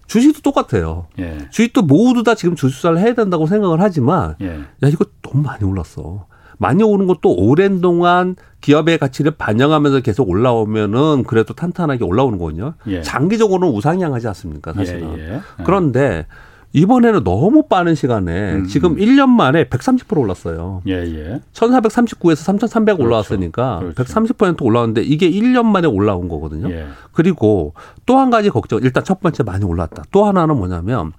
주식도 0.07 0.43
똑같아요. 0.43 1.07
예. 1.19 1.39
주식도 1.51 1.83
모두 1.83 2.23
다 2.23 2.35
지금 2.35 2.57
주식 2.57 2.77
투자를 2.77 2.99
해야 2.99 3.15
된다고 3.15 3.47
생각을 3.47 3.81
하지만, 3.81 4.37
예. 4.41 4.59
야, 4.83 4.89
이거 4.89 5.05
너무 5.23 5.43
많이 5.43 5.65
올랐어. 5.65 6.27
많이 6.57 6.83
오른 6.85 7.07
것도 7.07 7.35
오랜 7.35 7.81
동안 7.81 8.37
기업의 8.61 8.99
가치를 8.99 9.33
반영하면서 9.33 10.01
계속 10.01 10.29
올라오면은 10.29 11.25
그래도 11.25 11.53
탄탄하게 11.53 12.05
올라오는 12.05 12.39
거거든요. 12.39 12.75
장기적으로는 13.03 13.75
우상향하지 13.75 14.29
않습니까, 14.29 14.73
사실은. 14.73 15.41
그런데 15.65 16.27
이번에는 16.75 17.23
너무 17.23 17.63
빠른 17.69 17.95
시간에 17.95 18.55
음. 18.57 18.67
지금 18.67 18.97
1년 18.97 19.29
만에 19.29 19.65
130% 19.65 20.19
올랐어요. 20.19 20.83
예, 20.89 20.95
예. 20.95 21.41
1439에서 21.53 22.37
3300 22.37 22.97
그렇죠. 22.97 23.07
올라왔으니까 23.07 23.79
그렇죠. 23.79 24.03
130% 24.03 24.61
올라왔는데 24.63 25.03
이게 25.03 25.31
1년 25.31 25.67
만에 25.67 25.87
올라온 25.87 26.29
거거든요. 26.29 26.69
예. 26.71 26.87
그리고 27.13 27.75
또 28.07 28.19
한 28.19 28.31
가지 28.31 28.51
걱정. 28.51 28.81
일단 28.83 29.05
첫 29.05 29.21
번째 29.21 29.43
많이 29.45 29.65
올랐다. 29.65 30.03
또 30.11 30.25
하나는 30.25 30.57
뭐냐면 30.57 31.13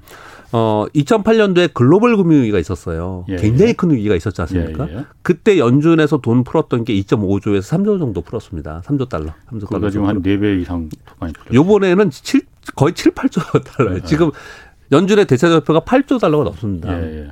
어 0.52 0.86
2008년도에 0.94 1.74
글로벌 1.74 2.18
금융 2.18 2.42
위기가 2.42 2.60
있었어요. 2.60 3.26
예, 3.30 3.38
굉장히 3.38 3.70
예. 3.70 3.74
큰 3.74 3.92
위기가 3.92 4.16
있었지 4.16 4.42
않습니까? 4.42 4.88
예, 4.90 4.98
예. 4.98 5.06
그때 5.22 5.58
연준에서 5.58 6.18
돈 6.18 6.44
풀었던 6.44 6.84
게 6.84 6.94
2.5조에서 6.94 7.62
3조 7.62 8.00
정도 8.00 8.22
풀었습니다. 8.22 8.82
3조 8.86 9.08
달러. 9.10 9.28
3조 9.52 9.70
달러. 9.70 9.90
지금 9.90 10.06
한 10.06 10.22
4배 10.22 10.62
이상 10.62 10.90
많이 11.20 11.32
풀었죠. 11.34 11.54
요번에는 11.54 12.10
7 12.12 12.42
거의 12.76 12.94
7, 12.94 13.12
8조 13.14 13.64
달러예요. 13.64 14.00
예. 14.04 14.06
지금 14.08 14.32
연준의 14.92 15.26
대체자표가 15.26 15.82
8조 15.82 16.20
달러가 16.20 16.44
넘습니다. 16.46 16.98
예, 17.02 17.26
예. 17.26 17.32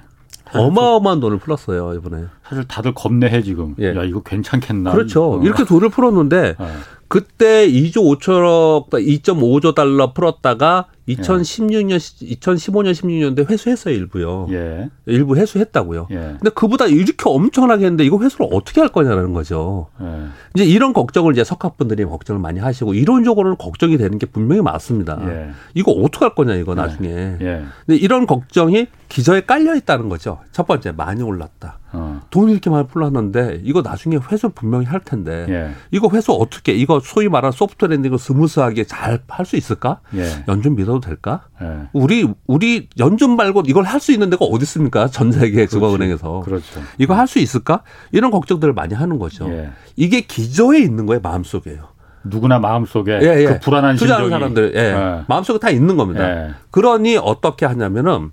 어마어마한 0.55 1.19
돈을 1.19 1.39
풀었어요 1.39 1.93
이번에. 1.95 2.25
사실 2.43 2.63
다들 2.67 2.93
겁내해 2.93 3.41
지금. 3.41 3.75
예. 3.79 3.95
야 3.95 4.03
이거 4.03 4.21
괜찮겠나. 4.21 4.91
그렇죠. 4.91 5.33
어. 5.39 5.43
이렇게 5.43 5.65
돈을 5.65 5.89
풀었는데 5.89 6.55
예. 6.59 6.65
그때 7.07 7.67
2조 7.69 8.19
5천억, 8.19 8.89
2.5조 8.89 9.75
달러 9.75 10.13
풀었다가 10.13 10.87
2016년, 11.07 11.91
예. 11.91 11.97
2015년, 11.97 12.91
16년대 12.91 13.49
회수했어요, 13.49 13.93
일부요. 13.93 14.47
예. 14.51 14.89
일부 15.05 15.35
회수했다고요. 15.35 16.07
예. 16.11 16.15
근데 16.15 16.49
그보다 16.49 16.85
이렇게 16.87 17.23
엄청나게 17.25 17.83
했는데 17.85 18.05
이거 18.05 18.19
회수를 18.19 18.47
어떻게 18.51 18.79
할 18.81 18.89
거냐는 18.89 19.33
거죠. 19.33 19.87
예. 20.01 20.27
이제 20.55 20.65
이런 20.65 20.93
걱정을 20.93 21.33
이제 21.33 21.43
석학분들이 21.43 22.05
걱정을 22.05 22.41
많이 22.41 22.59
하시고 22.59 22.93
이론적으로는 22.93 23.57
걱정이 23.57 23.97
되는 23.97 24.17
게 24.17 24.25
분명히 24.25 24.61
맞습니다. 24.61 25.19
예. 25.27 25.49
이거 25.73 25.91
어떻게 25.91 26.25
할 26.25 26.35
거냐, 26.35 26.55
이거 26.55 26.71
예. 26.71 26.75
나중에. 26.75 27.09
예. 27.41 27.63
근데 27.85 27.97
이런 27.97 28.25
걱정이 28.25 28.87
기저에 29.09 29.41
깔려 29.41 29.75
있다는 29.75 30.09
거죠. 30.09 30.39
첫 30.51 30.65
번째, 30.65 30.91
많이 30.91 31.21
올랐다. 31.21 31.79
어. 31.91 32.12
돈이 32.29 32.51
이렇게 32.51 32.69
많이 32.69 32.87
풀렸는데 32.87 33.61
이거 33.63 33.81
나중에 33.81 34.17
회수 34.31 34.49
분명히 34.49 34.85
할 34.85 34.99
텐데 34.99 35.45
예. 35.49 35.71
이거 35.91 36.09
회수 36.13 36.31
어떻게 36.33 36.73
이거 36.73 36.99
소위 36.99 37.29
말하는 37.29 37.51
soft 37.51 37.85
landing을 37.85 38.17
스무스하게 38.19 38.83
잘 38.85 39.21
할 39.27 39.45
수 39.45 39.55
있을까? 39.55 39.99
예. 40.15 40.43
연준 40.47 40.75
믿어도 40.75 40.99
될까? 40.99 41.45
예. 41.61 41.87
우리 41.93 42.27
우리 42.47 42.87
연준 42.97 43.35
말고 43.35 43.63
이걸 43.67 43.83
할 43.83 43.99
수 43.99 44.11
있는 44.11 44.29
데가 44.29 44.45
어디 44.45 44.63
있습니까? 44.63 45.07
전 45.07 45.31
세계 45.31 45.65
중앙은행에서 45.67 46.41
그렇죠. 46.41 46.81
이거 46.97 47.13
할 47.15 47.27
수 47.27 47.39
있을까? 47.39 47.81
이런 48.11 48.31
걱정들을 48.31 48.73
많이 48.73 48.93
하는 48.93 49.19
거죠. 49.19 49.49
예. 49.49 49.69
이게 49.95 50.21
기저에 50.21 50.79
있는 50.79 51.05
거예요 51.05 51.21
마음속에요. 51.21 51.93
누구나 52.25 52.57
마음속에 52.59 53.19
예, 53.21 53.41
예. 53.41 53.45
그 53.45 53.59
불안한 53.59 53.97
투자하는 53.97 54.29
사람들 54.29 54.73
예. 54.75 54.79
예. 54.79 55.23
마음속에 55.27 55.59
다 55.59 55.69
있는 55.69 55.97
겁니다. 55.97 56.55
그러니 56.71 57.17
어떻게 57.17 57.65
하냐면은 57.65 58.31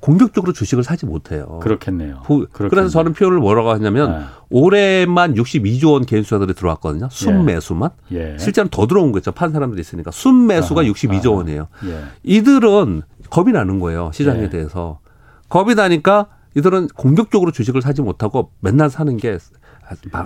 공격적으로 0.00 0.52
주식을 0.52 0.84
사지 0.84 1.06
못해요. 1.06 1.58
그렇겠네요. 1.60 2.22
그렇겠네요. 2.24 2.70
그래서 2.70 2.88
저는 2.88 3.14
표현을 3.14 3.38
뭐라고 3.38 3.70
하냐면 3.70 4.18
네. 4.18 4.24
올해만 4.50 5.34
62조 5.34 5.92
원 5.92 6.06
개인 6.06 6.22
투자들이 6.22 6.54
들어왔거든요. 6.54 7.08
순매수만. 7.10 7.90
예. 8.12 8.34
예. 8.34 8.38
실제로는 8.38 8.70
더 8.70 8.86
들어온 8.86 9.10
거죠. 9.10 9.32
판 9.32 9.50
사람들이 9.50 9.80
있으니까. 9.80 10.10
순매수가 10.12 10.82
아하. 10.82 10.90
62조 10.90 11.34
원이에요. 11.34 11.68
예. 11.86 12.04
이들은 12.22 13.02
겁이 13.30 13.52
나는 13.52 13.80
거예요. 13.80 14.10
시장에 14.14 14.44
예. 14.44 14.48
대해서. 14.48 15.00
겁이 15.48 15.74
나니까 15.74 16.28
이들은 16.56 16.88
공격적으로 16.94 17.50
주식을 17.50 17.82
사지 17.82 18.00
못하고 18.02 18.52
맨날 18.60 18.90
사는 18.90 19.16
게 19.16 19.32
아, 19.32 19.38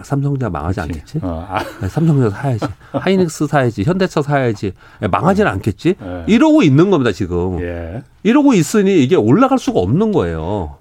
삼성전자 0.03 0.51
망하지 0.51 0.81
그치. 0.81 0.93
않겠지? 0.93 1.19
어, 1.23 1.47
아. 1.49 1.59
네, 1.81 1.89
삼성전자 1.89 2.37
사야지. 2.37 2.67
하이닉스 2.93 3.47
사야지. 3.47 3.83
현대차 3.85 4.23
사야지. 4.23 4.73
네, 5.01 5.09
망하지는 5.09 5.51
어. 5.51 5.55
않겠지? 5.55 5.95
예. 6.03 6.25
이러고 6.27 6.63
있는 6.63 6.91
겁니다, 6.91 7.13
지금. 7.13 7.61
예. 7.61 8.03
이러고 8.23 8.55
있으니 8.55 9.03
이게 9.03 9.17
올라갈 9.17 9.59
수가 9.59 9.81
없는 9.81 10.13
거예요. 10.13 10.77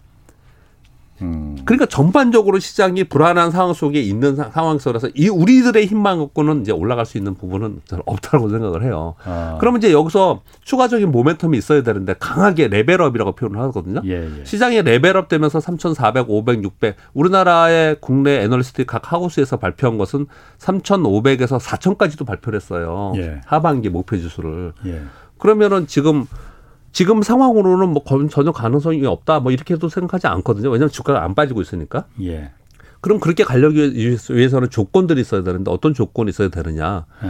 음. 1.22 1.51
그러니까 1.66 1.86
전반적으로 1.86 2.60
시장이 2.60 3.06
불안한 3.06 3.52
상황 3.52 3.74
속에 3.74 4.02
있는 4.02 4.36
상황 4.36 4.78
속에서 4.80 5.10
이 5.16 5.30
우리들의 5.30 5.86
힘만 5.86 6.20
갖고는 6.20 6.62
이제 6.62 6.72
올라갈 6.72 7.06
수 7.06 7.18
있는 7.18 7.36
부분은 7.36 7.82
없다고 8.06 8.50
생각을 8.50 8.84
해요. 8.84 9.16
아. 9.24 9.58
그러면 9.60 9.80
이제 9.80 9.92
여기서 9.92 10.42
추가적인 10.64 11.12
모멘텀이 11.12 11.56
있어야 11.56 11.84
되는데 11.84 12.16
강하게 12.20 12.68
level 12.68 12.95
up이라고 12.95 13.34
표현을 13.34 13.60
하거든요. 13.62 14.02
예, 14.06 14.40
예. 14.40 14.46
시장이 14.46 14.82
level 14.82 15.14
up 15.14 15.28
되면서 15.28 15.60
3,400, 15.60 16.30
500, 16.30 16.64
600 16.64 16.96
우리나라의 17.14 17.98
국내 18.02 18.42
애널리스트 18.42 18.86
각 18.86 19.12
하우스에서 19.12 19.58
발표한 19.58 19.98
것은 19.98 20.28
3,500에서 20.58 21.60
4,000까지도 21.60 22.26
발표를 22.26 22.58
했어요. 22.58 23.14
예. 23.18 23.42
하반기 23.46 23.90
목표 23.90 24.18
지수를. 24.18 24.74
예. 24.86 25.02
그러면은 25.38 25.88
지금 25.88 26.26
지금 26.92 27.22
상황으로는 27.22 27.90
뭐 27.90 28.04
전혀 28.30 28.52
가능성이 28.52 29.06
없다 29.06 29.40
뭐 29.40 29.52
이렇게도 29.52 29.90
생각하지 29.90 30.28
않거든요. 30.28 30.70
왜냐하면 30.70 30.90
주가가 30.90 31.24
안 31.24 31.36
빠지고 31.36 31.62
있으니까. 31.62 32.06
예. 32.22 32.52
그럼 33.00 33.20
그렇게 33.20 33.44
가려기 33.44 33.96
위해서는 34.30 34.70
조건들이 34.70 35.22
있어야 35.22 35.44
되는데 35.44 35.72
어떤 35.72 35.94
조건이 35.94 36.30
있어야 36.30 36.50
되느냐. 36.50 37.06
예. 37.24 37.30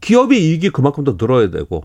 기업의 0.00 0.42
이익이 0.42 0.70
그만큼 0.70 1.04
더 1.04 1.16
늘어야 1.16 1.50
되고 1.50 1.84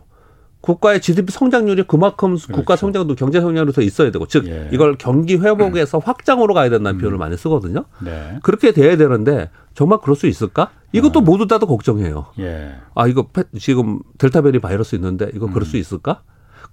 국가의 0.62 1.02
GDP 1.02 1.34
성장률이 1.34 1.84
그만큼 1.84 2.36
그렇죠. 2.38 2.54
국가 2.54 2.76
성장도 2.78 3.16
경제 3.16 3.42
성장률이 3.42 3.74
더 3.74 3.82
있어야 3.82 4.12
되고 4.12 4.26
즉 4.28 4.48
예. 4.48 4.70
이걸 4.72 4.96
경기 4.98 5.36
회복에서 5.36 5.98
음. 5.98 6.02
확장으로 6.06 6.54
가야 6.54 6.70
된다는 6.70 6.98
음. 6.98 7.02
표현을 7.02 7.18
많이 7.18 7.36
쓰거든요. 7.36 7.86
네. 8.02 8.40
그렇게 8.44 8.72
돼야 8.72 8.96
되는데 8.96 9.50
정말 9.74 10.00
그럴 10.00 10.16
수 10.16 10.28
있을까? 10.28 10.70
이것도 10.94 11.20
어. 11.20 11.22
모두 11.22 11.48
다도 11.48 11.68
걱정해요. 11.68 12.28
예. 12.40 12.76
아 12.96 13.08
이거 13.08 13.28
지금 13.60 14.00
델타 14.18 14.42
변이 14.42 14.60
바이러스 14.60 14.96
있는데 14.96 15.30
이거 15.34 15.48
그럴 15.48 15.64
음. 15.64 15.66
수 15.66 15.78
있을까? 15.78 16.22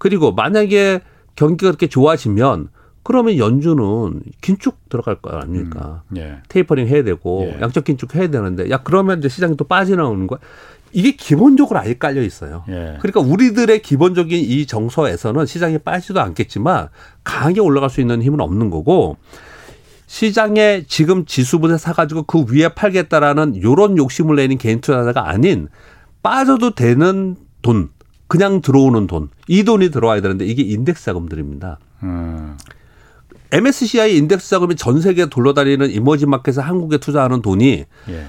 그리고 0.01 0.33
만약에 0.33 1.03
경기가 1.37 1.71
그렇게 1.71 1.87
좋아지면 1.87 2.71
그러면 3.03 3.37
연준은 3.37 4.23
긴축 4.41 4.89
들어갈 4.89 5.17
거 5.17 5.31
아닙니까? 5.31 6.03
음, 6.09 6.17
예. 6.17 6.39
테이퍼링 6.49 6.89
해야 6.89 7.05
되고 7.05 7.53
예. 7.55 7.61
양적 7.61 7.85
긴축 7.85 8.15
해야 8.15 8.29
되는데 8.29 8.71
야 8.71 8.83
그러면 8.83 9.19
이제 9.19 9.29
시장이 9.29 9.57
또 9.57 9.65
빠져나오는 9.65 10.27
거야. 10.27 10.41
이게 10.93 11.13
기본적으로 11.13 11.79
아예 11.79 11.95
깔려 11.95 12.23
있어요. 12.23 12.65
예. 12.69 12.97
그러니까 13.01 13.21
우리들의 13.21 13.83
기본적인 13.83 14.39
이 14.39 14.67
정서에서는 14.67 15.45
시장이 15.45 15.79
빠지도 15.79 16.21
않겠지만 16.21 16.89
강하게 17.23 17.61
올라갈 17.61 17.91
수 17.91 18.01
있는 18.01 18.23
힘은 18.23 18.41
없는 18.41 18.71
거고 18.71 19.19
시장에 20.07 20.85
지금 20.89 21.27
지수분에 21.27 21.77
사가지고 21.77 22.23
그 22.25 22.47
위에 22.51 22.71
팔겠다라는 22.71 23.63
요런 23.63 23.99
욕심을 23.99 24.37
내는 24.37 24.57
개인 24.57 24.81
투자자가 24.81 25.29
아닌 25.29 25.69
빠져도 26.23 26.75
되는 26.75 27.37
돈 27.63 27.91
그냥 28.31 28.61
들어오는 28.61 29.09
돈, 29.09 29.29
이 29.49 29.65
돈이 29.65 29.91
들어와야 29.91 30.21
되는데 30.21 30.47
이게 30.47 30.63
인덱스 30.63 31.05
자금들입니다. 31.05 31.81
음. 32.05 32.57
MSCI 33.51 34.17
인덱스 34.19 34.49
자금이 34.51 34.77
전 34.77 35.01
세계 35.01 35.27
돌아다니는 35.27 35.91
이머징 35.91 36.31
마켓에 36.31 36.61
한국에 36.61 36.99
투자하는 36.99 37.43
돈이 37.43 37.87
예. 38.09 38.29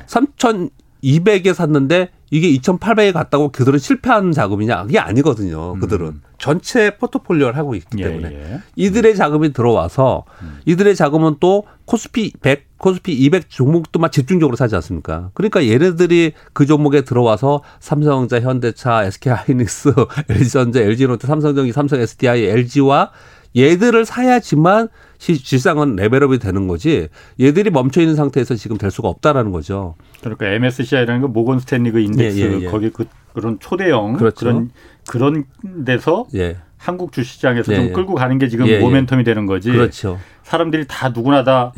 3,200에 1.04 1.54
샀는데 1.54 2.10
이게 2.30 2.50
2,800에 2.54 3.12
갔다고 3.12 3.52
그들은 3.52 3.78
실패한 3.78 4.32
자금이냐? 4.32 4.84
그게 4.84 5.00
아니거든요. 5.00 5.74
그들은. 5.80 6.08
음. 6.08 6.22
전체 6.38 6.98
포트폴리오를 6.98 7.56
하고 7.56 7.76
있기 7.76 8.00
예, 8.00 8.04
때문에. 8.06 8.32
예, 8.32 8.54
예. 8.54 8.60
이들의 8.76 9.16
자금이 9.16 9.54
들어와서 9.54 10.24
음. 10.42 10.60
이들의 10.66 10.96
자금은 10.96 11.36
또 11.40 11.66
코스피 11.86 12.34
100, 12.42 12.78
코스피 12.78 13.14
200 13.14 13.50
종목도 13.50 14.00
막 14.00 14.12
집중적으로 14.12 14.56
사지 14.56 14.74
않습니까? 14.76 15.30
그러니까 15.34 15.68
얘네들이 15.68 16.32
그 16.54 16.66
종목에 16.66 17.02
들어와서 17.02 17.62
삼성전자, 17.80 18.40
현대차, 18.40 19.04
SK하이닉스, 19.04 19.94
LG전자, 20.30 20.80
LG이노텍, 20.82 21.28
삼성전기, 21.28 21.74
삼성 21.74 22.00
SDI, 22.00 22.46
LG화학 22.46 23.12
얘들을 23.56 24.06
사야지만 24.06 24.88
실상은 25.22 25.96
level 25.96 26.23
up이 26.23 26.40
되는 26.40 26.68
거지 26.68 27.08
얘들이 27.40 27.70
멈춰 27.70 28.02
있는 28.02 28.16
상태에서 28.16 28.56
지금 28.56 28.78
될 28.78 28.90
수가 28.90 29.08
없다라는 29.08 29.52
거죠. 29.52 29.94
그러니까 30.22 30.48
MSCI라는 30.48 31.22
건 31.22 31.34
모건 31.34 31.60
스탠리 31.60 31.92
그 31.92 32.00
인덱스 32.00 32.40
예, 32.40 32.44
예, 32.44 32.62
예. 32.62 32.66
거기 32.66 32.90
그 32.90 33.06
그런 33.34 33.60
초대형 33.60 34.14
그렇죠. 34.14 34.36
그런 34.40 34.72
그런 35.08 35.46
데서 35.86 36.26
예. 36.34 36.58
한국 36.78 37.12
주시장에서 37.12 37.72
좀 37.72 37.84
예, 37.84 37.88
예. 37.90 37.92
끌고 37.92 38.16
가는 38.16 38.40
게 38.40 38.48
지금 38.48 38.66
모멘텀이 38.66 39.24
되는 39.24 39.46
거지. 39.46 39.72
그렇죠. 39.72 40.18
사람들이 40.42 40.86
다 40.88 41.10
누구나 41.10 41.44
다 41.44 41.72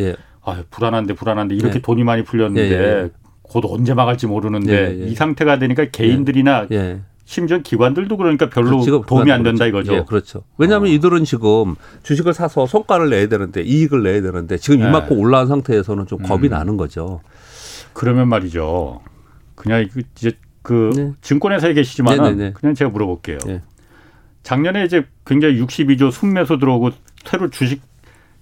아, 0.45 0.63
불안한데 0.69 1.13
불안한데 1.13 1.55
이렇게 1.55 1.79
돈이 1.79 2.05
많이 2.05 2.23
풀렸는데 2.23 3.09
곧 3.41 3.65
언제 3.67 3.93
막을지 3.93 4.25
모르는데 4.25 5.05
이 5.05 5.15
상태가 5.15 5.59
되니까 5.59 5.85
개인들이나 5.91 6.67
심지어 7.25 7.59
기관들도 7.59 8.17
그러니까 8.17 8.49
별로 8.49 8.81
그렇죠. 8.81 9.01
도움이 9.01 9.31
안 9.31 9.43
된다 9.43 9.65
이거죠. 9.65 9.93
예, 9.93 10.03
그렇죠. 10.05 10.43
왜냐하면 10.57 10.89
어. 10.89 10.91
이들은 10.91 11.23
지금 11.23 11.75
주식을 12.03 12.33
사서 12.33 12.65
성과를 12.65 13.09
내야 13.09 13.27
되는데 13.27 13.61
이익을 13.61 14.03
내야 14.03 14.21
되는데 14.21 14.57
지금 14.57 14.79
네. 14.79 14.87
이만큼 14.87 15.17
올라온 15.19 15.47
상태에서는 15.47 16.05
좀 16.07 16.19
겁이 16.19 16.47
음. 16.47 16.51
나는 16.51 16.77
거죠. 16.77 17.21
그러면 17.93 18.27
말이죠. 18.27 19.01
그냥 19.55 19.87
이제 20.15 20.33
그 20.61 20.91
네. 20.95 21.13
증권회사에 21.21 21.73
계시지만 21.73 22.17
네, 22.17 22.29
네, 22.31 22.35
네, 22.35 22.53
그냥 22.53 22.75
제가 22.75 22.91
물어볼게요. 22.91 23.37
네. 23.45 23.61
작년에 24.43 24.83
이제 24.83 25.05
굉장히 25.25 25.61
62조 25.61 26.11
순매수 26.11 26.57
들어오고 26.57 26.91
새로 27.23 27.49
주식 27.49 27.81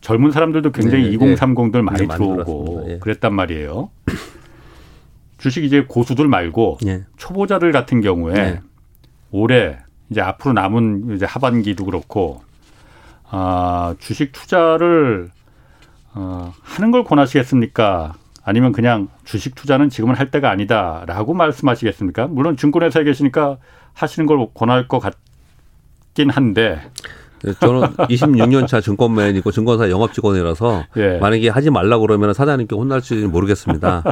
젊은 0.01 0.31
사람들도 0.31 0.71
굉장히 0.71 1.15
2030들 1.15 1.81
많이 1.81 2.07
들어오고 2.07 2.85
예. 2.89 2.97
그랬단 2.99 3.33
말이에요. 3.35 3.91
주식 5.37 5.63
이제 5.63 5.85
고수들 5.87 6.27
말고 6.27 6.79
예. 6.87 7.03
초보자들 7.17 7.71
같은 7.71 8.01
경우에 8.01 8.33
예. 8.35 8.61
올해 9.31 9.77
이제 10.09 10.21
앞으로 10.21 10.53
남은 10.53 11.15
이제 11.15 11.25
하반기도 11.25 11.85
그렇고 11.85 12.43
아, 13.29 13.95
주식 13.99 14.33
투자를 14.33 15.29
어, 16.13 16.53
하는 16.61 16.91
걸 16.91 17.03
권하시겠습니까? 17.05 18.13
아니면 18.43 18.71
그냥 18.71 19.07
주식 19.23 19.55
투자는 19.55 19.89
지금은 19.89 20.15
할 20.15 20.31
때가 20.31 20.49
아니다라고 20.49 21.33
말씀하시겠습니까? 21.33 22.27
물론 22.27 22.57
증권회사에 22.57 23.03
계시니까 23.03 23.57
하시는 23.93 24.25
걸 24.25 24.45
권할 24.53 24.87
것 24.87 24.99
같긴 24.99 26.29
한데 26.29 26.81
네, 26.81 26.89
저는 27.59 27.81
26년 28.07 28.67
차 28.67 28.81
증권맨이고 28.81 29.51
증권사 29.51 29.89
영업 29.89 30.13
직원이라서 30.13 30.85
예. 30.97 31.17
만약에 31.17 31.49
하지 31.49 31.69
말라 31.69 31.97
그러면 31.97 32.33
사장님께 32.33 32.75
혼날지 32.75 33.15
모르겠습니다. 33.27 34.03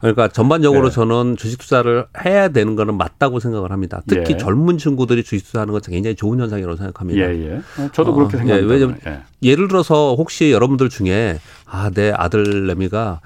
그러니까 0.00 0.28
전반적으로 0.28 0.86
예. 0.86 0.90
저는 0.90 1.36
주식 1.36 1.58
투자를 1.58 2.06
해야 2.24 2.48
되는 2.48 2.76
거는 2.76 2.96
맞다고 2.96 3.40
생각을 3.40 3.72
합니다. 3.72 4.02
특히 4.06 4.34
예. 4.34 4.36
젊은 4.38 4.78
친구들이 4.78 5.22
주식 5.22 5.46
투자하는 5.46 5.72
건 5.72 5.80
굉장히 5.84 6.16
좋은 6.16 6.40
현상이라고 6.40 6.76
생각합니다. 6.76 7.20
예, 7.20 7.50
예. 7.50 7.54
어, 7.54 7.88
저도 7.92 8.14
그렇게 8.14 8.36
어, 8.36 8.40
예, 8.40 8.44
생각합니다. 8.44 8.72
왜냐면 8.72 8.98
예를 9.42 9.68
들어서 9.68 10.14
혹시 10.14 10.50
여러분들 10.52 10.88
중에 10.88 11.38
아, 11.66 11.90
내 11.90 12.10
아들 12.14 12.66
내미가 12.66 13.20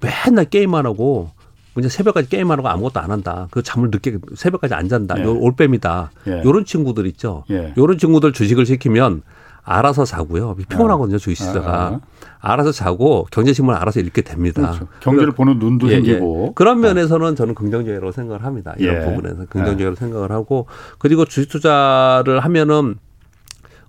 맨날 0.00 0.46
게임만 0.46 0.86
하고 0.86 1.30
그냥 1.74 1.88
새벽까지 1.88 2.28
게임하는 2.28 2.62
거 2.62 2.68
아무것도 2.68 3.00
안 3.00 3.10
한다. 3.10 3.48
그 3.50 3.62
잠을 3.62 3.90
늦게 3.90 4.18
새벽까지 4.34 4.74
안 4.74 4.88
잔다. 4.88 5.18
예. 5.18 5.24
요 5.24 5.36
올빼미다. 5.38 6.10
예. 6.28 6.42
요런 6.44 6.64
친구들 6.64 7.06
있죠. 7.06 7.44
예. 7.50 7.72
요런 7.76 7.98
친구들 7.98 8.32
주식을 8.32 8.66
시키면 8.66 9.22
알아서 9.64 10.04
자고요. 10.04 10.56
피곤하거든요, 10.56 11.18
주식 11.18 11.44
시자가. 11.44 11.70
아, 11.70 11.86
아. 11.94 12.00
알아서 12.40 12.72
자고 12.72 13.26
경제신문 13.30 13.74
알아서 13.76 14.00
읽게 14.00 14.22
됩니다. 14.22 14.62
그렇죠. 14.62 14.88
경제를 15.00 15.32
보는 15.32 15.58
눈도 15.60 15.86
예, 15.88 15.92
예. 15.92 15.94
생기고. 15.96 16.54
그런 16.54 16.80
면에서는 16.80 17.36
저는 17.36 17.54
긍정적이라고 17.54 18.10
생각을 18.10 18.44
합니다. 18.44 18.74
이런 18.78 18.96
예. 18.96 19.04
부분에서 19.04 19.46
긍정적으로 19.46 19.94
생각을 19.94 20.32
하고 20.32 20.66
그리고 20.98 21.24
주식 21.24 21.48
투자를 21.48 22.40
하면은 22.40 22.96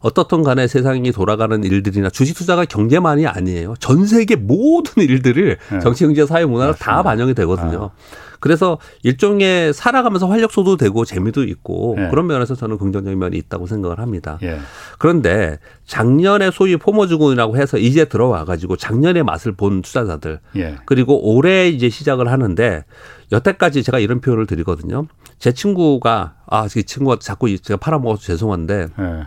어떻든 0.03 0.43
간에 0.43 0.67
세상이 0.67 1.11
돌아가는 1.13 1.63
일들이나 1.63 2.09
주식 2.09 2.35
투자가 2.35 2.65
경제만이 2.65 3.25
아니에요. 3.25 3.75
전 3.79 4.05
세계 4.05 4.35
모든 4.35 5.01
일들을 5.01 5.57
네. 5.71 5.79
정치, 5.79 6.03
경제, 6.03 6.25
사회, 6.25 6.45
문화가 6.45 6.73
다 6.73 7.01
반영이 7.01 7.33
되거든요. 7.33 7.91
아. 7.93 8.33
그래서 8.41 8.77
일종의 9.03 9.71
살아가면서 9.73 10.27
활력소도 10.27 10.75
되고 10.75 11.05
재미도 11.05 11.45
있고 11.45 11.95
네. 11.97 12.09
그런 12.09 12.27
면에서 12.27 12.55
저는 12.55 12.77
긍정적인 12.77 13.17
면이 13.17 13.37
있다고 13.37 13.67
생각을 13.67 13.99
합니다. 13.99 14.37
예. 14.43 14.59
그런데 14.99 15.59
작년에 15.85 16.51
소위 16.51 16.75
포모주군이라고 16.75 17.55
해서 17.55 17.77
이제 17.77 18.03
들어와 18.03 18.43
가지고 18.43 18.75
작년의 18.75 19.23
맛을 19.23 19.53
본 19.53 19.81
투자자들 19.81 20.41
예. 20.57 20.75
그리고 20.85 21.33
올해 21.33 21.69
이제 21.69 21.87
시작을 21.87 22.29
하는데 22.29 22.83
여태까지 23.31 23.81
제가 23.81 23.99
이런 23.99 24.19
표현을 24.19 24.45
드리거든요. 24.45 25.07
제 25.39 25.53
친구가 25.53 26.33
아, 26.45 26.67
이 26.75 26.83
친구가 26.83 27.19
자꾸 27.21 27.55
제가 27.57 27.77
팔아먹어서 27.77 28.23
죄송한데 28.23 28.87
예. 28.99 29.23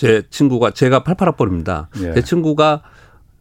제 0.00 0.22
친구가 0.30 0.70
제가 0.70 1.02
88학번입니다. 1.02 1.88
예. 2.02 2.14
제 2.14 2.22
친구가 2.22 2.80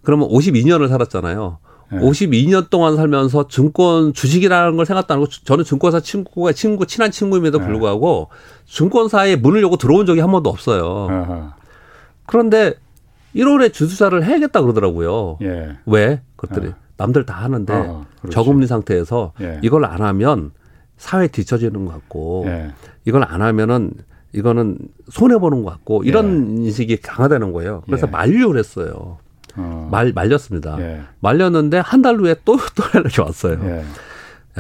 그러면 0.04 0.28
52년을 0.28 0.90
살았잖아요. 0.90 1.58
예. 1.94 1.96
52년 2.00 2.70
동안 2.70 2.98
살면서 2.98 3.48
증권 3.48 4.12
주식이라는 4.12 4.76
걸 4.76 4.86
생각도 4.86 5.14
안 5.14 5.22
하고 5.22 5.30
저는 5.30 5.64
증권사 5.64 6.02
친구가 6.02 6.52
친구 6.52 6.86
친한 6.86 7.12
친구임에도 7.12 7.62
예. 7.62 7.66
불구하고 7.66 8.28
증권사에 8.66 9.38
문을 9.38 9.62
열고 9.62 9.78
들어온 9.78 10.06
적이 10.06 10.20
한 10.20 10.32
번도 10.32 10.50
없어요. 10.50 11.08
아하. 11.10 11.56
그런데 12.26 12.74
1월에 13.38 13.72
주투자를 13.72 14.26
해야겠다 14.26 14.60
그러더라고요. 14.62 15.38
예. 15.42 15.78
왜? 15.86 16.22
그것들이 16.36 16.68
예. 16.68 16.76
남들 16.98 17.26
다 17.26 17.36
하는데 17.36 17.74
어, 17.74 18.06
저금리 18.32 18.68
상태에서 18.68 19.32
예. 19.40 19.62
이걸 19.64 19.86
안 19.86 20.02
하면 20.02 20.52
사회 20.98 21.30
뒤처지는 21.30 21.86
것 21.86 21.94
같고 21.94 22.44
예. 22.48 22.74
이걸 23.06 23.24
안 23.24 23.42
하면은 23.42 23.94
이거는 24.34 24.78
손해 25.10 25.38
보는 25.38 25.64
것 25.64 25.72
같고 25.72 26.04
이런 26.04 26.60
예. 26.60 26.64
인식이 26.66 26.98
강하다는 26.98 27.52
거예요. 27.54 27.82
그래서 27.86 28.08
예. 28.08 28.12
만류를 28.12 28.60
했어요. 28.60 29.18
어. 29.58 29.88
말 29.92 30.14
말렸습니다. 30.14 30.78
예. 30.80 31.02
말렸는데 31.20 31.80
한 31.80 32.02
달 32.02 32.16
후에 32.18 32.36
또 32.46 32.58
또 32.76 32.84
연락이 32.96 33.20
왔어요. 33.22 33.60
예. 33.64 33.84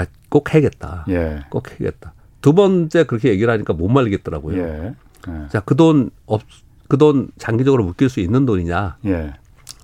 야, 0.02 0.06
꼭 0.30 0.54
해야겠다. 0.54 1.06
예. 1.10 1.40
꼭 1.50 1.70
해야겠다. 1.72 2.14
두 2.42 2.54
번째 2.54 3.04
그렇게 3.04 3.30
얘기를 3.30 3.52
하니까 3.54 3.74
못 3.74 3.88
말리겠더라고요. 3.90 4.58
예. 4.58 4.94
예. 5.28 5.48
자, 5.50 5.60
그 5.60 5.76
돈 5.76 6.10
없, 6.26 6.42
그 6.88 6.98
돈 6.98 7.30
장기적으로 7.38 7.84
묶일 7.86 8.10
수 8.10 8.20
있는 8.20 8.46
돈이냐? 8.46 8.98
예. 9.06 9.34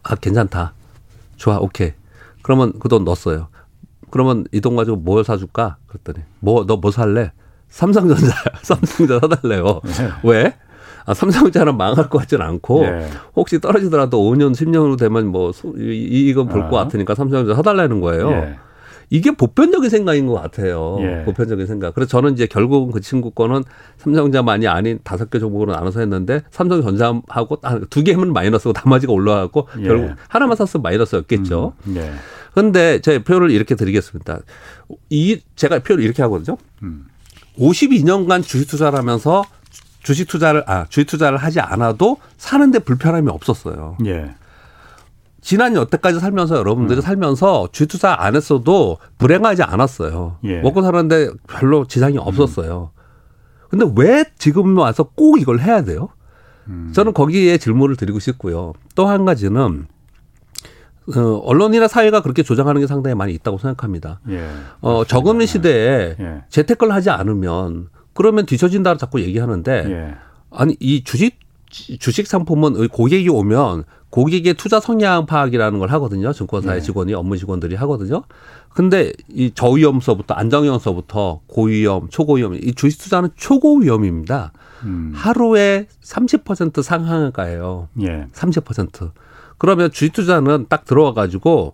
아, 0.04 0.16
괜찮다. 0.16 0.74
좋아, 1.36 1.58
오케이. 1.60 1.94
그러면 2.42 2.74
그 2.80 2.90
돈 2.90 3.04
넣었어요. 3.04 3.50
그러면 4.10 4.46
이 4.52 4.62
돈 4.62 4.76
가지고 4.76 4.98
뭘 4.98 5.24
사줄까? 5.24 5.78
그랬더니 5.88 6.20
뭐 6.40 6.66
너 6.66 6.78
뭐 6.78 6.90
살래? 6.92 7.32
삼성전자 7.76 8.34
삼성전자 8.64 9.28
사달래요. 9.28 9.82
네. 9.84 10.10
왜? 10.24 10.54
아, 11.06 11.14
삼성전자는 11.14 11.76
망할 11.76 12.10
것 12.10 12.20
같지는 12.20 12.46
않고 12.46 12.82
네. 12.84 13.10
혹시 13.36 13.60
떨어지더라도 13.60 14.18
5년 14.20 14.54
10년 14.54 14.86
으로 14.86 14.96
되면 14.96 15.28
뭐 15.28 15.52
이익은 15.78 16.48
볼것 16.48 16.74
아. 16.74 16.84
같으니까 16.86 17.16
삼성전자 17.16 17.54
사달라는 17.54 18.00
거예요. 18.00 18.30
네. 18.30 18.56
이게 19.10 19.32
보편적인 19.32 19.90
생각인 19.90 20.26
것 20.26 20.34
같아요. 20.42 20.98
예. 21.02 21.24
보편적인 21.26 21.68
생각. 21.68 21.94
그래서 21.94 22.10
저는 22.10 22.34
이제 22.34 22.48
결국은 22.48 22.92
그 22.92 23.02
친구 23.02 23.30
거는 23.30 23.64
삼성전자만이 23.98 24.68
아닌 24.68 25.00
다섯 25.04 25.30
개 25.30 25.38
종목으로 25.38 25.74
나눠서 25.74 26.00
했는데 26.00 26.42
삼성전자하고 26.50 27.60
두 27.92 28.04
개면 28.04 28.34
마이너스고 28.34 28.74
나머지가 28.74 29.12
올라가고 29.14 29.68
예. 29.82 29.84
결국 29.84 30.16
하나만 30.30 30.56
샀으면 30.56 30.82
마이너스였겠죠. 30.82 31.74
음. 31.88 31.94
네. 31.94 32.12
근데 32.54 33.00
제 33.02 33.22
표현을 33.22 33.52
이렇게 33.52 33.76
드리겠습니다. 33.76 34.40
이 35.10 35.42
제가 35.56 35.80
표현을 35.80 36.04
이렇게 36.04 36.24
하거든요. 36.24 36.58
음. 36.82 37.08
52년간 37.58 38.44
주식 38.44 38.68
투자를 38.68 38.98
하면서 39.00 39.44
주식 40.04 40.28
투자를 40.28 40.64
아 40.68 40.86
주식 40.90 41.08
투자를 41.08 41.38
하지 41.38 41.60
않아도 41.60 42.18
사는데 42.38 42.80
불편함이 42.80 43.30
없었어요. 43.30 43.98
예. 44.06 44.36
지난 45.42 45.76
여태까지 45.76 46.20
살면서 46.20 46.58
여러분들이 46.58 47.00
음. 47.00 47.02
살면서 47.02 47.70
주식 47.72 47.88
투자 47.88 48.16
안 48.20 48.36
했어도 48.36 48.98
불행하지 49.18 49.64
않았어요. 49.64 50.38
예. 50.46 50.60
먹고 50.62 50.82
사는데 50.82 51.30
별로 51.48 51.86
지장이 51.86 52.18
없었어요. 52.18 52.92
음. 52.94 53.00
근데 53.70 53.86
왜 53.96 54.26
지금 54.38 54.78
와서 54.78 55.04
꼭 55.16 55.40
이걸 55.40 55.60
해야 55.60 55.84
돼요? 55.84 56.10
음. 56.68 56.92
저는 56.96 57.14
거기에 57.14 57.58
질문을 57.58 57.96
드리고 57.96 58.20
싶고요. 58.20 58.74
또 58.96 59.08
한 59.08 59.26
가지는 59.26 59.88
어, 61.16 61.42
언론이나 61.44 61.88
사회가 61.88 62.22
그렇게 62.22 62.44
조장하는 62.44 62.82
게 62.82 62.88
상당히 62.88 63.16
많이 63.16 63.34
있다고 63.34 63.58
생각합니다. 63.58 64.20
예, 64.30 64.48
어, 64.82 65.04
저금리 65.06 65.46
시대에 65.46 66.16
예. 66.20 66.44
재테크를 66.50 66.94
하지 66.94 67.10
않으면 67.10 67.90
그러면 68.14 68.46
뒤처진다 68.46 68.98
자꾸 68.98 69.22
얘기하는데 69.22 69.86
예. 69.90 70.16
아니 70.52 70.76
이 70.80 71.04
주식 71.04 71.40
주식 72.00 72.28
상품은 72.28 72.88
고객이 72.88 73.28
오면 73.30 73.84
고객의 74.10 74.54
투자 74.54 74.80
성향 74.80 75.26
파악이라는 75.26 75.78
걸 75.78 75.90
하거든요. 75.92 76.32
증권사의 76.32 76.78
예. 76.78 76.82
직원이 76.82 77.14
업무 77.14 77.38
직원들이 77.38 77.76
하거든요. 77.76 78.24
근데 78.70 79.12
이 79.30 79.52
저위험서부터 79.54 80.34
안정위험서부터 80.34 81.42
고위험, 81.48 82.08
초고위험 82.10 82.56
이 82.56 82.74
주식 82.76 83.02
투자는 83.02 83.30
초고위험입니다. 83.36 84.54
음. 84.84 85.12
하루에 85.14 85.88
30% 86.02 86.82
상한가예요. 86.82 87.90
예. 88.02 88.28
30%. 88.32 89.12
그러면 89.58 89.92
주식 89.92 90.14
투자는 90.14 90.68
딱 90.70 90.86
들어와 90.86 91.14
가지고 91.14 91.74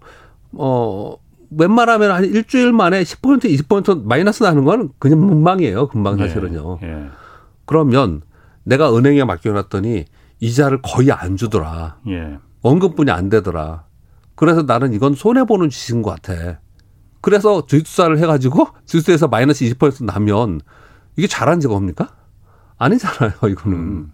어 0.54 1.16
웬만하면 1.52 2.12
한 2.12 2.24
일주일 2.26 2.72
만에 2.72 3.04
10% 3.04 3.44
20% 3.44 4.04
마이너스 4.06 4.44
나는 4.44 4.64
건 4.64 4.90
그냥 5.00 5.20
문망이에요. 5.20 5.88
금방 5.88 6.20
예, 6.20 6.28
사실은요. 6.28 6.80
예, 6.84 6.88
예. 6.88 7.06
그러면 7.66 8.22
내가 8.64 8.96
은행에 8.96 9.24
맡겨놨더니 9.24 10.06
이자를 10.40 10.82
거의 10.82 11.12
안 11.12 11.36
주더라. 11.36 11.98
예. 12.08 12.38
원금뿐이 12.62 13.12
안 13.12 13.30
되더라. 13.30 13.84
그래서 14.36 14.64
나는 14.64 14.94
이건 14.94 15.14
손해 15.14 15.44
보는 15.44 15.70
짓인 15.70 16.02
것 16.02 16.22
같아. 16.22 16.60
그래서 17.22 17.66
주식 17.66 17.84
투자를 17.86 18.18
해가지고 18.20 18.68
주식에서 18.86 19.28
마이너스 19.28 19.66
20% 19.66 20.06
나면 20.06 20.62
이게 21.16 21.28
잘한 21.28 21.60
직업입니까? 21.60 22.10
아니잖아요. 22.78 23.34
이거는. 23.50 23.78
음. 23.78 24.12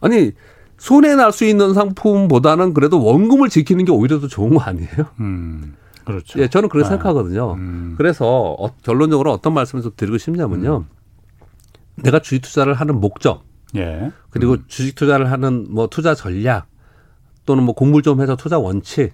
아니 0.00 0.32
손해 0.78 1.14
날 1.16 1.32
수 1.32 1.44
있는 1.44 1.74
상품보다는 1.74 2.72
그래도 2.74 3.02
원금을 3.04 3.48
지키는 3.48 3.84
게 3.84 3.92
오히려 3.92 4.20
더 4.20 4.28
좋은 4.28 4.54
거 4.54 4.60
아니에요? 4.60 4.88
음, 5.20 5.74
그렇죠. 6.04 6.38
예, 6.40 6.48
저는 6.48 6.68
그렇게 6.68 6.86
아, 6.86 6.90
생각하거든요. 6.90 7.52
음. 7.54 7.94
그래서 7.98 8.54
어, 8.58 8.74
결론적으로 8.82 9.32
어떤 9.32 9.54
말씀을 9.54 9.82
좀 9.82 9.92
드리고 9.96 10.18
싶냐면요. 10.18 10.84
음. 10.88 10.96
내가 11.96 12.20
주식 12.20 12.42
투자를 12.42 12.74
하는 12.74 13.00
목적, 13.00 13.44
예. 13.76 14.12
그리고 14.30 14.52
음. 14.52 14.64
주식 14.68 14.94
투자를 14.94 15.30
하는 15.32 15.66
뭐 15.68 15.88
투자 15.88 16.14
전략 16.14 16.66
또는 17.44 17.64
뭐 17.64 17.74
공부를 17.74 18.02
좀 18.02 18.20
해서 18.20 18.36
투자 18.36 18.58
원칙 18.58 19.12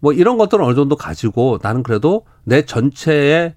뭐 0.00 0.12
이런 0.12 0.36
것들은 0.38 0.64
어느 0.64 0.74
정도 0.74 0.96
가지고 0.96 1.58
나는 1.62 1.82
그래도 1.82 2.26
내 2.44 2.64
전체의 2.66 3.54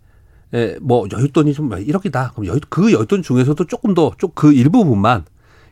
에, 0.54 0.78
뭐 0.82 1.06
여윳돈이 1.08 1.54
좀 1.56 1.72
이렇게다. 1.78 2.32
그럼 2.36 2.54
여윳, 2.56 2.64
그 2.70 2.92
여윳돈 2.92 3.24
중에서도 3.24 3.66
조금 3.66 3.94
더 3.94 4.12
좀 4.18 4.30
그 4.34 4.54
일부분만 4.54 5.26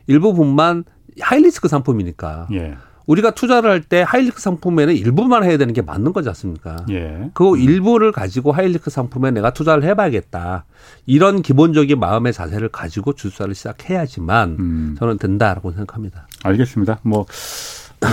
일부분만 0.06 0.84
하이리스크 1.20 1.68
상품이니까. 1.68 2.48
예. 2.52 2.74
우리가 3.06 3.32
투자를 3.32 3.68
할 3.68 3.82
때 3.82 4.02
하이리스크 4.06 4.40
상품에는 4.40 4.94
일부만 4.94 5.42
해야 5.42 5.56
되는 5.58 5.74
게 5.74 5.82
맞는 5.82 6.12
거지 6.12 6.28
않습니까? 6.28 6.86
예. 6.90 7.30
그 7.34 7.58
일부를 7.58 8.12
가지고 8.12 8.52
하이리스크 8.52 8.90
상품에 8.90 9.32
내가 9.32 9.52
투자를 9.52 9.82
해봐야겠다. 9.84 10.64
이런 11.06 11.42
기본적인 11.42 11.98
마음의 11.98 12.32
자세를 12.32 12.68
가지고 12.68 13.14
주사를 13.14 13.52
시작해야지만 13.54 14.56
음. 14.58 14.96
저는 14.98 15.18
된다라고 15.18 15.72
생각합니다. 15.72 16.28
알겠습니다. 16.44 17.00
뭐, 17.02 17.26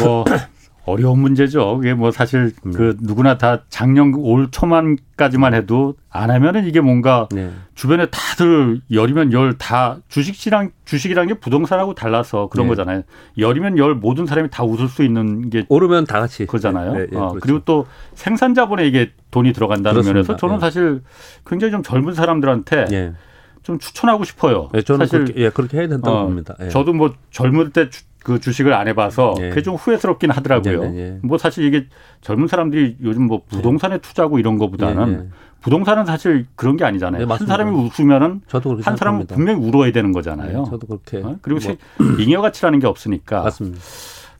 뭐, 0.04 0.26
어려운 0.86 1.20
문제죠. 1.20 1.78
그게 1.78 1.94
뭐 1.94 2.10
사실 2.10 2.52
음. 2.66 2.72
그 2.72 2.98
누구나 3.02 3.38
다 3.38 3.64
작년 3.70 4.14
올 4.16 4.50
초만까지만 4.50 5.54
해도 5.54 5.94
안 6.10 6.32
하면은 6.32 6.66
이게 6.66 6.82
뭔가 6.82 7.28
네. 7.32 7.52
주변에 7.76 8.08
다들 8.08 8.82
열이면 8.92 9.32
열 9.34 9.54
다 9.60 9.98
주식시랑 10.08 10.72
주식이라는 10.86 11.28
게 11.28 11.40
부동산하고 11.40 11.94
달라서 11.94 12.48
그런 12.48 12.66
네. 12.66 12.70
거잖아요. 12.70 13.04
열이면 13.38 13.78
열 13.78 13.94
모든 13.94 14.26
사람이 14.26 14.50
다 14.50 14.64
웃을 14.64 14.88
수 14.88 15.04
있는 15.04 15.50
게 15.50 15.66
오르면 15.70 16.06
다 16.06 16.20
같이 16.20 16.46
그잖아요. 16.46 16.94
네, 16.94 17.00
네, 17.12 17.18
어, 17.18 17.30
그렇죠. 17.30 17.40
그리고 17.42 17.60
또 17.66 17.86
생산 18.16 18.56
자본에 18.56 18.88
이게 18.88 19.12
돈이 19.32 19.54
들어간다는 19.54 20.02
그렇습니다. 20.02 20.14
면에서 20.14 20.36
저는 20.38 20.56
네. 20.56 20.60
사실 20.62 21.02
굉장히 21.46 21.72
좀 21.72 21.84
젊은 21.84 22.14
사람들한테 22.16 22.86
네. 22.86 23.14
좀 23.62 23.78
추천하고 23.78 24.24
싶어요. 24.24 24.70
저는 24.86 25.06
사실 25.06 25.26
그렇게, 25.26 25.42
예, 25.44 25.50
그렇게 25.50 25.78
해야 25.78 25.88
된다고 25.88 26.18
어, 26.18 26.24
봅니다. 26.24 26.56
예. 26.62 26.70
저도 26.70 26.94
뭐 26.94 27.14
젊을 27.30 27.70
때 27.72 27.90
그 28.24 28.40
주식을 28.40 28.74
안 28.74 28.88
해봐서 28.88 29.36
예. 29.40 29.50
그게 29.50 29.62
좀 29.62 29.76
후회스럽긴 29.76 30.32
하더라고요. 30.32 30.84
예, 30.84 30.98
예. 30.98 31.20
뭐 31.24 31.38
사실 31.38 31.64
이게 31.64 31.88
젊은 32.22 32.48
사람들이 32.48 32.98
요즘 33.02 33.24
뭐 33.24 33.44
부동산에 33.48 33.96
예. 33.96 33.98
투자하고 34.00 34.40
이런 34.40 34.58
거보다는. 34.58 35.32
부동산은 35.62 36.06
사실 36.06 36.46
그런 36.56 36.78
게 36.78 36.86
아니잖아요. 36.86 37.26
네, 37.26 37.34
한 37.34 37.46
사람이 37.46 37.72
웃으면은 37.76 38.42
저도 38.48 38.80
한 38.82 38.96
사람은 38.96 39.28
분명히 39.28 39.60
울어야 39.60 39.92
되는 39.92 40.14
거잖아요. 40.14 40.64
네, 40.64 40.70
저도 40.70 40.88
그렇게. 40.88 41.18
어? 41.18 41.38
그리고 41.42 41.60
뭐. 41.98 42.18
잉여 42.18 42.42
가치라는 42.42 42.80
게 42.80 42.88
없으니까. 42.88 43.44
맞습니다. 43.44 43.80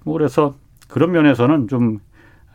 뭐 0.04 0.14
그래서 0.14 0.54
그런 0.88 1.12
면에서는 1.12 1.68
좀, 1.68 2.00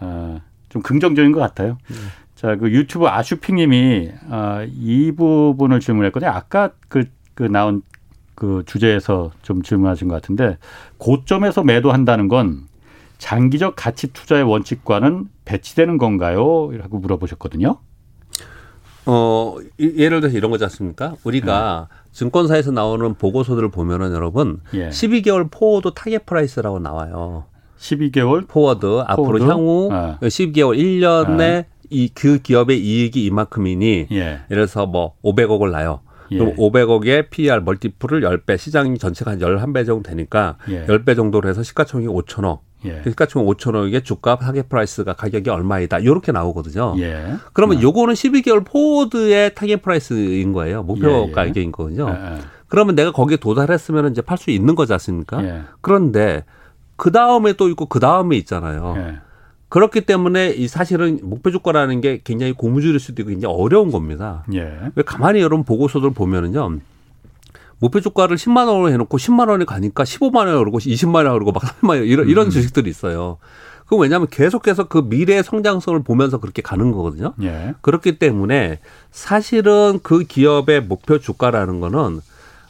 어, 0.01 0.41
좀 0.71 0.81
긍정적인 0.81 1.33
것 1.33 1.41
같아요. 1.41 1.77
네. 1.89 1.97
자, 2.35 2.57
그 2.57 2.71
유튜브 2.71 3.07
아슈핑님이 3.07 4.13
어, 4.31 4.65
이 4.67 5.13
부분을 5.13 5.81
질문했거든요. 5.81 6.31
아까 6.31 6.71
그, 6.89 7.05
그 7.35 7.43
나온 7.43 7.83
그 8.35 8.63
주제에서 8.67 9.31
좀 9.43 9.63
질문하신 9.63 10.09
것 10.09 10.15
같은데 10.15 10.59
고점에서 10.99 11.63
매도한다는 11.63 12.29
건 12.29 12.63
장기적 13.19 13.75
가치 13.77 14.13
투자의 14.13 14.43
원칙과는 14.43 15.29
배치되는 15.45 15.99
건가요? 15.99 16.71
라고 16.73 16.99
물어보셨거든요. 16.99 17.79
어, 19.07 19.57
예를 19.79 20.21
들어서 20.21 20.37
이런 20.37 20.51
거지 20.51 20.65
않습니까? 20.65 21.15
우리가 21.25 21.89
네. 21.91 21.97
증권사에서 22.13 22.71
나오는 22.71 23.15
보고서들을 23.15 23.71
보면은 23.71 24.13
여러분 24.13 24.61
예. 24.73 24.89
12개월 24.89 25.49
forward 25.51 25.93
target 25.95 26.21
price라고 26.21 26.79
나와요. 26.79 27.45
12개월 27.79 28.49
forward, 28.49 28.81
forward? 28.81 29.05
앞으로 29.09 29.41
향후 29.47 29.89
아. 29.93 30.19
12개월 30.23 30.79
1년에 30.79 31.65
아. 31.65 31.75
이그 31.91 32.39
기업의 32.43 32.81
이익이 32.81 33.25
이만큼이니 33.27 34.07
예. 34.11 34.17
예를 34.17 34.41
들어서 34.49 34.87
뭐 34.87 35.15
500억을 35.23 35.71
나요. 35.71 36.01
예. 36.31 36.39
그럼 36.39 36.55
500억의 36.57 37.31
PER 37.31 37.61
multiple을 37.61 38.23
10배, 38.23 38.59
시장 38.59 38.97
전체가 38.97 39.33
한 39.33 39.39
11배 39.39 39.87
정도 39.87 40.09
되니까 40.09 40.57
예. 40.69 40.87
10배 40.87 41.17
정도로 41.17 41.49
해서 41.49 41.63
시가총액이 41.63 42.09
5천억. 42.13 42.61
예. 42.85 43.03
시가총액 43.03 43.49
5천억의 43.57 44.05
주가 44.05 44.39
target 44.39 44.63
price가 44.69 45.15
가격이 45.15 45.49
얼마이다. 45.49 45.99
이렇게 46.01 46.33
나오거든요. 46.33 46.95
예. 46.99 47.35
그러면 47.53 47.79
예. 47.79 47.83
요거는 47.83 48.15
12개월 48.15 48.65
forward의 48.65 49.55
target 49.55 49.77
price인 49.77 50.53
거예요. 50.53 50.83
목표 50.83 51.09
예, 51.09 51.27
예. 51.29 51.33
가격인 51.33 51.73
거거든요. 51.73 52.11
예, 52.11 52.39
그러면 52.69 52.95
내가 52.95 53.13
거기에 53.13 53.39
도달했으면 53.39 54.11
이제 54.11 54.21
팔 54.21 54.37
수 54.37 54.51
있는 54.51 54.75
거지 54.75 54.93
않습니까? 54.93 55.65
그런데 55.81 56.45
그 56.97 57.11
다음에 57.11 57.55
또 57.55 57.69
있고 57.69 57.87
그 57.87 58.01
다음에 58.01 58.37
있잖아요. 58.37 58.95
그렇기 59.75 60.03
때문에 60.03 60.51
이 60.51 60.69
사실은 60.69 61.19
목표 61.25 61.51
주가라는 61.51 62.01
게 62.01 62.21
굉장히 62.23 62.53
고무줄일 62.53 63.01
수도 63.01 63.23
있고 63.23 63.31
굉장히 63.31 63.57
어려운 63.57 63.91
겁니다. 63.91 64.45
예. 64.55 64.73
왜 64.95 65.03
가만히 65.05 65.41
여러분 65.41 65.65
보고서들 65.65 66.13
보면은요. 66.13 66.79
목표 67.81 68.01
주가를 68.01 68.37
10만 68.37 68.69
원으로 68.69 68.91
해놓고 68.91 69.19
10만 69.19 69.49
원에 69.49 69.65
가니까 69.65 70.05
15만 70.05 70.37
원에 70.37 70.53
오르고 70.53 70.79
20만 70.79 71.17
원에 71.17 71.31
오르고 71.31 71.51
막 71.51 71.65
30만 71.65 71.89
원 71.89 72.05
이런, 72.05 72.29
이런 72.29 72.47
음. 72.47 72.51
주식들이 72.51 72.89
있어요. 72.89 73.39
그 73.87 73.97
왜냐하면 73.97 74.29
계속해서 74.31 74.85
그 74.85 74.99
미래의 74.99 75.43
성장성을 75.43 76.05
보면서 76.05 76.39
그렇게 76.39 76.63
가는 76.63 76.93
거거든요. 76.93 77.35
예. 77.43 77.75
그렇기 77.81 78.21
때문에 78.21 78.79
사실은 79.11 79.99
그 80.05 80.23
기업의 80.23 80.83
목표 80.83 81.19
주가라는 81.19 81.81
거는 81.81 82.21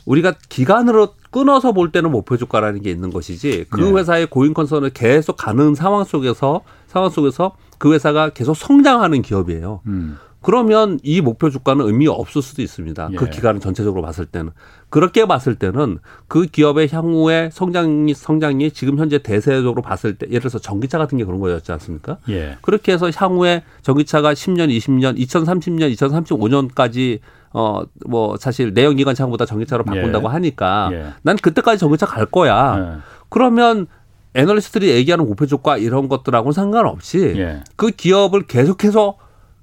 우리가 0.06 0.36
기간으로 0.48 1.08
끊어서 1.30 1.72
볼 1.72 1.92
때는 1.92 2.10
목표 2.10 2.38
주가라는 2.38 2.80
게 2.80 2.90
있는 2.90 3.10
것이지 3.10 3.66
그 3.68 3.86
예. 3.86 3.92
회사의 3.92 4.28
고인 4.28 4.54
컨선을 4.54 4.90
계속 4.94 5.36
가는 5.36 5.74
상황 5.74 6.04
속에서 6.04 6.62
상황 6.94 7.10
속에서 7.10 7.56
그 7.78 7.92
회사가 7.92 8.30
계속 8.30 8.54
성장하는 8.54 9.22
기업이에요. 9.22 9.80
음. 9.86 10.16
그러면 10.40 11.00
이 11.02 11.20
목표 11.20 11.50
주가는 11.50 11.84
의미 11.86 12.06
없을 12.06 12.40
수도 12.42 12.62
있습니다. 12.62 13.08
그 13.08 13.12
예. 13.12 13.16
그 13.16 13.30
기간을 13.30 13.60
전체적으로 13.60 14.02
봤을 14.02 14.26
때는 14.26 14.52
그렇게 14.90 15.26
봤을 15.26 15.54
때는 15.56 15.98
그 16.28 16.44
기업의 16.46 16.90
향후의 16.92 17.50
성장이 17.50 18.14
성장이 18.14 18.70
지금 18.70 18.98
현재 18.98 19.18
대세적으로 19.18 19.82
봤을 19.82 20.16
때 20.16 20.26
예를 20.28 20.40
들어서 20.40 20.58
전기차 20.58 20.98
같은 20.98 21.18
게 21.18 21.24
그런 21.24 21.40
거였지 21.40 21.72
않습니까? 21.72 22.18
예. 22.28 22.58
그렇게 22.60 22.92
해서 22.92 23.10
향후에 23.12 23.64
전기차가 23.82 24.34
10년, 24.34 24.68
20년, 24.68 25.18
2030년, 25.18 25.92
2035년까지 25.96 27.20
어 27.52 27.84
뭐 28.06 28.36
사실 28.36 28.74
내연 28.74 28.96
기관 28.96 29.14
차보다 29.14 29.46
전기차로 29.46 29.84
바꾼다고 29.84 30.28
예. 30.28 30.32
하니까 30.32 30.90
예. 30.92 31.06
난 31.22 31.36
그때까지 31.36 31.78
전기차 31.78 32.06
갈 32.06 32.26
거야. 32.26 32.76
예. 32.78 33.00
그러면 33.30 33.86
애널리스트들이 34.34 34.90
얘기하는 34.90 35.26
목표 35.26 35.46
주가 35.46 35.76
이런 35.78 36.08
것들하고는 36.08 36.52
상관없이 36.52 37.34
예. 37.36 37.62
그 37.76 37.90
기업을 37.90 38.46
계속해서 38.46 39.16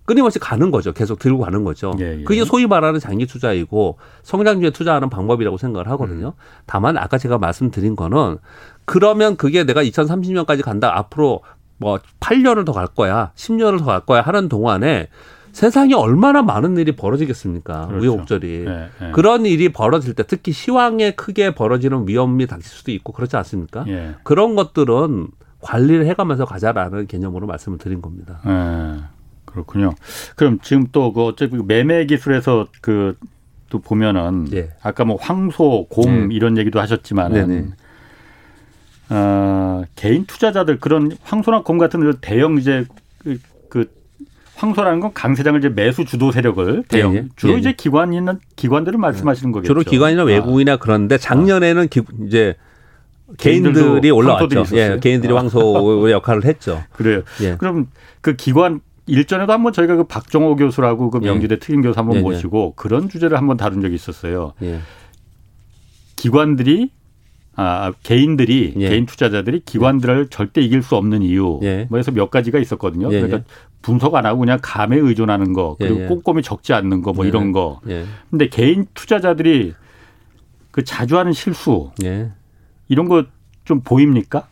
끊임없이 0.06 0.40
가는 0.40 0.72
거죠. 0.72 0.94
계속 0.94 1.20
들고 1.20 1.40
가는 1.44 1.64
거죠. 1.64 1.94
예, 2.00 2.20
예. 2.20 2.24
그게 2.24 2.44
소위 2.44 2.66
말하는 2.68 3.00
장기 3.00 3.26
투자이고 3.26 3.98
성장주에 4.24 4.72
투자하는 4.72 5.10
방법이라고 5.10 5.58
생각을 5.58 5.88
하거든요. 5.92 6.28
음. 6.28 6.42
다만 6.66 6.98
아까 6.98 7.18
제가 7.18 7.38
말씀드린 7.38 7.96
거는 7.96 8.38
그러면 8.86 9.36
그게 9.38 9.64
내가 9.64 9.84
2030년까지 9.84 10.64
간다. 10.64 10.98
앞으로 10.98 11.42
뭐 11.78 12.00
8년을 12.20 12.66
더 12.66 12.74
갈 12.74 12.88
거야. 12.88 13.32
10년을 13.36 13.80
더 13.80 13.86
갈 13.86 14.00
거야 14.02 14.22
하는 14.22 14.50
동안에 14.50 15.08
세상에 15.52 15.94
얼마나 15.94 16.42
많은 16.42 16.78
일이 16.78 16.94
벌어지겠습니까? 16.94 17.88
그렇죠. 17.88 18.04
우여곡절이. 18.04 18.64
네, 18.66 18.90
네. 19.00 19.12
그런 19.12 19.46
일이 19.46 19.70
벌어질 19.70 20.14
때 20.14 20.24
특히 20.24 20.52
시황에 20.52 21.12
크게 21.12 21.54
벌어지는 21.56 22.08
위험이 22.08 22.48
닥칠 22.48 22.70
수도 22.70 22.92
있고 22.92 23.14
그렇지 23.14 23.36
않습니까? 23.38 23.84
네. 23.84 24.16
그런 24.24 24.56
것들은 24.56 25.28
관리를 25.60 26.06
해가면서 26.08 26.46
가자라는 26.46 27.08
개념으로 27.08 27.48
말씀을 27.48 27.78
드린 27.78 28.02
겁니다. 28.02 28.40
네. 28.46 29.02
그렇군요. 29.46 29.94
그럼 30.36 30.60
지금 30.62 30.88
또 30.92 31.12
그 31.12 31.24
어차피 31.24 31.58
그 31.58 31.64
매매 31.66 32.06
기술에서 32.06 32.68
그 32.82 33.16
또 33.72 33.80
보면은 33.80 34.46
네. 34.46 34.70
아까 34.84 35.06
뭐 35.06 35.16
황소, 35.16 35.88
곰 35.90 36.28
네. 36.28 36.36
이런 36.36 36.58
얘기도 36.58 36.80
하셨지만은 36.80 37.74
어, 39.10 39.84
개인 39.96 40.26
투자자들 40.26 40.80
그런 40.80 41.18
황소나 41.24 41.64
곰 41.64 41.78
같은 41.80 42.14
대형 42.22 42.58
이제 42.58 42.86
그, 43.18 43.40
그 43.40 43.40
황소라는 44.62 45.00
건 45.00 45.12
강세장을 45.14 45.60
이제 45.60 45.70
매수 45.70 46.06
주도 46.06 46.32
세력을 46.32 46.84
대형 46.88 47.14
네. 47.14 47.28
주로 47.36 47.54
네. 47.54 47.60
이제 47.60 47.74
기관 47.74 48.14
있는 48.14 48.40
기관들을 48.56 49.00
말씀하시는 49.00 49.52
거겠죠. 49.52 49.68
주로 49.68 49.82
기관이나 49.82 50.22
아. 50.22 50.26
외국이나 50.26 50.74
아. 50.74 50.78
그런데 50.78 51.18
작년에는 51.18 51.88
기, 51.88 52.02
이제 52.28 52.56
개인들이 53.38 54.12
올라왔죠. 54.12 54.66
예, 54.74 55.00
개인들이 55.02 55.34
아. 55.34 55.38
황소 55.38 56.12
역할을 56.12 56.46
했죠. 56.46 56.84
그래요. 56.94 57.24
예. 57.42 57.56
그럼 57.58 57.88
그 58.22 58.36
기관 58.36 58.82
일전에도 59.08 59.52
한번 59.52 59.74
저희가 59.74 59.96
그 59.96 60.04
박정호 60.04 60.56
교수라고 60.58 61.10
그 61.10 61.18
명지대 61.18 61.56
예. 61.56 61.60
특임 61.60 61.82
교수 61.82 61.98
한번 61.98 62.18
예, 62.18 62.20
예. 62.20 62.24
모시고 62.24 62.76
그런 62.76 63.10
주제를 63.10 63.38
한번 63.38 63.58
다룬 63.58 63.82
적이 63.82 63.96
있었어요. 63.96 64.54
예. 64.62 64.80
기관들이 66.18 66.92
아, 67.56 67.92
개인들이 68.04 68.74
예. 68.78 68.90
개인 68.90 69.06
투자자들이 69.06 69.62
기관들을 69.66 70.20
예. 70.26 70.30
절대 70.30 70.62
이길 70.62 70.82
수 70.84 70.96
없는 70.96 71.22
이유 71.22 71.60
예. 71.64 71.86
뭐 71.90 71.98
해서 71.98 72.12
몇 72.12 72.32
가지가 72.32 72.60
있었거든요. 72.60 73.10
그러니까 73.10 73.44
분석 73.82 74.16
안 74.16 74.26
하고 74.26 74.40
그냥 74.40 74.60
감에 74.62 74.98
의존하는 74.98 75.54
거 75.54 75.76
그리고 75.80 76.08
꼼꼼히 76.08 76.42
적지 76.44 76.74
않는 76.74 77.02
거 77.02 77.12
뭐 77.14 77.26
이런 77.26 77.52
거. 77.52 77.82
근데 78.30 78.48
개인 78.48 78.86
투자자들이 78.94 79.74
그 80.72 80.84
자주 80.84 81.18
하는 81.18 81.34
실수 81.34 81.92
이런 82.88 83.08
거 83.10 83.26
좀 83.64 83.82
보입니까? 83.82 84.48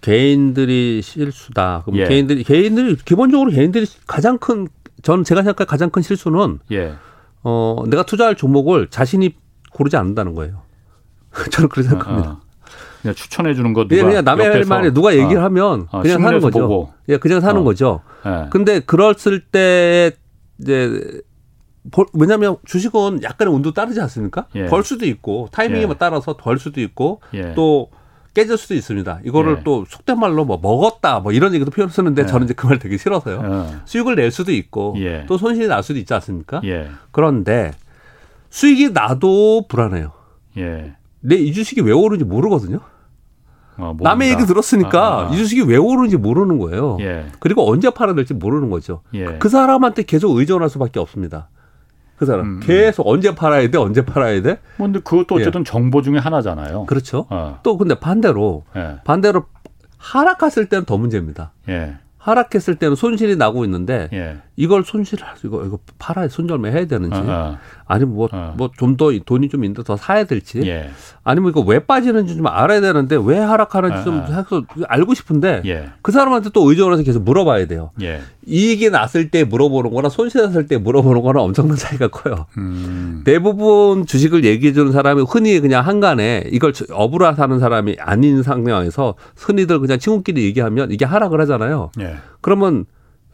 개인들이 0.00 1.02
실수다. 1.02 1.82
그럼 1.84 1.98
예. 1.98 2.06
개인들이 2.08 2.44
개인들이 2.44 2.96
기본적으로 3.04 3.50
개인들이 3.50 3.86
가장 4.06 4.38
큰 4.38 4.68
저는 5.02 5.24
제가 5.24 5.42
생각할 5.42 5.66
가장 5.66 5.90
큰 5.90 6.02
실수는 6.02 6.60
예. 6.72 6.94
어 7.42 7.84
내가 7.88 8.04
투자할 8.04 8.36
종목을 8.36 8.88
자신이 8.88 9.34
고르지 9.72 9.96
않는다는 9.96 10.34
거예요. 10.34 10.62
저는 11.50 11.68
그렇게 11.68 11.88
생각합니다. 11.88 12.30
어, 12.30 12.32
어. 12.34 12.40
그냥 13.02 13.14
추천해 13.14 13.54
주는 13.54 13.72
거 13.72 13.86
누가 13.86 14.02
그냥 14.04 14.24
남의 14.24 14.48
할 14.48 14.64
말에 14.64 14.92
누가 14.92 15.14
얘기를 15.14 15.38
어. 15.40 15.44
하면 15.44 15.86
어, 15.92 16.02
그냥 16.02 16.20
사는 16.20 16.40
거죠. 16.40 16.60
보고. 16.60 16.92
예, 17.08 17.16
그냥 17.18 17.40
사는 17.40 17.60
어. 17.60 17.64
거죠. 17.64 18.00
예. 18.26 18.46
근데 18.50 18.80
그랬을 18.80 19.40
때 19.46 20.12
이제 20.60 21.22
왜냐하면 22.12 22.56
주식은 22.66 23.22
약간의 23.22 23.54
운도 23.54 23.72
따르지 23.72 24.00
않습니까? 24.00 24.46
예. 24.56 24.66
벌 24.66 24.82
수도 24.82 25.06
있고 25.06 25.48
타이밍에 25.52 25.82
예. 25.88 25.94
따라서 25.98 26.36
덜 26.36 26.58
수도 26.58 26.80
있고 26.80 27.20
예. 27.34 27.54
또 27.54 27.90
깨질 28.34 28.58
수도 28.58 28.74
있습니다. 28.74 29.20
이거를 29.24 29.58
예. 29.58 29.62
또 29.64 29.84
속된 29.88 30.18
말로 30.18 30.44
뭐 30.44 30.58
먹었다 30.60 31.20
뭐 31.20 31.32
이런 31.32 31.54
얘기도 31.54 31.70
표현 31.70 31.88
쓰는데 31.88 32.22
예. 32.22 32.26
저는 32.26 32.44
이제 32.46 32.54
그 32.54 32.66
말 32.66 32.78
되게 32.78 32.96
싫어서요. 32.98 33.40
어. 33.44 33.80
수익을 33.84 34.16
낼 34.16 34.30
수도 34.32 34.52
있고 34.52 34.96
예. 34.98 35.24
또 35.28 35.38
손실이 35.38 35.68
날 35.68 35.82
수도 35.84 35.98
있지 35.98 36.12
않습니까? 36.14 36.60
예. 36.64 36.90
그런데 37.12 37.70
수익이 38.50 38.90
나도 38.90 39.66
불안해요. 39.68 40.12
예. 41.24 41.28
내이 41.28 41.52
주식이 41.52 41.80
왜 41.82 41.92
오르는지 41.92 42.24
모르거든요. 42.24 42.80
어, 43.76 43.96
남의 44.00 44.30
얘기 44.30 44.44
들었으니까 44.44 45.00
아, 45.00 45.20
아, 45.20 45.28
아. 45.28 45.32
이 45.32 45.36
주식이 45.36 45.62
왜 45.62 45.76
오르는지 45.76 46.16
모르는 46.16 46.58
거예요. 46.58 46.98
예. 47.00 47.26
그리고 47.38 47.70
언제 47.70 47.90
팔아야 47.90 48.14
될지 48.14 48.34
모르는 48.34 48.70
거죠. 48.70 49.02
그 49.38 49.48
사람한테 49.48 50.02
계속 50.02 50.36
의존할 50.36 50.68
수밖에 50.68 50.98
없습니다. 50.98 51.48
그 52.16 52.26
사람 52.26 52.46
음, 52.46 52.50
음. 52.56 52.60
계속 52.60 53.06
언제 53.06 53.34
팔아야 53.34 53.70
돼 53.70 53.78
언제 53.78 54.04
팔아야 54.04 54.42
돼. 54.42 54.58
뭐 54.76 54.88
근데 54.88 54.98
그것도 54.98 55.36
어쨌든 55.36 55.60
예. 55.60 55.64
정보 55.64 56.02
중에 56.02 56.18
하나잖아요. 56.18 56.86
그렇죠. 56.86 57.26
어. 57.30 57.60
또 57.62 57.78
근데 57.78 57.94
반대로 57.94 58.64
예. 58.76 58.96
반대로 59.04 59.44
하락했을 59.98 60.66
때는 60.68 60.84
더 60.84 60.98
문제입니다. 60.98 61.52
예. 61.68 61.94
하락했을 62.18 62.74
때는 62.74 62.96
손실이 62.96 63.36
나고 63.36 63.64
있는데 63.64 64.08
예. 64.12 64.38
이걸 64.58 64.82
손실을 64.82 65.24
이거 65.44 65.64
이거 65.64 65.78
팔아야 66.00 66.26
손절매 66.26 66.72
해야 66.72 66.84
되는지 66.84 67.16
어, 67.16 67.24
어. 67.28 67.58
아니면 67.86 68.14
뭐뭐 68.16 68.28
어. 68.32 68.70
좀더 68.76 69.12
돈이 69.24 69.48
좀 69.50 69.62
있는데 69.62 69.84
더 69.84 69.96
사야 69.96 70.24
될지 70.24 70.60
예. 70.66 70.90
아니면 71.22 71.50
이거 71.50 71.60
왜 71.60 71.78
빠지는지 71.78 72.34
좀 72.34 72.44
알아야 72.48 72.80
되는데 72.80 73.16
왜 73.22 73.38
하락하는지 73.38 74.02
좀 74.02 74.18
어, 74.18 74.22
어. 74.22 74.24
해서 74.24 74.64
알고 74.88 75.14
싶은데 75.14 75.62
예. 75.64 75.90
그 76.02 76.10
사람한테 76.10 76.50
또 76.50 76.68
의존해서 76.68 77.04
계속 77.04 77.22
물어봐야 77.22 77.68
돼요. 77.68 77.90
예. 78.02 78.20
이익이 78.46 78.90
났을 78.90 79.30
때 79.30 79.44
물어보는 79.44 79.92
거나 79.92 80.08
손실 80.08 80.42
났을 80.42 80.66
때 80.66 80.76
물어보는 80.76 81.22
거나 81.22 81.40
엄청난 81.40 81.76
차이가 81.76 82.08
커요. 82.08 82.46
음. 82.56 83.22
대부분 83.24 84.06
주식을 84.06 84.42
얘기해 84.42 84.72
주는 84.72 84.90
사람이 84.90 85.24
흔히 85.28 85.60
그냥 85.60 85.86
한간에 85.86 86.42
이걸 86.50 86.72
업으로 86.90 87.32
사는 87.36 87.60
사람이 87.60 87.98
아닌 88.00 88.42
상황에서 88.42 89.14
흔히들 89.36 89.78
그냥 89.78 90.00
친구끼리 90.00 90.42
얘기하면 90.46 90.90
이게 90.90 91.04
하락을 91.04 91.40
하잖아요. 91.42 91.92
예. 92.00 92.16
그러면 92.40 92.86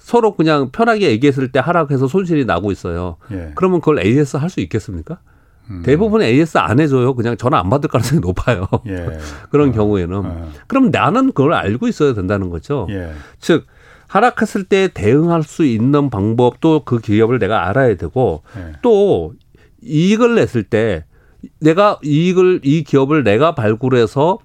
서로 0.04 0.34
그냥 0.36 0.68
편하게 0.70 1.08
얘기했을 1.12 1.50
때 1.50 1.58
하락해서 1.60 2.08
손실이 2.08 2.44
나고 2.44 2.70
있어요. 2.70 3.16
예. 3.32 3.52
그러면 3.54 3.80
그걸 3.80 4.00
AS 4.04 4.36
할 4.36 4.50
수 4.50 4.60
있겠습니까? 4.60 5.18
음. 5.70 5.82
대부분 5.82 6.20
AS 6.20 6.58
안 6.58 6.78
해줘요. 6.78 7.14
그냥 7.14 7.38
전화 7.38 7.58
안 7.58 7.70
받을 7.70 7.88
가능성이 7.88 8.20
높아요. 8.20 8.68
예. 8.86 9.08
그런 9.48 9.70
어. 9.70 9.72
경우에는. 9.72 10.16
어. 10.18 10.50
그럼 10.66 10.90
나는 10.90 11.32
그걸 11.32 11.54
알고 11.54 11.88
있어야 11.88 12.12
된다는 12.12 12.50
거죠. 12.50 12.86
예. 12.90 13.12
즉, 13.40 13.66
하락했을 14.08 14.64
때 14.64 14.88
대응할 14.92 15.42
수 15.42 15.64
있는 15.64 16.10
방법도 16.10 16.84
그 16.84 16.98
기업을 17.00 17.38
내가 17.38 17.66
알아야 17.70 17.96
되고 17.96 18.42
예. 18.58 18.72
또 18.82 19.32
이익을 19.80 20.34
냈을 20.34 20.64
때 20.64 21.06
내가 21.60 21.98
이익을 22.04 22.60
이 22.62 22.84
기업을 22.84 23.24
내가 23.24 23.54
발굴해서 23.54 24.38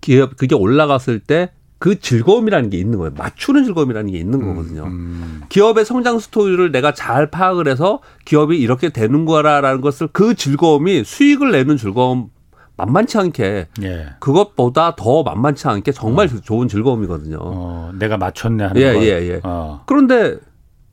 기업 0.00 0.36
그게 0.36 0.56
올라갔을 0.56 1.20
때 1.20 1.52
그 1.82 1.98
즐거움이라는 1.98 2.70
게 2.70 2.78
있는 2.78 2.96
거예요. 2.96 3.12
맞추는 3.16 3.64
즐거움이라는 3.64 4.12
게 4.12 4.16
있는 4.16 4.40
음, 4.40 4.54
거거든요. 4.54 4.84
음, 4.84 4.88
음. 4.88 5.42
기업의 5.48 5.84
성장 5.84 6.20
스토리를 6.20 6.70
내가 6.70 6.94
잘 6.94 7.28
파악을 7.28 7.66
해서 7.66 7.98
기업이 8.24 8.56
이렇게 8.56 8.90
되는 8.90 9.24
거라라는 9.24 9.80
것을 9.80 10.06
그 10.12 10.36
즐거움이 10.36 11.02
수익을 11.02 11.50
내는 11.50 11.76
즐거움 11.76 12.28
만만치 12.76 13.18
않게 13.18 13.66
예. 13.82 14.06
그것보다 14.20 14.94
더 14.94 15.24
만만치 15.24 15.66
않게 15.66 15.90
정말 15.90 16.28
어. 16.28 16.40
좋은 16.40 16.68
즐거움이거든요. 16.68 17.38
어, 17.40 17.90
내가 17.98 18.16
맞췄네 18.16 18.62
하는 18.62 18.80
예, 18.80 18.92
거. 18.92 19.02
예, 19.02 19.08
예. 19.08 19.40
어. 19.42 19.82
그런데 19.84 20.38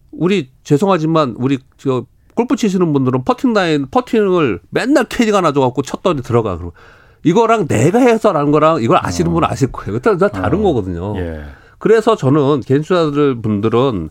우리 0.10 0.50
죄송하지만 0.64 1.36
우리 1.38 1.60
저 1.78 2.08
골프 2.34 2.56
치시는 2.56 2.94
분들은 2.94 3.26
퍼팅 3.26 3.54
라인 3.54 3.86
퍼팅을 3.92 4.62
맨날 4.72 5.04
캐디가 5.04 5.42
놔줘갖고 5.42 5.84
쳤더니 5.84 6.24
들어가 6.24 6.58
그러고 6.58 6.74
이거랑 7.24 7.67
내가 7.67 7.99
해서라는 7.99 8.51
거랑 8.51 8.82
이걸 8.82 8.97
아시는 9.01 9.32
어. 9.32 9.34
분은 9.34 9.47
아실 9.49 9.72
거예요. 9.72 9.99
다 9.99 10.17
다른 10.17 10.59
어. 10.59 10.63
거거든요. 10.63 11.17
예. 11.17 11.43
그래서 11.78 12.15
저는 12.15 12.61
개인 12.61 12.82
투자들 12.82 13.41
분들은 13.41 14.09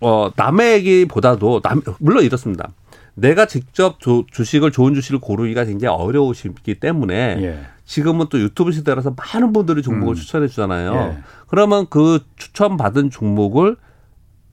어 0.00 0.30
남의 0.36 0.74
얘기보다도 0.74 1.60
남 1.60 1.82
물론 1.98 2.24
이렇습니다. 2.24 2.70
내가 3.14 3.46
직접 3.46 3.98
조, 3.98 4.24
주식을 4.30 4.70
좋은 4.70 4.94
주식을 4.94 5.18
고르기가 5.18 5.64
굉장히 5.64 5.94
어려우시기 5.96 6.76
때문에 6.76 7.14
예. 7.42 7.60
지금은 7.84 8.26
또 8.30 8.38
유튜브 8.38 8.70
시대라서 8.70 9.14
많은 9.16 9.52
분들이 9.52 9.82
종목을 9.82 10.14
음. 10.14 10.16
추천해 10.16 10.46
주잖아요. 10.46 10.94
예. 10.94 11.22
그러면 11.48 11.86
그 11.90 12.20
추천받은 12.36 13.10
종목을 13.10 13.76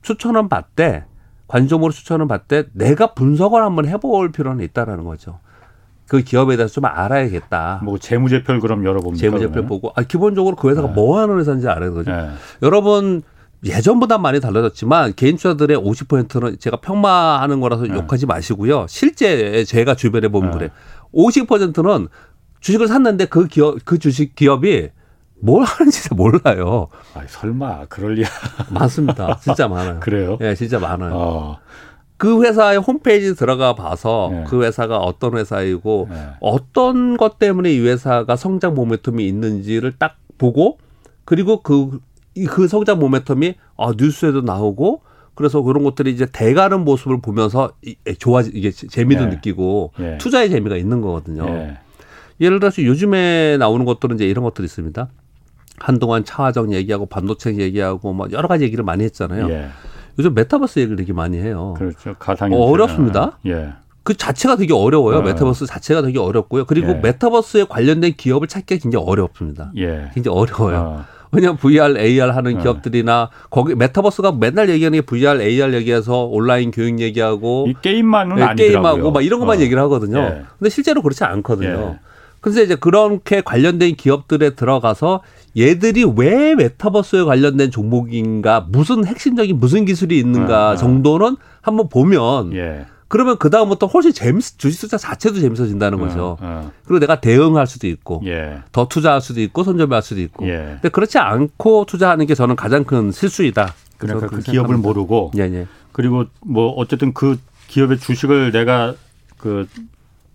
추천은 0.02 0.48
받되 0.48 1.04
관점으로 1.46 1.92
추천을 1.92 2.26
받되 2.26 2.64
내가 2.72 3.14
분석을 3.14 3.62
한번 3.62 3.86
해볼 3.86 4.32
필요는 4.32 4.64
있다라는 4.64 5.04
거죠. 5.04 5.38
그 6.06 6.22
기업에 6.22 6.56
대해서 6.56 6.72
좀 6.72 6.84
알아야겠다. 6.84 7.80
뭐 7.82 7.98
재무제표를 7.98 8.60
그럼 8.60 8.84
열어봅니다. 8.84 9.20
재무제표 9.20 9.66
보고 9.66 9.92
아 9.96 10.02
기본적으로 10.02 10.56
그 10.56 10.70
회사가 10.70 10.88
네. 10.88 10.94
뭐 10.94 11.18
하는 11.20 11.38
회사인지 11.38 11.68
알아야 11.68 11.90
되거죠. 11.90 12.10
네. 12.10 12.30
여러분 12.62 13.22
예전보다 13.64 14.18
많이 14.18 14.40
달라졌지만 14.40 15.14
개인 15.16 15.36
투자들의 15.36 15.76
50%는 15.78 16.58
제가 16.58 16.76
평마하는 16.78 17.60
거라서 17.60 17.84
네. 17.84 17.94
욕하지 17.94 18.26
마시고요. 18.26 18.86
실제 18.88 19.64
제가 19.64 19.94
주변에 19.94 20.28
보면 20.28 20.52
네. 20.52 20.58
그래. 20.58 20.70
50%는 21.12 22.08
주식을 22.60 22.86
샀는데 22.86 23.26
그 23.26 23.46
기업 23.48 23.78
그 23.84 23.98
주식 23.98 24.34
기업이 24.34 24.90
뭘 25.40 25.64
하는지 25.64 26.14
몰라요. 26.14 26.88
아, 27.14 27.22
설마 27.26 27.86
그럴 27.86 28.14
리 28.14 28.24
많습니다. 28.70 29.38
진짜 29.42 29.68
많아요. 29.68 30.00
그래요? 30.00 30.38
예, 30.40 30.48
네, 30.48 30.54
진짜 30.54 30.78
많아요. 30.78 31.12
어. 31.14 31.58
그 32.16 32.42
회사의 32.42 32.78
홈페이지 32.78 33.34
들어가 33.34 33.74
봐서 33.74 34.30
네. 34.32 34.44
그 34.46 34.62
회사가 34.64 34.98
어떤 34.98 35.36
회사이고 35.36 36.08
네. 36.10 36.28
어떤 36.40 37.16
것 37.16 37.38
때문에 37.38 37.72
이 37.72 37.80
회사가 37.80 38.36
성장 38.36 38.74
모멘텀이 38.74 39.20
있는지를 39.20 39.92
딱 39.98 40.16
보고 40.38 40.78
그리고 41.24 41.62
그, 41.62 42.00
그 42.48 42.68
성장 42.68 42.98
모멘텀이 43.00 43.54
아, 43.76 43.92
뉴스에도 43.96 44.40
나오고 44.40 45.02
그래서 45.34 45.60
그런 45.60 45.84
것들이 45.84 46.10
이제 46.12 46.26
대가는 46.32 46.80
모습을 46.80 47.20
보면서 47.20 47.72
좋아 48.18 48.40
이게 48.40 48.70
재미도 48.70 49.26
네. 49.26 49.30
느끼고 49.34 49.92
네. 49.98 50.18
투자의 50.18 50.48
재미가 50.48 50.76
있는 50.76 51.02
거거든요. 51.02 51.44
네. 51.44 51.78
예를 52.40 52.60
들어서 52.60 52.82
요즘에 52.82 53.58
나오는 53.58 53.84
것들은 53.84 54.16
이제 54.16 54.26
이런 54.26 54.44
것들이 54.44 54.64
있습니다. 54.64 55.08
한동안 55.78 56.24
차화정 56.24 56.72
얘기하고 56.72 57.04
반도체 57.04 57.54
얘기하고 57.54 58.14
뭐 58.14 58.28
여러 58.32 58.48
가지 58.48 58.64
얘기를 58.64 58.82
많이 58.82 59.04
했잖아요. 59.04 59.48
예. 60.16 60.18
요즘 60.18 60.34
메타버스 60.34 60.78
얘기를 60.78 60.96
되게 60.96 61.12
많이 61.12 61.38
해요. 61.38 61.74
그렇죠. 61.76 62.14
가상 62.18 62.52
어, 62.52 62.56
어렵습니다. 62.56 63.38
예. 63.46 63.72
그 64.02 64.14
자체가 64.14 64.56
되게 64.56 64.72
어려워요. 64.72 65.18
어. 65.18 65.22
메타버스 65.22 65.66
자체가 65.66 66.02
되게 66.02 66.18
어렵고요. 66.18 66.64
그리고 66.64 66.90
예. 66.90 66.94
metaverse에 66.94 67.66
관련된 67.68 68.14
기업을 68.16 68.46
찾기가 68.48 68.80
굉장히 68.82 69.04
어렵습니다. 69.04 69.72
예. 69.76 70.10
굉장히 70.14 70.38
어려워요. 70.38 70.78
어. 70.78 71.04
왜냐하면 71.32 71.58
VR, 71.58 71.98
AR 71.98 72.30
하는 72.30 72.56
어. 72.56 72.62
기업들이나 72.62 73.30
거기 73.50 73.74
metaverse가 73.74 74.32
맨날 74.32 74.68
얘기하는 74.70 75.00
게 75.00 75.04
VR, 75.04 75.42
AR 75.42 75.74
얘기해서 75.74 76.24
온라인 76.24 76.70
교육 76.70 77.00
얘기하고 77.00 77.66
이 77.68 77.74
게임만은 77.82 78.36
네. 78.36 78.54
게임하고 78.54 79.10
막 79.10 79.24
이런 79.24 79.40
것만 79.40 79.58
어. 79.58 79.60
얘기를 79.60 79.82
하거든요. 79.82 80.18
예. 80.20 80.42
근데 80.58 80.70
실제로 80.70 81.02
그렇지 81.02 81.24
않거든요. 81.24 81.98
예. 82.00 82.06
그래서 82.40 82.62
이제 82.62 82.76
그렇게 82.76 83.40
관련된 83.40 83.96
기업들에 83.96 84.50
들어가서 84.50 85.20
얘들이 85.56 86.04
왜 86.16 86.54
메타버스에 86.54 87.24
관련된 87.24 87.70
종목인가 87.70 88.66
무슨 88.68 89.06
핵심적인 89.06 89.58
무슨 89.58 89.84
기술이 89.84 90.18
있는가 90.18 90.70
어, 90.70 90.76
정도는 90.76 91.36
한번 91.62 91.88
보면 91.88 92.52
예. 92.54 92.86
그러면 93.08 93.38
그 93.38 93.50
다음부터 93.50 93.86
훨씬 93.86 94.12
재밌 94.12 94.42
주식 94.58 94.80
투자 94.80 94.98
자체도 94.98 95.40
재밌어진다는 95.40 95.98
거죠. 95.98 96.24
어, 96.24 96.36
어. 96.40 96.70
그리고 96.84 96.98
내가 96.98 97.20
대응할 97.20 97.66
수도 97.66 97.86
있고 97.86 98.20
예. 98.26 98.58
더 98.72 98.88
투자할 98.88 99.20
수도 99.20 99.40
있고 99.40 99.62
손절할 99.62 100.02
수도 100.02 100.20
있고. 100.20 100.46
예. 100.48 100.56
근데 100.74 100.88
그렇지 100.88 101.18
않고 101.18 101.86
투자하는 101.86 102.26
게 102.26 102.34
저는 102.34 102.56
가장 102.56 102.84
큰 102.84 103.12
실수이다. 103.12 103.74
그러니까 103.98 104.26
그 104.26 104.40
기업을 104.40 104.76
모르고 104.76 105.30
예, 105.38 105.42
예. 105.42 105.66
그리고 105.92 106.26
뭐 106.40 106.70
어쨌든 106.72 107.14
그 107.14 107.38
기업의 107.68 107.98
주식을 107.98 108.52
내가 108.52 108.94
그 109.38 109.66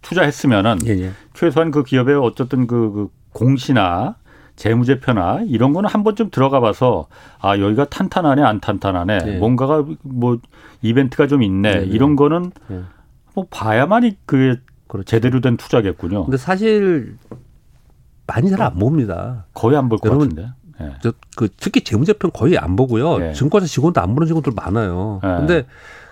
투자했으면은 0.01 0.79
예, 0.87 0.91
예. 0.91 1.11
최소한 1.33 1.71
그 1.71 1.83
기업의 1.83 2.15
어쨌든 2.15 2.65
그, 2.65 2.91
그 2.91 3.07
공시나 3.33 4.15
재무제표나 4.55 5.41
이런 5.47 5.73
거는 5.73 5.89
한 5.89 6.03
번쯤 6.03 6.29
들어가 6.31 6.59
봐서 6.59 7.07
아 7.39 7.57
여기가 7.57 7.85
탄탄하네 7.85 8.41
안 8.43 8.59
탄탄하네 8.59 9.17
네. 9.17 9.37
뭔가가 9.37 9.83
뭐 10.03 10.37
이벤트가 10.81 11.27
좀 11.27 11.41
있네 11.43 11.71
네, 11.71 11.79
네. 11.81 11.85
이런 11.85 12.15
거는 12.15 12.51
네. 12.67 12.81
뭐 13.33 13.45
봐야만이 13.49 14.17
그게 14.25 14.59
그렇죠. 14.87 15.05
제대로 15.05 15.39
된 15.41 15.55
투자겠군요. 15.57 16.25
근데 16.25 16.37
사실 16.37 17.15
많이 18.27 18.49
잘 18.49 18.61
안 18.61 18.75
봅니다. 18.75 19.45
거의 19.53 19.77
안 19.77 19.89
볼 19.89 19.97
것 19.99 20.09
같은데. 20.09 20.49
네. 20.79 20.91
저그 21.01 21.49
특히 21.57 21.81
재무제표는 21.83 22.31
거의 22.33 22.57
안 22.57 22.75
보고요. 22.75 23.17
네. 23.19 23.33
증권사 23.33 23.67
직원도 23.67 24.01
안 24.01 24.13
보는 24.15 24.27
직원들 24.27 24.53
많아요. 24.55 25.19
네. 25.23 25.29
근데 25.37 25.65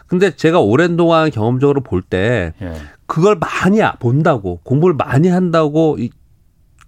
근데 0.07 0.35
제가 0.35 0.59
오랜 0.59 0.95
동안 0.97 1.29
경험적으로 1.29 1.81
볼때 1.81 2.53
예. 2.61 2.73
그걸 3.05 3.35
많이 3.35 3.79
본다고 3.99 4.59
공부를 4.63 4.95
많이 4.95 5.27
한다고 5.27 5.97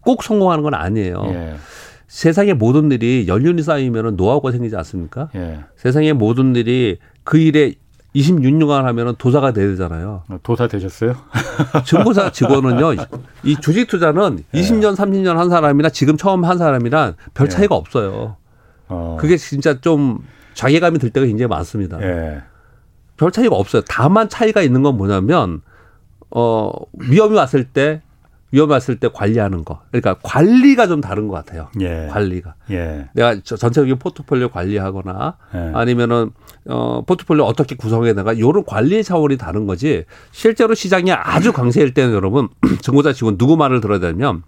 꼭 0.02 0.24
성공하는 0.24 0.64
건 0.64 0.74
아니에요. 0.74 1.24
예. 1.28 1.56
세상의 2.08 2.56
모든 2.56 2.92
일이 2.92 3.26
연륜이 3.28 3.62
쌓이면 3.62 4.18
노하우가 4.18 4.52
생기지 4.52 4.76
않습니까? 4.76 5.30
예. 5.36 5.60
세상의 5.78 6.14
모든 6.14 6.56
일이 6.56 6.98
그 7.24 7.38
일에 7.38 7.76
26년간 8.16 8.84
하면은 8.84 9.16
도사가 9.18 9.54
되잖아요. 9.54 10.24
어, 10.28 10.38
도사 10.44 10.68
되셨어요? 10.68 11.16
증권사 11.86 12.32
직원은요, 12.32 13.06
이 13.44 13.56
주식 13.62 13.88
투자는 13.88 14.44
예. 14.54 14.60
20년, 14.60 14.96
30년 14.96 15.36
한 15.36 15.50
사람이나 15.50 15.90
지금 15.90 16.18
처음 16.18 16.44
한 16.44 16.58
사람이랑 16.58 17.16
별 17.34 17.48
예. 17.48 17.50
차이가 17.50 17.76
예. 17.76 17.80
없어요. 17.80 18.36
어. 18.90 19.18
그게 19.20 19.38
진짜 19.38 19.80
좀 19.80 20.20
자괴감이 20.54 21.00
들 21.00 21.10
때가 21.12 21.26
굉장히 21.26 21.48
많습니다. 21.48 22.02
예. 22.02 22.42
별 23.16 23.32
차이가 23.32 23.56
없어요. 23.56 23.84
다만 23.88 24.28
차이가 24.28 24.62
있는 24.62 24.84
건 24.84 24.98
뭐냐면, 24.98 25.62
어, 26.30 26.72
위험이 27.00 27.38
왔을 27.38 27.64
때 27.64 28.02
위험 28.52 28.70
왔을 28.70 28.98
때 28.98 29.10
관리하는 29.12 29.64
거. 29.64 29.82
그러니까 29.92 30.16
관리가 30.24 30.88
좀 30.88 31.02
다른 31.02 31.28
것 31.28 31.36
같아요. 31.36 31.70
예. 31.80 32.08
관리가. 32.12 32.56
예. 32.72 33.08
내가 33.14 33.40
전체적인 33.42 33.98
포트폴리오 33.98 34.50
관리하거나 34.50 35.38
예. 35.56 35.72
아니면은 35.74 36.32
어 36.66 37.04
포트폴리오 37.06 37.46
어떻게 37.46 37.76
구성해 37.76 38.14
나가 38.14 38.38
요런 38.38 38.66
관리 38.66 39.04
차원이 39.04 39.38
다른 39.38 39.68
거지. 39.68 40.04
실제로 40.32 40.76
시장이 40.76 41.12
아주 41.12 41.54
강세일 41.54 41.94
때는 41.94 42.14
여러분 42.14 42.50
증권사 42.82 43.14
직원 43.14 43.38
누구 43.38 43.56
말을 43.56 43.80
들어야 43.80 44.00
되면 44.00 44.44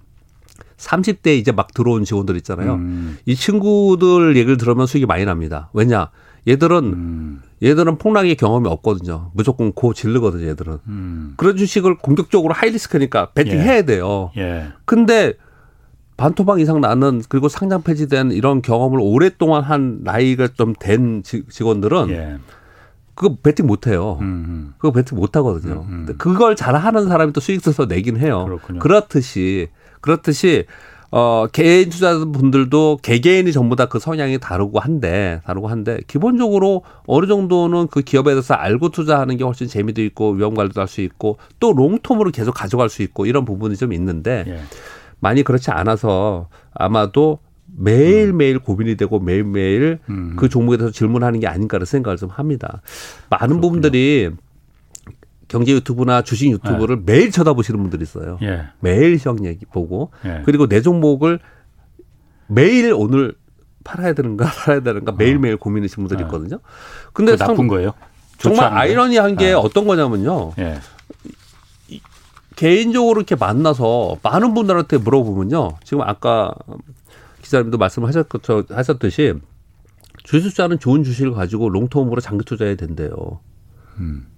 30대 0.78 1.38
이제 1.38 1.52
막 1.52 1.74
들어온 1.74 2.04
직원들 2.04 2.36
있잖아요. 2.38 2.76
음. 2.76 3.18
이 3.26 3.36
친구들 3.36 4.36
얘기를 4.36 4.58
들으면 4.58 4.86
수익이 4.86 5.06
많이 5.06 5.24
납니다. 5.24 5.70
왜냐? 5.74 6.10
얘들은 6.48 6.78
음. 6.84 7.42
얘들은 7.64 7.98
폭락의 7.98 8.36
경험이 8.36 8.68
없거든요. 8.70 9.32
무조건 9.34 9.72
고 9.72 9.94
질르거든요, 9.94 10.48
얘들은. 10.50 10.78
음. 10.88 11.34
그런 11.38 11.56
주식을 11.56 11.98
공격적으로 12.00 12.54
하이리스크니까 12.54 13.32
배팅 13.32 13.54
예. 13.54 13.62
해야 13.62 13.82
돼요. 13.84 14.32
예. 14.38 14.68
근데 14.86 15.34
반토막 16.18 16.60
이상 16.60 16.82
나는 16.82 17.22
그리고 17.30 17.50
상장 17.50 17.82
폐지된 17.82 18.32
이런 18.32 18.62
경험을 18.62 19.00
오랫동안 19.02 19.64
한 19.64 20.00
나이가 20.04 20.48
좀 20.48 20.74
된 20.80 21.24
직원들은 21.24 22.10
예. 22.10 22.38
그거 23.16 23.36
배팅 23.42 23.66
못 23.68 23.88
해요. 23.88 24.18
음음. 24.22 24.74
그거 24.78 24.92
배팅 24.92 25.18
못 25.18 25.36
하거든요. 25.38 25.86
음음. 25.88 26.16
그걸 26.18 26.56
잘 26.56 26.76
하는 26.76 27.08
사람이 27.08 27.32
또 27.34 27.40
수익 27.40 27.62
써서 27.62 27.86
내긴 27.86 28.18
해요. 28.18 28.44
그렇군요. 28.46 28.80
그렇듯이 28.80 29.70
그렇듯이 30.02 30.66
어, 31.16 31.46
개인 31.52 31.90
투자분들도 31.92 32.98
개개인이 33.04 33.52
전부 33.52 33.76
다 33.76 33.86
그 33.86 34.00
성향이 34.00 34.40
다르고 34.40 34.80
한데, 34.80 35.42
다르고 35.46 35.68
한데, 35.68 36.00
기본적으로 36.08 36.82
어느 37.06 37.28
정도는 37.28 37.86
그 37.88 38.02
기업에 38.02 38.32
대해서 38.32 38.56
알고 38.56 38.90
투자하는 38.90 39.38
게 39.38 39.44
훨씬 39.44 39.68
재미도 39.68 40.02
있고, 40.02 40.32
위험 40.32 40.56
관리도 40.56 40.82
할 40.82 40.88
수 40.88 41.02
있고, 41.02 41.38
또 41.60 41.72
롱텀으로 41.76 42.34
계속 42.34 42.54
가져갈 42.54 42.90
수 42.90 43.04
있고, 43.04 43.28
이런 43.28 43.46
부분이 43.46 43.76
좀 43.78 43.94
있는데, 43.94 44.44
예. 44.48 44.60
많이 45.20 45.44
그렇지 45.44 45.70
않아서 45.70 46.48
아마도 46.74 47.38
매일매일 47.78 48.58
고민이 48.58 48.96
되고 48.98 49.20
매일매일 49.20 50.00
음. 50.10 50.34
그 50.36 50.50
종목에 50.50 50.78
대해서 50.78 50.92
질문하는 50.92 51.40
게 51.40 51.48
아닌가를 51.48 51.86
생각을 51.86 52.18
좀 52.18 52.30
합니다. 52.30 52.82
많은 53.30 53.48
그렇군요. 53.48 53.62
부분들이 53.62 54.32
경제 55.54 55.72
유튜브나 55.72 56.24
주식 56.24 56.50
유튜브를 56.50 57.06
네. 57.06 57.14
매일 57.14 57.30
쳐다보시는 57.30 57.80
분들이 57.80 58.02
있어요. 58.02 58.40
예. 58.42 58.70
매일 58.80 59.20
시황 59.20 59.46
얘기 59.46 59.66
보고 59.68 60.12
예. 60.26 60.42
그리고 60.46 60.68
내 60.68 60.82
종목을 60.82 61.40
매일 62.48 62.92
오늘 62.92 63.36
팔아야 63.84 64.14
되는가 64.14 64.46
팔아야 64.66 64.82
되는가 64.82 65.12
어. 65.12 65.16
매일 65.16 65.38
매일 65.38 65.58
고민하시는 65.58 66.08
분들이 66.08 66.24
예. 66.24 66.26
있거든요. 66.26 66.60
근데 67.14 67.36
나쁜 67.36 67.68
거예요? 67.68 67.94
정말 68.40 68.74
아이러니한 68.74 69.36
게 69.36 69.50
예. 69.50 69.54
어떤 69.54 69.86
거냐면요. 69.86 70.54
예. 70.58 70.80
개인적으로 72.56 73.20
이렇게 73.20 73.36
만나서 73.36 74.18
많은 74.24 74.56
분들한테 74.56 74.98
물어보면요. 74.98 75.78
지금 75.84 76.02
아까 76.02 76.52
기자님도 77.44 77.78
말씀하셨듯이 77.78 79.36
주식 80.24 80.50
투자는 80.50 80.80
좋은 80.80 81.04
주식을 81.04 81.34
가지고 81.34 81.70
롱텀으로 81.70 82.22
장기 82.22 82.44
투자해야 82.44 82.76
된대요. 82.76 83.40
음. 84.00 84.33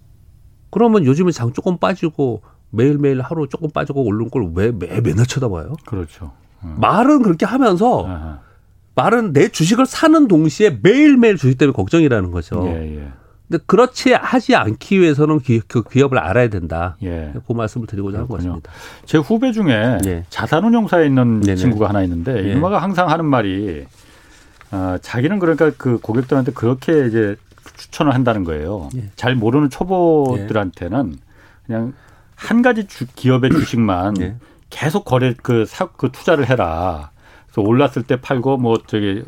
그러면 0.76 1.06
요즘에 1.06 1.32
장 1.32 1.54
조금 1.54 1.78
빠지고 1.78 2.42
매일매일 2.70 3.22
하루 3.22 3.48
조금 3.48 3.70
빠지고 3.70 4.04
오르는 4.04 4.30
걸왜 4.30 4.74
매, 4.74 5.00
맨날 5.00 5.26
쳐다봐요? 5.26 5.78
그렇죠. 5.86 6.34
음. 6.66 6.76
말은 6.82 7.22
그렇게 7.22 7.46
하면서 7.46 8.06
아하. 8.06 8.40
말은 8.94 9.32
내 9.32 9.48
주식을 9.48 9.86
사는 9.86 10.28
동시에 10.28 10.80
매일매일 10.84 11.38
주식 11.38 11.58
때문에 11.58 11.74
걱정이라는 11.74 12.30
거죠. 12.32 12.62
예, 12.68 12.98
예. 12.98 13.08
근데 13.48 13.64
그렇지 13.66 14.12
하지 14.12 14.54
않기 14.54 15.00
위해서는 15.00 15.40
기, 15.40 15.62
그 15.66 15.82
기업을 15.82 16.18
알아야 16.20 16.50
된다. 16.50 16.98
예. 17.04 17.32
그 17.48 17.54
말씀을 17.54 17.88
드리고자 17.88 18.18
하는 18.18 18.28
것입니다. 18.28 18.70
제 19.06 19.18
후배 19.18 19.54
중에 19.54 20.00
예. 20.06 20.26
자산운용사에 20.30 21.06
있는 21.06 21.40
네네. 21.40 21.56
친구가 21.56 21.88
하나 21.88 22.04
있는데 22.04 22.50
예. 22.50 22.52
이마가 22.52 22.80
항상 22.80 23.10
하는 23.10 23.24
말이 23.24 23.86
어, 24.72 24.98
자기는 25.02 25.40
그러니까 25.40 25.72
그 25.78 26.00
고객들한테 26.02 26.52
그렇게 26.52 27.08
이제 27.08 27.38
추천을 27.78 28.14
한다는 28.14 28.44
거예요. 28.44 28.90
예. 28.96 29.10
잘 29.16 29.36
모르는 29.36 29.70
초보들한테는 29.70 31.18
그냥 31.66 31.94
한 32.36 32.62
가지 32.62 32.88
주, 32.88 33.06
기업의 33.16 33.50
주식만 33.56 34.22
예. 34.22 34.36
계속 34.70 35.06
거래 35.06 35.34
그, 35.42 35.66
사, 35.66 35.88
그 35.88 36.12
투자를 36.12 36.50
해라. 36.50 37.12
그래서 37.48 37.62
올랐을 37.68 38.04
때 38.08 38.20
팔고 38.20 38.58
뭐 38.58 38.78
저기 38.88 39.24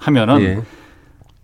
하면은 0.00 0.40
예. 0.40 0.62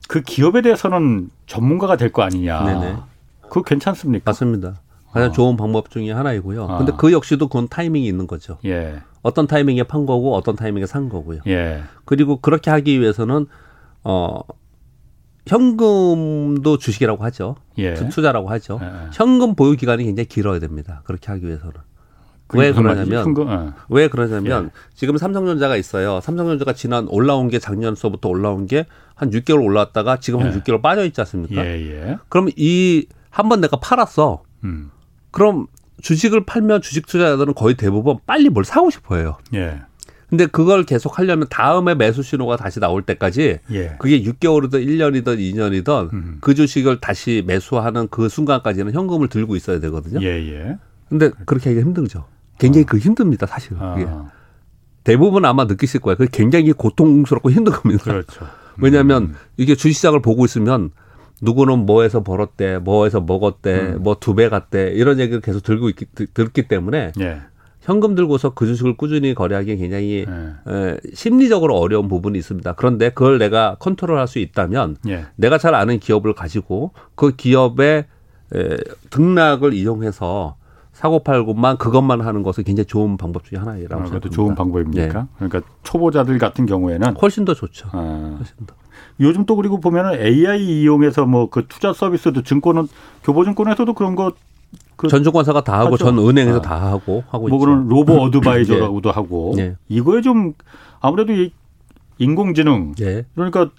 그 0.09 0.21
기업에 0.23 0.61
대해서는 0.63 1.31
전문가가 1.47 1.97
될 1.97 2.11
거 2.13 2.23
아니냐. 2.23 2.65
네네. 2.65 2.97
그거 3.43 3.63
괜찮습니까? 3.63 4.31
맞습니다. 4.31 4.81
가장 5.13 5.31
어. 5.31 5.33
좋은 5.33 5.57
방법 5.57 5.91
중에 5.91 6.11
하나이고요. 6.11 6.65
어. 6.65 6.79
근데 6.79 6.93
그 6.99 7.13
역시도 7.13 7.47
그건 7.49 7.69
타이밍이 7.69 8.07
있는 8.07 8.27
거죠. 8.27 8.59
예. 8.65 8.97
어떤 9.23 9.47
타이밍에 9.47 9.85
판 9.85 10.05
거고 10.07 10.35
어떤 10.35 10.57
타이밍에 10.57 10.87
산 10.87 11.09
거고요. 11.09 11.41
예. 11.47 11.83
그리고 12.05 12.39
그렇게 12.41 12.71
하기 12.71 13.01
위해서는 13.01 13.47
어 14.03 14.41
현금도 15.47 16.79
주식이라고 16.79 17.23
하죠. 17.25 17.57
예. 17.79 17.95
투자라고 17.95 18.49
하죠. 18.51 18.81
예. 18.83 18.89
현금 19.13 19.55
보유 19.55 19.77
기간이 19.77 20.05
굉장히 20.05 20.27
길어야 20.27 20.59
됩니다. 20.59 21.03
그렇게 21.05 21.31
하기 21.33 21.47
위해서는. 21.47 21.75
왜 22.53 22.73
그러냐면 22.73 23.25
현금, 23.25 23.51
예. 23.51 23.71
왜 23.89 24.09
그러냐면 24.09 24.67
예. 24.67 24.71
지금 24.95 25.17
삼성전자가 25.17 25.77
있어요. 25.77 26.21
삼성전자가 26.21 26.73
지난 26.73 27.07
올라온 27.09 27.49
게 27.49 27.59
작년서부터 27.59 28.29
올라온 28.29 28.67
게 28.67 28.87
한 29.17 29.31
6개월 29.31 29.63
올라왔다가 29.65 30.19
지금 30.19 30.41
한 30.41 30.61
6개월 30.61 30.79
예. 30.79 30.83
빠져 30.83 31.05
있지 31.05 31.21
않습니까? 31.21 31.65
예, 31.65 32.19
그럼 32.29 32.49
이 32.57 33.07
한 33.31 33.49
번 33.49 33.61
내가 33.61 33.77
팔았어. 33.79 34.43
음. 34.65 34.91
그럼 35.33 35.67
주식을 36.03 36.45
팔면 36.47 36.83
주식 36.83 37.07
투자자들은 37.07 37.55
거의 37.55 37.77
대부분 37.77 38.19
빨리 38.27 38.49
뭘 38.49 38.65
사고 38.65 38.91
싶어해요. 38.91 39.39
예. 39.55 39.81
근데 40.35 40.47
그걸 40.47 40.83
계속 40.83 41.21
하려면 41.21 41.47
다음에 41.49 41.95
매수 41.95 42.25
신호가 42.25 42.57
다시 42.57 42.81
나올 42.81 43.03
때까지 43.03 43.61
예. 43.71 43.97
그게 44.01 44.21
6개월이든 44.21 44.85
1년이든 44.85 45.39
2년이든 45.39 46.13
음. 46.13 46.39
그 46.41 46.55
주식을 46.55 46.99
다시 47.01 47.45
매수하는 47.47 48.09
그 48.09 48.29
순간까지는 48.29 48.93
현금을 48.93 49.29
들고 49.29 49.55
있어야 49.55 49.79
되거든요. 49.79 50.21
예, 50.23 50.27
예. 50.27 50.79
근데 51.09 51.31
그렇게 51.47 51.71
하기가 51.71 51.87
힘들죠. 51.87 52.25
굉장히 52.59 52.83
어. 52.83 52.87
그 52.89 52.99
힘듭니다, 52.99 53.47
사실은. 53.47 53.79
그게. 53.79 54.07
아. 54.09 54.33
대부분 55.05 55.45
아마 55.45 55.67
느끼실 55.67 56.01
거예요. 56.01 56.17
그게 56.17 56.29
굉장히 56.33 56.73
고통스럽고 56.73 57.53
힘든 57.53 57.73
겁니다. 57.73 58.03
그렇죠. 58.03 58.47
왜냐하면 58.79 59.23
음. 59.23 59.35
이게 59.57 59.77
주식시장을 59.77 60.21
보고 60.21 60.45
있으면 60.45 60.91
누구는 61.43 61.87
뭐해서 61.87 62.25
벌었대, 62.25 62.79
뭐해서 62.79 63.21
먹었대, 63.21 63.81
음. 63.81 64.03
뭐두 64.03 64.35
배 64.35 64.49
갔대 64.49 64.91
이런 64.95 65.21
얘기를 65.21 65.41
계속 65.41 65.63
들고 65.63 65.91
있기 65.91 66.07
들기 66.35 66.67
때문에 66.67 67.13
예. 67.21 67.43
현금 67.85 68.15
들고서 68.15 68.51
그 68.51 68.67
주식을 68.67 68.97
꾸준히 68.97 69.35
거래하기 69.35 69.77
굉장히 69.77 70.27
네. 70.27 70.73
에, 70.73 70.97
심리적으로 71.13 71.77
어려운 71.77 72.09
부분이 72.09 72.39
있습니다. 72.39 72.73
그런데 72.75 73.11
그걸 73.11 73.39
내가 73.39 73.77
컨트롤할 73.79 74.27
수 74.27 74.39
있다면 74.39 74.97
예. 75.09 75.27
내가 75.37 75.59
잘 75.59 75.75
아는 75.75 75.99
기업을 76.01 76.33
가지고 76.33 76.93
그 77.15 77.37
기업의 77.37 78.07
에, 78.55 78.77
등락을 79.11 79.75
이용해서 79.75 80.57
사고 80.95 81.19
팔고만 81.23 81.77
그것만 81.77 82.23
하는 82.23 82.43
것은 82.43 82.65
굉장히 82.65 82.87
좋은 82.87 83.17
방법 83.19 83.45
중에 83.45 83.59
하나이라고 83.59 83.95
아, 84.03 84.07
생각합니다. 84.07 84.31
좋은 84.35 84.55
방법입니까? 84.55 85.21
네. 85.23 85.29
그러니까 85.37 85.61
초보자들 85.83 86.39
같은 86.39 86.65
경우에는 86.67 87.17
훨씬 87.21 87.45
더 87.45 87.53
좋죠. 87.53 87.89
아. 87.93 88.37
훨씬 88.39 88.55
더. 88.67 88.75
요즘 89.21 89.45
또 89.45 89.57
그리고 89.57 89.81
보면은 89.81 90.19
AI 90.19 90.63
이용해서 90.83 91.27
뭐 91.27 91.51
그 91.51 91.67
투자 91.69 91.93
서비스도 91.93 92.43
증권은 92.43 92.89
교보증권에서도 93.25 93.93
그런 93.93 94.15
거 94.15 94.33
그 94.97 95.09
전증권사가 95.09 95.65
다 95.65 95.79
하고 95.81 95.95
하죠. 95.95 96.05
전 96.05 96.19
은행에서 96.19 96.59
아. 96.59 96.63
다 96.63 96.83
하고 96.91 97.25
하고 97.29 97.49
뭐 97.49 97.59
그런 97.59 97.89
로보 97.89 98.15
어드바이저라고도 98.25 99.11
네. 99.11 99.15
하고 99.15 99.53
네. 99.57 99.77
이거에 99.89 100.21
좀 100.21 100.55
아무래도 101.01 101.33
이 101.33 101.53
인공지능 102.19 102.95
네. 102.95 103.25
그러니까 103.35 103.71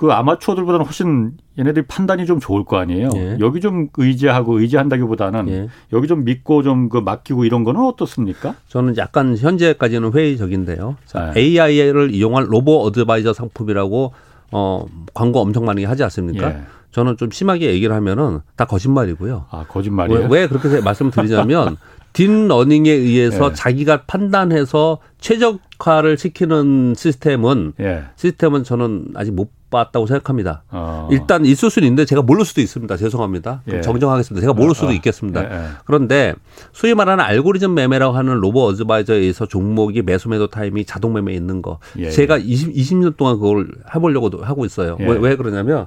그 0.00 0.10
아마추어들보다는 0.12 0.86
훨씬 0.86 1.32
얘네들이 1.58 1.84
판단이 1.86 2.24
좀 2.24 2.40
좋을 2.40 2.64
거 2.64 2.78
아니에요. 2.78 3.10
예. 3.16 3.36
여기 3.38 3.60
좀 3.60 3.88
의지하고 3.98 4.58
의지한다기보다는 4.58 5.48
예. 5.50 5.68
여기 5.92 6.08
좀 6.08 6.24
믿고 6.24 6.62
좀 6.62 6.88
그 6.88 6.96
맡기고 6.98 7.44
이런 7.44 7.64
거는 7.64 7.82
어떻습니까? 7.82 8.54
저는 8.68 8.96
약간 8.96 9.36
현재까지는 9.36 10.14
회의적인데요. 10.14 10.96
자, 11.04 11.32
네. 11.34 11.40
AI를 11.40 12.14
이용한 12.14 12.46
robo 12.46 12.80
advisor 12.84 13.34
상품이라고 13.34 14.14
어 14.52 14.86
광고 15.12 15.40
엄청 15.42 15.66
많이 15.66 15.84
하지 15.84 16.02
않습니까? 16.04 16.62
예. 16.90 16.92
저는 16.92 17.16
좀 17.16 17.30
심하게 17.30 17.72
얘기를 17.72 17.94
하면은 17.94 18.40
다 18.56 18.64
거짓말이고요. 18.64 19.46
아, 19.50 19.64
거짓말이에요? 19.68 20.28
왜, 20.28 20.40
왜 20.40 20.48
그렇게 20.48 20.80
말씀을 20.80 21.10
드리냐면 21.10 21.76
deep 22.12 22.36
learning에 22.36 22.90
의해서 22.90 23.50
예. 23.50 23.54
자기가 23.54 24.02
판단해서 24.02 24.98
최적화를 25.20 26.18
시키는 26.18 26.94
시스템은 26.96 27.74
예. 27.80 28.04
시스템은 28.16 28.64
저는 28.64 29.12
아직 29.14 29.32
못 29.32 29.50
봤다고 29.70 30.06
생각합니다. 30.06 30.64
어. 30.70 31.08
일단 31.12 31.44
있을 31.44 31.70
수는 31.70 31.86
있는데 31.86 32.04
제가 32.04 32.22
모를 32.22 32.44
수도 32.44 32.60
있습니다. 32.60 32.96
죄송합니다. 32.96 33.62
예. 33.72 33.80
정정하겠습니다. 33.80 34.40
제가 34.40 34.52
모를 34.52 34.74
수도 34.74 34.88
어. 34.88 34.92
있겠습니다. 34.92 35.44
예, 35.44 35.56
예. 35.56 35.68
그런데 35.84 36.34
소위 36.72 36.94
말하는 36.94 37.24
알고리즘 37.24 37.74
매매라고 37.74 38.16
하는 38.16 38.34
로보 38.40 38.64
어드바이저에 38.64 39.18
의해서 39.18 39.46
종목이 39.46 40.02
매수 40.02 40.28
매도 40.28 40.48
타임이 40.48 40.84
자동 40.86 41.12
매매 41.12 41.34
있는 41.34 41.62
거 41.62 41.78
예, 41.98 42.10
제가 42.10 42.38
20, 42.38 42.74
20년 42.74 43.16
동안 43.16 43.38
그걸 43.38 43.68
해보려고 43.94 44.42
하고 44.42 44.64
있어요. 44.64 44.96
왜, 44.98 45.16
왜 45.16 45.36
그러냐면 45.36 45.86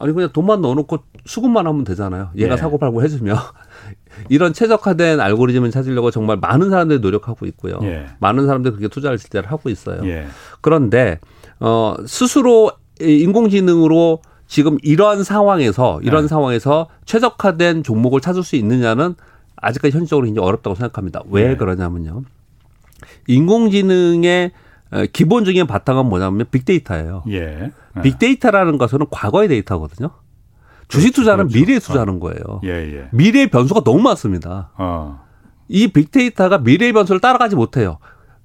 아니 0.00 0.12
그냥 0.12 0.30
돈만 0.32 0.60
넣어놓고 0.60 0.98
수급만 1.26 1.66
하면 1.66 1.84
되잖아요. 1.84 2.30
얘가 2.36 2.54
예. 2.54 2.56
사고 2.56 2.78
팔고 2.78 3.02
해주면 3.02 3.36
이런 4.28 4.52
최적화된 4.52 5.20
알고리즘을 5.20 5.70
찾으려고 5.70 6.10
정말 6.10 6.36
많은 6.36 6.70
사람들이 6.70 7.00
노력하고 7.00 7.46
있고요. 7.46 7.78
예. 7.82 8.06
많은 8.20 8.46
사람들이 8.46 8.76
그렇게 8.76 8.88
투자를 8.88 9.18
실제로 9.18 9.48
하고 9.48 9.70
있어요. 9.70 10.00
예. 10.04 10.26
그런데 10.60 11.18
어 11.60 11.96
스스로 12.06 12.72
인공지능으로 13.00 14.22
지금 14.46 14.78
이런 14.82 15.24
상황에서 15.24 16.00
이런 16.02 16.24
예. 16.24 16.28
상황에서 16.28 16.88
최적화된 17.04 17.82
종목을 17.82 18.20
찾을 18.20 18.42
수 18.42 18.56
있느냐는 18.56 19.14
아직까지 19.56 19.96
현실적으로 19.96 20.26
굉장히 20.26 20.46
어렵다고 20.46 20.76
생각합니다. 20.76 21.22
왜 21.30 21.50
예. 21.50 21.56
그러냐면요. 21.56 22.22
인공지능의 23.26 24.46
어, 24.46 24.67
기본적인 25.12 25.66
바탕은 25.66 26.06
뭐냐면 26.06 26.46
빅데이터예요. 26.50 27.24
예. 27.28 27.70
예. 27.96 28.02
빅데이터라는 28.02 28.78
것은 28.78 29.00
과거의 29.10 29.48
데이터거든요. 29.48 30.10
주식 30.88 31.08
그렇죠, 31.08 31.20
투자는 31.22 31.48
그렇죠. 31.48 31.58
미래에 31.58 31.78
투자하는 31.78 32.20
거예요. 32.20 32.60
예, 32.64 32.70
예. 32.70 33.08
미래의 33.12 33.50
변수가 33.50 33.82
너무 33.84 34.00
많습니다. 34.00 34.70
어. 34.78 35.20
이 35.68 35.88
빅데이터가 35.88 36.58
미래의 36.58 36.94
변수를 36.94 37.20
따라가지 37.20 37.56
못해요. 37.56 37.98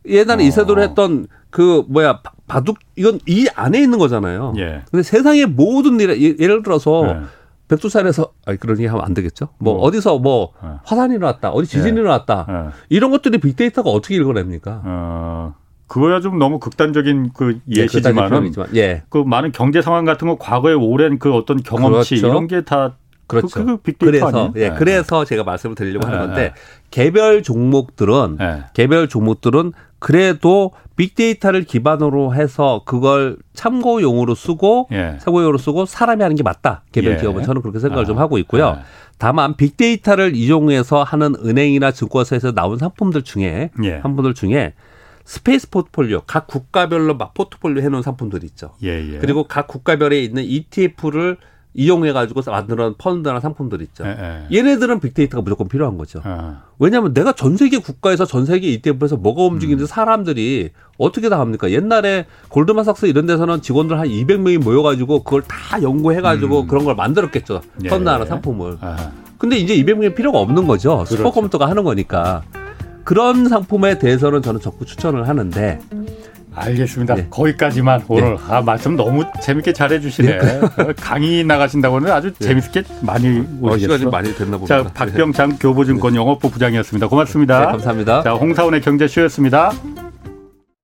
옛날에 0.05 0.43
어. 0.43 0.47
이세돌 0.47 0.79
했던 0.79 1.27
그 1.49 1.85
뭐야 1.87 2.21
바둑 2.47 2.79
이건 2.97 3.19
이 3.25 3.47
안에 3.55 3.81
있는 3.81 3.97
거잖아요. 3.97 4.53
예. 4.57 4.83
근데 4.91 5.03
세상의 5.03 5.45
모든 5.45 5.99
일 6.01 6.39
예를 6.39 6.63
들어서 6.63 7.07
예. 7.07 7.21
백두산에서 7.69 8.33
아니 8.45 8.57
그런 8.57 8.77
얘기 8.77 8.87
하면 8.87 9.05
안 9.05 9.13
되겠죠. 9.13 9.47
뭐, 9.59 9.75
뭐. 9.75 9.83
어디서 9.83 10.19
뭐 10.19 10.51
예. 10.65 10.67
화산이 10.83 11.15
일어났다, 11.15 11.51
어디 11.51 11.67
지진이 11.67 11.95
예. 11.97 12.01
일어났다 12.01 12.45
예. 12.49 12.71
이런 12.89 13.11
것들이 13.11 13.37
빅데이터가 13.37 13.89
어떻게 13.89 14.15
읽어냅니까? 14.15 14.81
어. 14.83 15.55
그거야 15.87 16.21
좀 16.21 16.39
너무 16.39 16.59
극단적인 16.59 17.31
그 17.33 17.59
네, 17.65 17.83
예시지만은 17.83 18.53
예. 18.75 19.03
그 19.09 19.17
많은 19.19 19.51
경제 19.51 19.81
상황 19.81 20.05
같은 20.05 20.27
거 20.27 20.37
과거에 20.37 20.73
오랜 20.73 21.19
그 21.19 21.33
어떤 21.33 21.61
경험치 21.61 22.15
그렇죠. 22.15 22.27
이런 22.27 22.47
게다 22.47 22.97
그렇죠. 23.27 23.47
그, 23.47 23.65
그 23.65 23.77
빅데이터 23.77 24.05
그래서 24.05 24.27
아니에요? 24.27 24.53
예, 24.55 24.69
네. 24.69 24.75
그래서 24.75 25.25
제가 25.25 25.43
말씀을 25.43 25.75
드리려고 25.75 26.07
하는 26.07 26.19
네, 26.19 26.25
건데 26.25 26.41
네. 26.41 26.53
개별 26.91 27.43
종목들은 27.43 28.37
네. 28.39 28.63
개별 28.73 29.07
종목들은 29.07 29.73
그래도 29.99 30.71
빅데이터를 30.95 31.63
기반으로 31.63 32.35
해서 32.35 32.81
그걸 32.85 33.37
참고용으로 33.53 34.35
쓰고 34.35 34.89
예. 34.91 35.17
참고용으로 35.19 35.57
쓰고 35.57 35.85
사람이 35.85 36.21
하는 36.21 36.35
게 36.35 36.43
맞다. 36.43 36.83
개별 36.91 37.13
예. 37.13 37.17
기업은 37.17 37.43
저는 37.43 37.61
그렇게 37.61 37.79
생각을 37.79 38.03
아. 38.03 38.05
좀 38.05 38.19
하고 38.19 38.37
있고요. 38.39 38.77
예. 38.77 38.83
다만 39.17 39.55
big 39.55 39.77
data를 39.77 40.35
이용해서 40.35 41.03
하는 41.03 41.35
은행이나 41.43 41.91
증권사에서 41.91 42.51
나온 42.51 42.77
상품들 42.77 43.23
중에 43.23 43.69
예. 43.83 43.99
상품들 44.01 44.33
중에 44.33 44.73
space 45.25 45.69
포트폴리오 45.69 46.23
각 46.27 46.47
국가별로 46.47 47.15
막 47.15 47.33
포트폴리오 47.33 47.83
해놓은 47.83 48.01
상품들이 48.01 48.45
있죠. 48.47 48.71
예, 48.83 49.13
예. 49.13 49.17
그리고 49.19 49.43
각 49.43 49.67
국가별에 49.67 50.21
있는 50.21 50.43
ETF를 50.43 51.37
이용해 51.75 52.13
가지고 52.13 52.41
만드는 52.45 52.95
펀드나 52.97 53.39
상품들이 53.39 53.85
있죠. 53.85 54.05
예, 54.05 54.45
예. 54.51 54.57
얘네들은 54.57 54.99
big 54.99 55.13
data가 55.13 55.41
무조건 55.41 55.67
필요한 55.67 55.97
거죠. 55.97 56.21
아. 56.23 56.63
왜냐하면 56.77 57.13
내가 57.13 57.33
전 57.33 57.57
세계 57.57 57.79
국가에서 57.79 58.25
전 58.25 58.45
세계 58.45 58.67
ETF에서 58.67 59.17
뭐가 59.17 59.43
움직이는지 59.43 59.85
음. 59.85 59.87
사람들이 59.87 60.69
어떻게 60.99 61.29
다 61.29 61.39
합니까? 61.39 61.71
옛날에 61.71 62.25
골드만삭스 62.49 63.07
이런 63.07 63.25
데서는 63.25 63.61
직원들 63.61 63.97
한 63.97 64.07
200명이 64.07 64.59
모여가지고 64.59 65.23
그걸 65.23 65.41
다 65.41 65.81
연구해 65.81 66.21
가지고 66.21 66.61
음. 66.61 66.67
그런 66.67 66.85
걸 66.85 66.95
만들었겠죠. 66.95 67.61
예, 67.85 67.89
펀드 67.89 68.07
하나 68.07 68.23
예. 68.23 68.27
상품을. 68.27 68.77
아. 68.81 69.11
근데 69.39 69.57
이제 69.57 69.75
200명이 69.75 70.15
필요가 70.15 70.39
없는 70.39 70.67
거죠. 70.67 70.97
그렇죠. 70.97 71.15
슈퍼컴퓨터가 71.17 71.67
하는 71.67 71.83
거니까. 71.83 72.43
그런 73.03 73.47
상품에 73.49 73.99
대해서는 73.99 74.41
저는 74.41 74.59
적극 74.61 74.87
추천을 74.87 75.27
하는데 75.27 75.79
알겠습니다. 76.55 77.15
네. 77.15 77.27
거기까지만 77.29 78.03
오늘 78.07 78.35
네. 78.35 78.37
아 78.47 78.61
말씀 78.61 78.95
너무 78.95 79.23
재밌게 79.41 79.73
잘해 79.73 79.99
주시네. 79.99 80.37
네. 80.37 80.61
강의 80.97 81.43
나가신다고는 81.43 82.11
아주 82.11 82.31
네. 82.33 82.45
재밌게 82.47 82.83
많이 83.01 83.43
오시겠어. 83.59 83.97
시간이 83.97 84.11
많이 84.11 84.35
됐나 84.35 84.57
봅니다. 84.57 84.83
자, 84.83 84.89
박병창 84.93 85.57
교보증권 85.59 86.15
영업부 86.15 86.51
부장이었습니다. 86.51 87.07
고맙습니다. 87.07 87.59
네, 87.59 87.65
감사합니다. 87.65 88.23
자, 88.23 88.33
홍사원의 88.33 88.81
경제쇼였습니다. 88.81 89.71